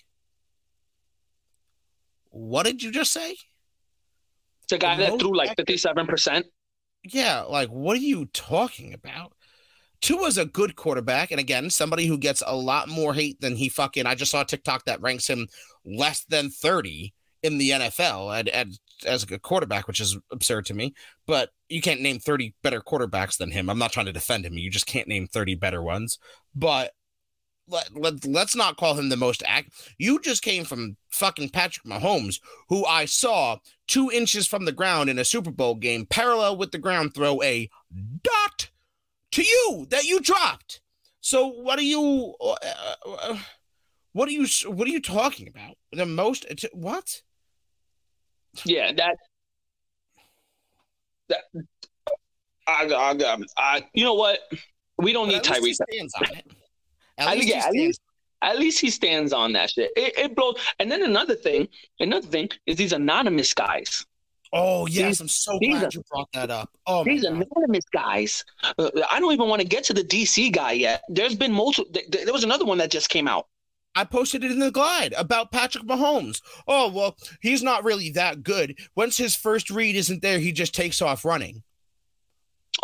[2.32, 3.38] What did you just say?
[4.64, 6.48] It's a guy that threw like fifty-seven percent.
[7.04, 9.32] Yeah, like what are you talking about?
[10.04, 13.70] Tua's a good quarterback, and again, somebody who gets a lot more hate than he
[13.70, 14.06] fucking.
[14.06, 15.48] I just saw a TikTok that ranks him
[15.86, 20.94] less than thirty in the NFL and as a quarterback, which is absurd to me.
[21.26, 23.70] But you can't name 30 better quarterbacks than him.
[23.70, 24.58] I'm not trying to defend him.
[24.58, 26.18] You just can't name 30 better ones.
[26.56, 26.94] But
[27.68, 29.74] let, let, let's not call him the most act.
[29.98, 32.40] You just came from fucking Patrick Mahomes,
[32.70, 33.58] who I saw
[33.88, 37.42] two inches from the ground in a Super Bowl game, parallel with the ground, throw
[37.42, 37.70] a
[38.24, 38.70] dot
[39.34, 40.82] to you that you dropped.
[41.22, 42.34] So what are you?
[42.40, 42.56] Uh,
[43.06, 43.38] uh,
[44.14, 44.48] what are you?
[44.66, 45.76] What are you talking about?
[45.92, 46.46] The most?
[46.74, 47.22] What?
[48.64, 49.16] Yeah, that.
[51.30, 51.42] That.
[52.66, 54.40] I, I, I, you know what?
[54.98, 55.76] We don't need Tyrese.
[55.76, 56.52] Stands on it.
[57.18, 58.02] At, least, yeah, at least,
[58.42, 59.92] at least he stands on that shit.
[59.96, 60.56] It, it blows.
[60.80, 61.68] And then another thing,
[62.00, 64.06] another thing is these anonymous guys.
[64.56, 66.70] Oh yes, these, I'm so glad are, you brought that up.
[66.86, 68.46] Oh, these anonymous guys.
[68.78, 71.02] Uh, I don't even want to get to the DC guy yet.
[71.10, 71.92] There's been multiple.
[71.92, 73.48] Th- there was another one that just came out.
[73.96, 76.40] I posted it in the glide about Patrick Mahomes.
[76.68, 78.78] Oh well, he's not really that good.
[78.96, 81.64] Once his first read isn't there, he just takes off running.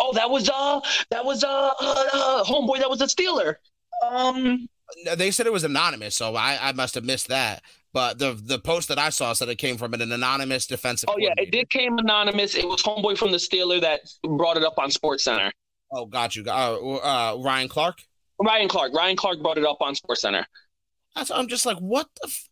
[0.00, 0.80] Oh, that was uh,
[1.10, 2.78] that was uh, uh, uh homeboy.
[2.78, 3.56] That was a Steeler.
[4.04, 4.68] Um,
[5.16, 7.62] they said it was anonymous, so I, I must have missed that.
[7.92, 11.08] But the the post that I saw said it came from an anonymous defensive.
[11.10, 12.54] Oh yeah, it did came anonymous.
[12.54, 15.50] It was homeboy from the Steeler that brought it up on Sports Center.
[15.92, 16.44] Oh, got you.
[16.46, 18.02] Uh, uh, Ryan Clark.
[18.40, 18.94] Ryan Clark.
[18.94, 20.46] Ryan Clark brought it up on Sports Center.
[21.16, 22.48] I'm just like, what the, f-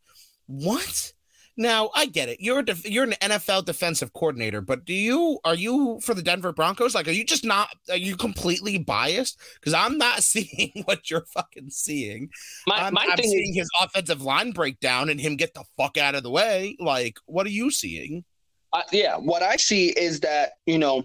[0.47, 1.13] what?
[1.59, 2.41] Now I get it.
[2.41, 6.23] You're a def- you're an NFL defensive coordinator, but do you are you for the
[6.23, 6.95] Denver Broncos?
[6.95, 7.69] Like, are you just not?
[7.91, 9.41] Are you completely biased?
[9.55, 12.31] Because I'm not seeing what you're fucking seeing.
[12.69, 15.65] My, I'm, my I'm thing seeing is, his offensive line breakdown and him get the
[15.77, 16.77] fuck out of the way.
[16.79, 18.25] Like, what are you seeing?
[18.73, 21.03] Uh, yeah, what I see is that you know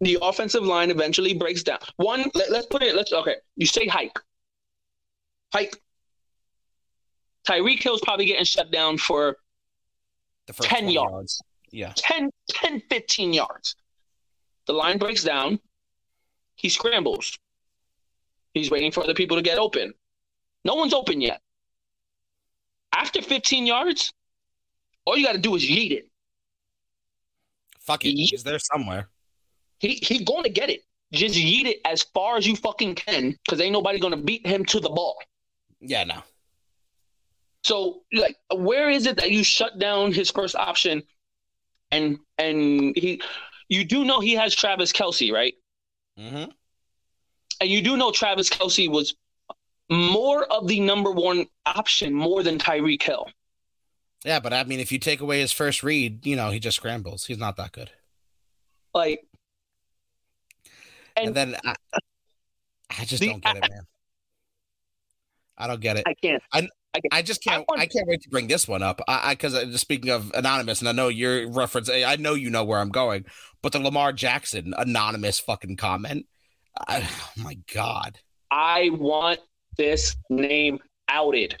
[0.00, 1.80] the offensive line eventually breaks down.
[1.96, 2.96] One, let, us put it.
[2.96, 3.36] Let's okay.
[3.56, 4.18] You say hike,
[5.52, 5.76] hike
[7.48, 9.36] Tyreek Hill's probably getting shut down for
[10.46, 11.12] the 10 yards.
[11.12, 11.42] yards.
[11.70, 11.92] Yeah.
[11.96, 13.76] 10, 10, 15 yards.
[14.66, 15.58] The line breaks down.
[16.54, 17.38] He scrambles.
[18.54, 19.92] He's waiting for other people to get open.
[20.64, 21.40] No one's open yet.
[22.92, 24.12] After 15 yards,
[25.04, 26.08] all you got to do is yeet it.
[27.80, 28.10] fuck it.
[28.12, 29.08] He's there somewhere.
[29.78, 30.84] He he going to get it.
[31.12, 34.64] Just yeet it as far as you fucking can, because ain't nobody gonna beat him
[34.66, 35.16] to the ball.
[35.80, 36.22] Yeah, no.
[37.62, 41.02] So like, where is it that you shut down his first option,
[41.90, 43.22] and and he,
[43.68, 45.54] you do know he has Travis Kelce, right?
[46.18, 46.50] Mm-hmm.
[47.60, 49.14] And you do know Travis Kelce was
[49.88, 53.28] more of the number one option more than Tyreek Hill.
[54.24, 56.76] Yeah, but I mean, if you take away his first read, you know, he just
[56.76, 57.26] scrambles.
[57.26, 57.90] He's not that good.
[58.94, 59.26] Like,
[61.16, 61.74] and, and then I,
[62.98, 63.86] I just the, don't get it, man.
[65.58, 66.04] I don't get it.
[66.06, 66.42] I can't.
[66.52, 67.64] I, I, I just can't.
[67.74, 69.00] I, I, can't wait to bring this one up.
[69.08, 71.88] I because uh, speaking of anonymous, and I know your reference.
[71.88, 73.24] I know you know where I'm going,
[73.62, 76.26] but the Lamar Jackson anonymous fucking comment.
[76.86, 78.18] I, oh my god.
[78.50, 79.40] I want
[79.78, 81.56] this name outed.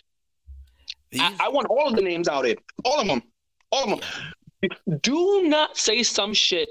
[1.18, 2.58] I, I, want all of the names outed.
[2.84, 3.22] All of them.
[3.70, 5.00] All of them.
[5.00, 6.68] Do not say some shit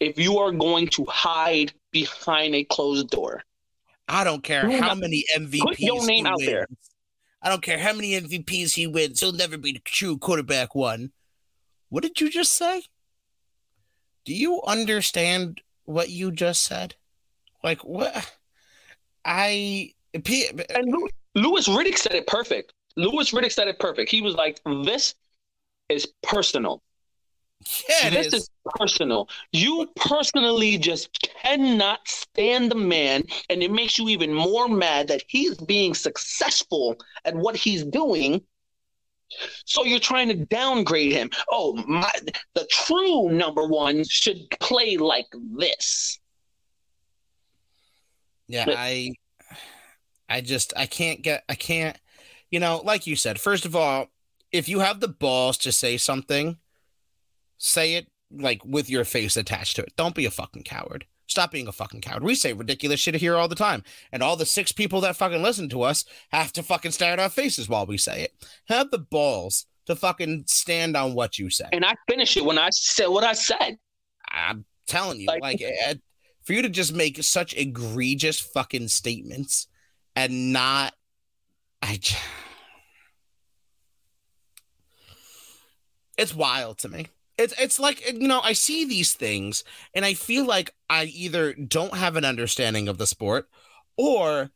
[0.00, 3.42] if you are going to hide behind a closed door.
[4.08, 5.60] I don't care how many MVPs.
[5.60, 6.46] Put your name out wins.
[6.46, 6.66] there.
[7.42, 9.20] I don't care how many MVPs he wins.
[9.20, 11.12] He'll never be the true quarterback one.
[11.88, 12.82] What did you just say?
[14.24, 16.96] Do you understand what you just said?
[17.62, 18.32] Like what?
[19.24, 20.94] I and
[21.34, 22.72] Louis Riddick said it perfect.
[22.96, 24.10] Louis Riddick said it perfect.
[24.10, 25.14] He was like, "This
[25.88, 26.82] is personal.
[27.88, 28.34] Yeah, this is.
[28.34, 29.28] is personal.
[29.52, 31.10] You personally just
[31.42, 36.96] cannot stand the man, and it makes you even more mad that he's being successful
[37.24, 38.42] at what he's doing."
[39.66, 41.30] So you're trying to downgrade him.
[41.50, 42.10] Oh, my,
[42.54, 45.26] the true number one should play like
[45.56, 46.18] this.
[48.46, 49.12] Yeah, but, I
[50.28, 51.98] I just I can't get I can't
[52.50, 54.06] you know, like you said, first of all,
[54.52, 56.56] if you have the balls to say something,
[57.58, 59.92] say it like with your face attached to it.
[59.96, 61.06] Don't be a fucking coward.
[61.26, 62.22] Stop being a fucking coward.
[62.22, 63.82] We say ridiculous shit here all the time.
[64.12, 67.20] And all the six people that fucking listen to us have to fucking stare at
[67.20, 68.32] our faces while we say it.
[68.68, 71.66] Have the balls to fucking stand on what you say.
[71.72, 73.76] And I finish it when I said what I said.
[74.30, 75.94] I'm telling you, like, like eh,
[76.44, 79.68] for you to just make such egregious fucking statements
[80.16, 80.94] and not
[81.82, 82.00] I
[86.18, 87.08] it's wild to me.
[87.38, 91.54] It's it's like you know I see these things and I feel like I either
[91.54, 93.48] don't have an understanding of the sport
[93.96, 94.50] or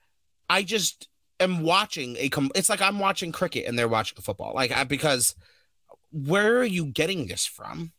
[0.51, 4.53] I just am watching a com- it's like I'm watching cricket and they're watching football
[4.55, 5.35] like I, because
[6.11, 7.93] where are you getting this from?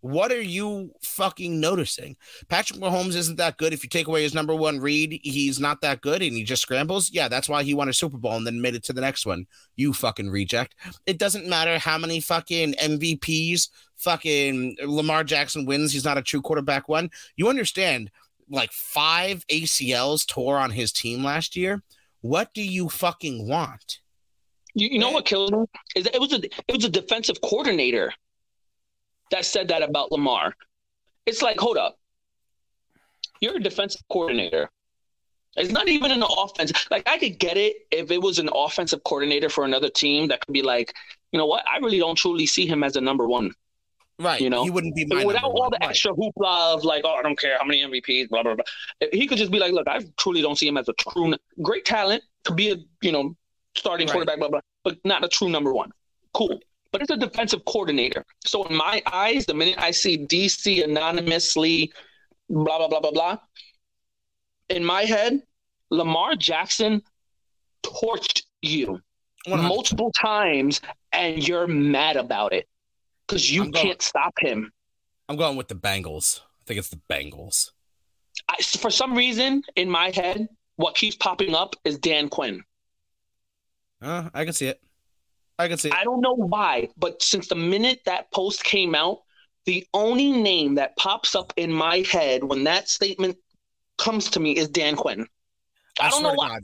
[0.00, 2.16] What are you fucking noticing?
[2.48, 3.72] Patrick Mahomes isn't that good.
[3.72, 6.62] If you take away his number one read, he's not that good and he just
[6.62, 7.10] scrambles.
[7.10, 9.26] Yeah, that's why he won a Super Bowl and then made it to the next
[9.26, 9.46] one.
[9.76, 10.76] You fucking reject.
[11.06, 15.92] It doesn't matter how many fucking MVPs fucking Lamar Jackson wins.
[15.92, 17.10] He's not a true quarterback one.
[17.36, 18.10] You understand,
[18.48, 21.82] like five ACLs tore on his team last year.
[22.20, 23.98] What do you fucking want?
[24.74, 25.66] You, you know what killed him?
[25.96, 28.12] It was a it was a defensive coordinator
[29.30, 30.54] that said that about Lamar.
[31.26, 31.98] It's like, hold up.
[33.40, 34.70] You're a defensive coordinator.
[35.56, 36.72] It's not even an offense.
[36.90, 40.44] Like I could get it if it was an offensive coordinator for another team that
[40.44, 40.92] could be like,
[41.32, 41.64] you know what?
[41.72, 43.52] I really don't truly see him as a number one.
[44.20, 44.40] Right.
[44.40, 45.70] You know, he wouldn't be without all one.
[45.70, 45.90] the right.
[45.90, 48.64] extra hoopla of like, oh, I don't care how many MVPs, blah blah blah.
[49.12, 51.84] He could just be like, look, I truly don't see him as a true great
[51.84, 53.36] talent to be a you know
[53.76, 54.12] starting right.
[54.12, 55.92] quarterback, blah blah, but not a true number one.
[56.34, 56.60] Cool
[56.92, 58.24] but it's a defensive coordinator.
[58.44, 61.92] So in my eyes, the minute I see DC anonymously,
[62.48, 63.38] blah blah blah blah blah,
[64.68, 65.42] in my head,
[65.90, 67.02] Lamar Jackson
[67.82, 69.00] torched you
[69.46, 69.68] 100%.
[69.68, 70.80] multiple times,
[71.12, 72.68] and you're mad about it
[73.26, 74.72] because you going, can't stop him.
[75.28, 76.40] I'm going with the Bengals.
[76.40, 77.70] I think it's the Bengals.
[78.48, 82.62] I, for some reason, in my head, what keeps popping up is Dan Quinn.
[84.00, 84.80] Uh, I can see it.
[85.58, 85.88] I can see.
[85.88, 85.94] It.
[85.94, 89.22] I don't know why, but since the minute that post came out,
[89.66, 93.36] the only name that pops up in my head when that statement
[93.98, 95.26] comes to me is Dan Quinn.
[96.00, 96.48] I, I don't know why.
[96.48, 96.62] God,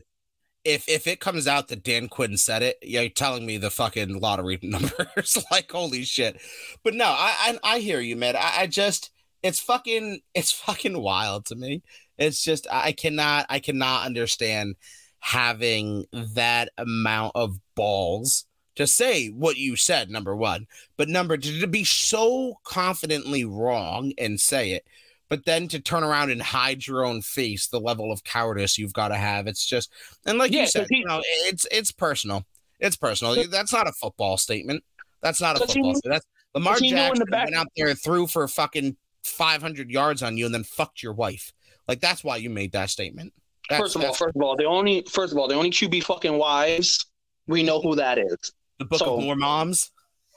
[0.64, 4.20] if if it comes out that Dan Quinn said it, you're telling me the fucking
[4.20, 5.44] lottery numbers.
[5.50, 6.40] like holy shit.
[6.82, 8.36] But no, I I, I hear you, man.
[8.36, 9.10] I, I just
[9.42, 11.82] it's fucking it's fucking wild to me.
[12.16, 14.76] It's just I cannot I cannot understand
[15.20, 18.46] having that amount of balls
[18.76, 24.12] to say what you said, number one, but number two, to be so confidently wrong
[24.18, 24.84] and say it,
[25.28, 28.92] but then to turn around and hide your own face, the level of cowardice you've
[28.92, 29.46] got to have.
[29.46, 29.92] It's just,
[30.26, 32.44] and like yeah, you said, he, you know, it's it's personal.
[32.80, 33.36] It's personal.
[33.48, 34.84] That's not a football statement.
[35.22, 35.92] That's not a football.
[35.92, 36.04] He, statement.
[36.04, 40.64] That's Lamar Jackson went out there threw for fucking 500 yards on you and then
[40.64, 41.52] fucked your wife.
[41.88, 43.32] Like that's why you made that statement.
[43.68, 46.04] That's, first of all, first of all, the only first of all, the only QB
[46.04, 47.06] fucking wives,
[47.46, 48.52] we know who that is.
[48.78, 49.92] The Book so, of More Moms.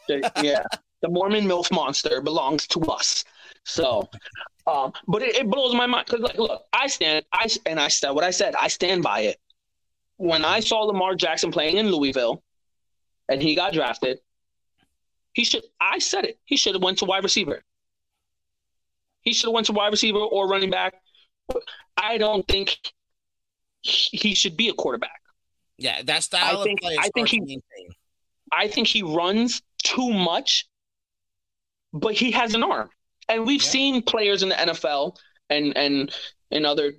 [0.10, 0.64] yeah,
[1.02, 3.24] the Mormon MILF monster belongs to us.
[3.66, 4.08] So,
[4.66, 7.88] um, but it, it blows my mind because, like, look, I stand, I and I
[7.88, 8.56] said what I said.
[8.60, 9.38] I stand by it.
[10.18, 12.44] When I saw Lamar Jackson playing in Louisville,
[13.30, 14.20] and he got drafted,
[15.34, 15.64] he should.
[15.80, 16.40] I said it.
[16.46, 17.64] He should have went to wide receiver.
[19.22, 20.96] He should have went to wide receiver or running back.
[21.98, 22.78] I don't think
[23.82, 25.22] he should be a quarterback.
[25.78, 27.62] Yeah, that style I think, I think he.
[28.52, 30.68] I think he runs too much,
[31.94, 32.90] but he has an arm,
[33.30, 33.70] and we've yeah.
[33.70, 35.18] seen players in the NFL
[35.50, 36.14] and and
[36.52, 36.94] in other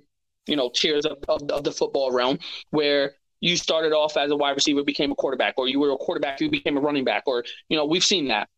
[0.47, 2.39] you know tiers of, of, of the football realm
[2.71, 5.97] where you started off as a wide receiver, became a quarterback, or you were a
[5.97, 8.49] quarterback, you became a running back, or you know we've seen that.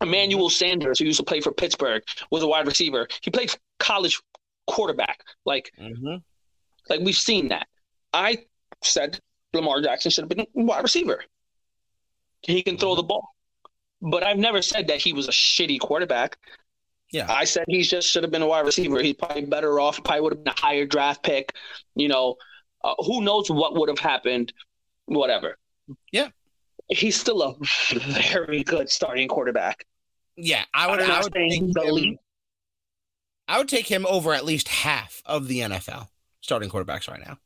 [0.00, 3.06] Emmanuel Sanders, who used to play for Pittsburgh, was a wide receiver.
[3.20, 4.18] He played college
[4.66, 5.22] quarterback.
[5.44, 6.16] Like, mm-hmm.
[6.88, 7.66] like we've seen that.
[8.14, 8.38] I
[8.82, 9.20] said
[9.52, 11.22] Lamar Jackson should have been wide receiver.
[12.42, 13.34] He can throw the ball,
[14.00, 16.38] but I've never said that he was a shitty quarterback.
[17.12, 19.02] Yeah, I said he just should have been a wide receiver.
[19.02, 20.02] He's probably better off.
[20.04, 21.52] Probably would have been a higher draft pick.
[21.96, 22.36] You know,
[22.84, 24.52] uh, who knows what would have happened?
[25.06, 25.58] Whatever.
[26.12, 26.28] Yeah,
[26.88, 27.54] he's still a
[28.24, 29.84] very good starting quarterback.
[30.36, 31.00] Yeah, I would.
[31.00, 32.18] I would take him,
[33.48, 36.08] I would take him over at least half of the NFL
[36.40, 37.38] starting quarterbacks right now.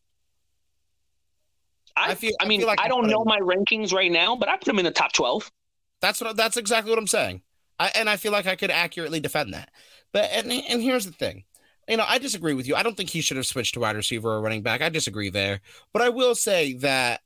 [1.97, 2.33] I, I feel.
[2.41, 4.79] I mean, I, like I don't know my rankings right now, but I put him
[4.79, 5.51] in the top twelve.
[6.01, 6.37] That's what.
[6.37, 7.43] That's exactly what I'm saying.
[7.79, 9.71] I, and I feel like I could accurately defend that.
[10.13, 11.45] But and and here's the thing.
[11.89, 12.75] You know, I disagree with you.
[12.75, 14.81] I don't think he should have switched to wide receiver or running back.
[14.81, 15.61] I disagree there.
[15.93, 17.21] But I will say that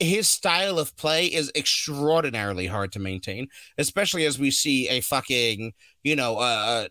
[0.00, 5.74] his style of play is extraordinarily hard to maintain, especially as we see a fucking,
[6.02, 6.88] you know, uh,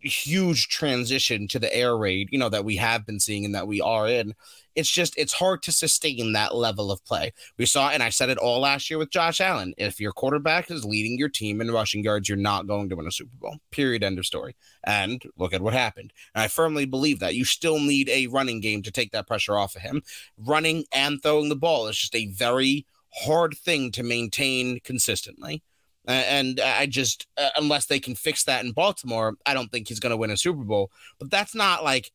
[0.00, 3.68] huge transition to the air raid, you know, that we have been seeing and that
[3.68, 4.34] we are in
[4.78, 7.32] it's just it's hard to sustain that level of play.
[7.56, 9.74] We saw, and I said it all last year with Josh Allen.
[9.76, 13.08] If your quarterback is leading your team in rushing yards, you're not going to win
[13.08, 13.56] a Super Bowl.
[13.72, 14.04] Period.
[14.04, 14.54] End of story.
[14.84, 16.12] And look at what happened.
[16.32, 19.58] And I firmly believe that you still need a running game to take that pressure
[19.58, 20.00] off of him.
[20.38, 22.86] Running and throwing the ball is just a very
[23.24, 25.64] hard thing to maintain consistently.
[26.06, 30.00] And I just, uh, unless they can fix that in Baltimore, I don't think he's
[30.00, 30.92] going to win a Super Bowl.
[31.18, 32.12] But that's not like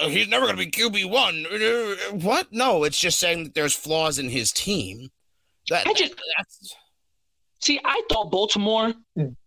[0.00, 2.20] Oh, he's never going to be QB one.
[2.20, 2.48] What?
[2.50, 5.10] No, it's just saying that there's flaws in his team.
[5.68, 6.76] That, I just that's...
[7.60, 7.80] see.
[7.84, 8.92] I thought Baltimore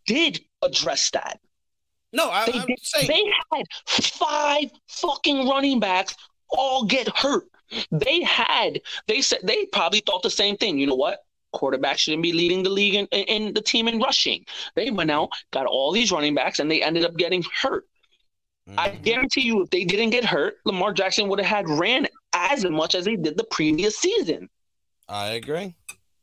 [0.05, 1.39] did address that.
[2.13, 6.15] No, I, they, am saying they had five fucking running backs
[6.49, 7.45] all get hurt.
[7.91, 8.79] They had.
[9.07, 10.77] They said they probably thought the same thing.
[10.77, 11.19] You know what?
[11.51, 14.45] Quarterback shouldn't be leading the league in, in the team in rushing.
[14.75, 17.85] They went out, got all these running backs, and they ended up getting hurt.
[18.69, 18.79] Mm-hmm.
[18.79, 22.65] I guarantee you, if they didn't get hurt, Lamar Jackson would have had ran as
[22.65, 24.49] much as he did the previous season.
[25.09, 25.75] I agree.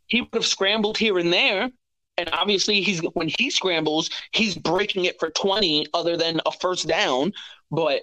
[0.06, 1.70] He would have scrambled here and there,
[2.16, 6.88] and obviously, he's when he scrambles, he's breaking it for twenty, other than a first
[6.88, 7.32] down.
[7.70, 8.02] But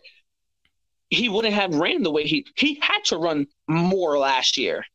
[1.10, 4.86] he wouldn't have ran the way he he had to run more last year.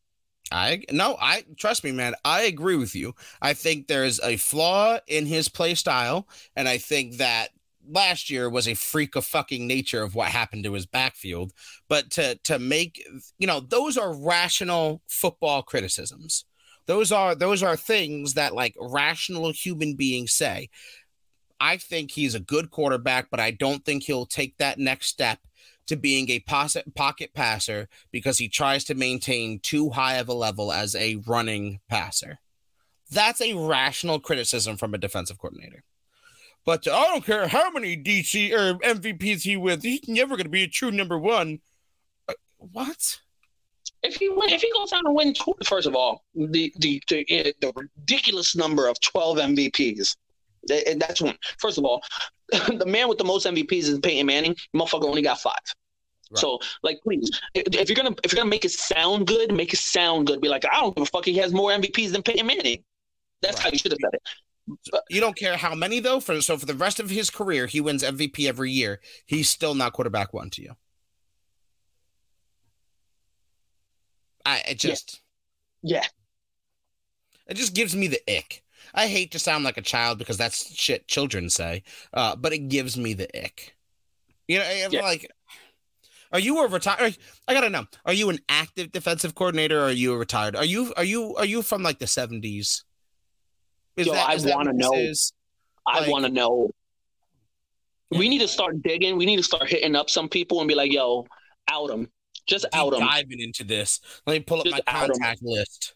[0.51, 2.15] I no, I trust me, man.
[2.25, 3.15] I agree with you.
[3.41, 7.49] I think there's a flaw in his play style, and I think that
[7.89, 11.53] last year was a freak of fucking nature of what happened to his backfield.
[11.89, 13.05] But to to make
[13.39, 16.45] you know those are rational football criticisms.
[16.87, 20.69] Those are those are things that like rational human beings say.
[21.61, 25.39] I think he's a good quarterback, but I don't think he'll take that next step
[25.87, 30.73] to being a pocket passer because he tries to maintain too high of a level
[30.73, 32.41] as a running passer.
[33.11, 35.85] That's a rational criticism from a defensive coordinator.
[36.65, 40.51] But I don't care how many DC or MVPs he wins, he's never going to
[40.51, 41.61] be a true number one.
[42.29, 43.19] Uh, what?
[44.03, 45.35] If he win, if he goes down and win,
[45.65, 50.17] first of all, the the the, eh, the ridiculous number of twelve MVPs.
[50.87, 51.37] And that's one.
[51.59, 52.03] First of all,
[52.51, 54.55] the man with the most MVPs is Peyton Manning.
[54.75, 55.55] Motherfucker only got five.
[56.31, 56.41] Right.
[56.41, 59.79] So, like, please, if you're gonna if you're gonna make it sound good, make it
[59.79, 60.41] sound good.
[60.41, 61.25] Be like, I don't give a fuck.
[61.25, 62.83] He has more MVPs than Peyton Manning.
[63.41, 63.65] That's right.
[63.65, 64.23] how you should have said it.
[65.11, 66.21] You don't care how many though.
[66.21, 69.01] For so for the rest of his career, he wins MVP every year.
[69.27, 70.77] He's still not quarterback one to you.
[74.45, 75.21] I it just
[75.83, 75.99] yeah.
[75.99, 76.07] yeah.
[77.49, 78.63] It just gives me the ick.
[78.95, 81.83] I hate to sound like a child because that's shit children say,
[82.13, 83.75] uh, but it gives me the ick.
[84.49, 85.03] You know, yeah.
[85.03, 85.31] like,
[86.33, 87.17] are you a retired?
[87.49, 87.87] I gotta know.
[88.05, 89.81] Are you an active defensive coordinator?
[89.81, 90.57] or Are you a retired?
[90.57, 92.85] Are you are you are you from like the seventies?
[93.97, 94.95] Is Yo, that, I want to know.
[94.95, 95.33] Is,
[95.87, 96.71] I like, want to know.
[98.11, 99.17] We need to start digging.
[99.17, 101.27] We need to start hitting up some people and be like, "Yo,
[101.69, 102.09] out them,
[102.47, 104.01] just out them." diving into this.
[104.27, 105.95] Let me pull up Just my contact list.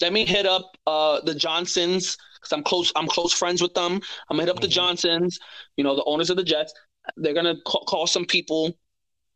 [0.00, 2.92] Let me hit up uh the Johnsons because I'm close.
[2.96, 4.00] I'm close friends with them.
[4.28, 4.72] I'm gonna hit up the Mhm.
[4.72, 5.38] Johnsons.
[5.76, 6.74] You know, the owners of the Jets.
[7.16, 8.76] They're gonna call, call some people.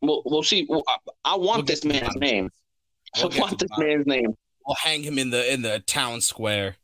[0.01, 0.65] We'll, we'll see.
[0.69, 2.49] Well, I, I want We'll this man's name.
[3.17, 4.33] We'll I want this man's name.
[4.65, 6.75] We'll hang him in the in the town square.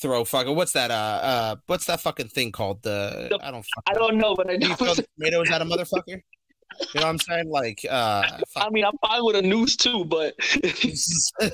[0.00, 0.90] Throw fucking what's that?
[0.90, 2.82] Uh, uh, what's that fucking thing called?
[2.82, 3.66] The The- I don't.
[3.88, 4.68] I don't know, but I Do know.
[4.68, 6.02] you throw the tomatoes at a motherfucker?
[6.08, 7.50] You know what I'm saying?
[7.50, 8.64] Like, uh, fuck.
[8.66, 10.34] I mean, I'm fine with a noose too, but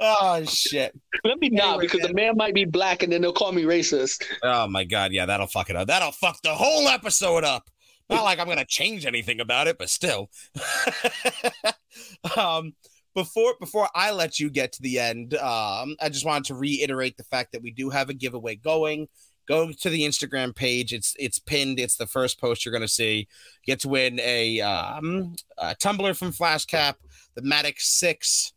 [0.00, 0.98] oh shit!
[1.24, 3.64] let me not Anyway, because the man might be black and then they'll call me
[3.64, 4.24] racist.
[4.42, 5.88] Oh my god, yeah, that'll fuck it up.
[5.88, 7.68] That'll fuck the whole episode up.
[8.08, 10.30] Not like I'm gonna change anything about it, but still.
[12.36, 12.74] um,
[13.18, 17.16] before before I let you get to the end, um, I just wanted to reiterate
[17.16, 19.08] the fact that we do have a giveaway going.
[19.48, 20.92] Go to the Instagram page.
[20.92, 21.80] It's it's pinned.
[21.80, 23.26] It's the first post you're gonna see.
[23.66, 26.98] Get to win a um a tumbler from Flash Cap,
[27.34, 28.52] the Matic Six.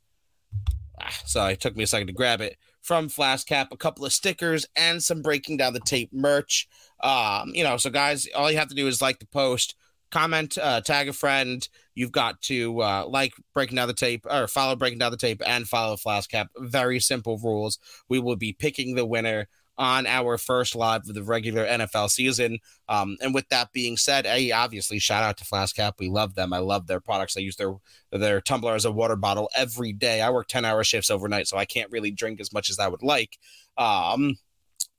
[1.02, 4.06] Ah, sorry, it took me a second to grab it from Flash Cap, a couple
[4.06, 6.68] of stickers, and some breaking down the tape merch.
[7.00, 9.74] Um, you know, so guys, all you have to do is like the post,
[10.12, 11.68] comment, uh, tag a friend.
[11.96, 15.42] You've got to uh, like breaking down the tape or follow breaking down the tape
[15.46, 16.50] and follow Flash Cap.
[16.58, 17.80] Very simple rules.
[18.10, 19.48] We will be picking the winner
[19.78, 22.60] on our first live of the regular NFL season.
[22.88, 25.96] Um, and with that being said, hey, obviously, shout out to Flash Cap.
[25.98, 26.54] We love them.
[26.54, 27.36] I love their products.
[27.36, 27.74] I use their
[28.12, 30.22] their tumbler as a water bottle every day.
[30.22, 32.88] I work 10 hour shifts overnight, so I can't really drink as much as I
[32.88, 33.38] would like.
[33.78, 34.36] Um,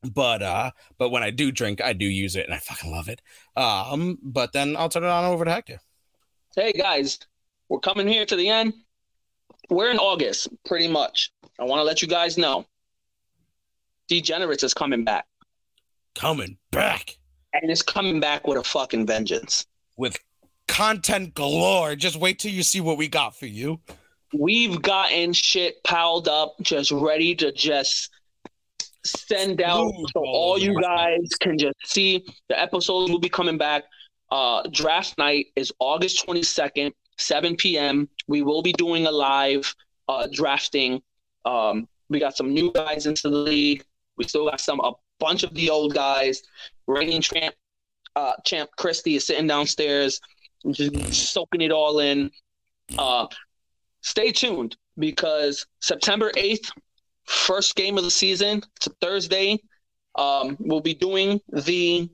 [0.03, 3.09] but uh, but when I do drink, I do use it and I fucking love
[3.09, 3.21] it.
[3.57, 5.81] Um, but then I'll turn it on over to Hector.
[6.57, 7.19] Hey guys,
[7.69, 8.75] we're coming here to the end.
[9.71, 11.33] We're in August, pretty much.
[11.59, 12.67] I want to let you guys know.
[14.09, 15.25] Degenerates is coming back.
[16.15, 17.17] Coming back
[17.55, 19.67] And it's coming back with a fucking vengeance.
[19.97, 20.19] with
[20.69, 21.95] content galore.
[21.97, 23.81] Just wait till you see what we got for you.
[24.39, 28.11] We've gotten shit piled up, just ready to just
[29.05, 32.25] send out so all you guys can just see.
[32.49, 33.85] The episodes will be coming back.
[34.31, 38.09] Uh, draft night is August 22nd, 7 p.m.
[38.29, 39.75] We will be doing a live
[40.09, 41.03] uh, drafting.
[41.45, 43.85] Um, we got some new guys into the league.
[44.17, 46.43] We still got some a bunch of the old guys.
[46.87, 47.55] Reigning champ,
[48.17, 50.21] uh, champ Christie is sitting downstairs,
[50.71, 52.31] just soaking it all in.
[52.99, 53.27] Uh,
[54.01, 56.71] stay tuned because September 8th,
[57.27, 59.61] first game of the season, it's a Thursday.
[60.15, 62.09] Um, we'll be doing the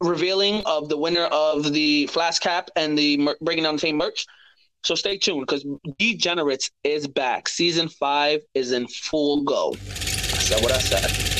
[0.00, 3.94] revealing of the winner of the Flash Cap and the mer- Breaking Down the Tape
[3.94, 4.26] merch.
[4.84, 5.64] So stay tuned because
[5.98, 7.48] Degenerates is back.
[7.48, 9.74] Season five is in full go.
[9.74, 11.33] I said what I said.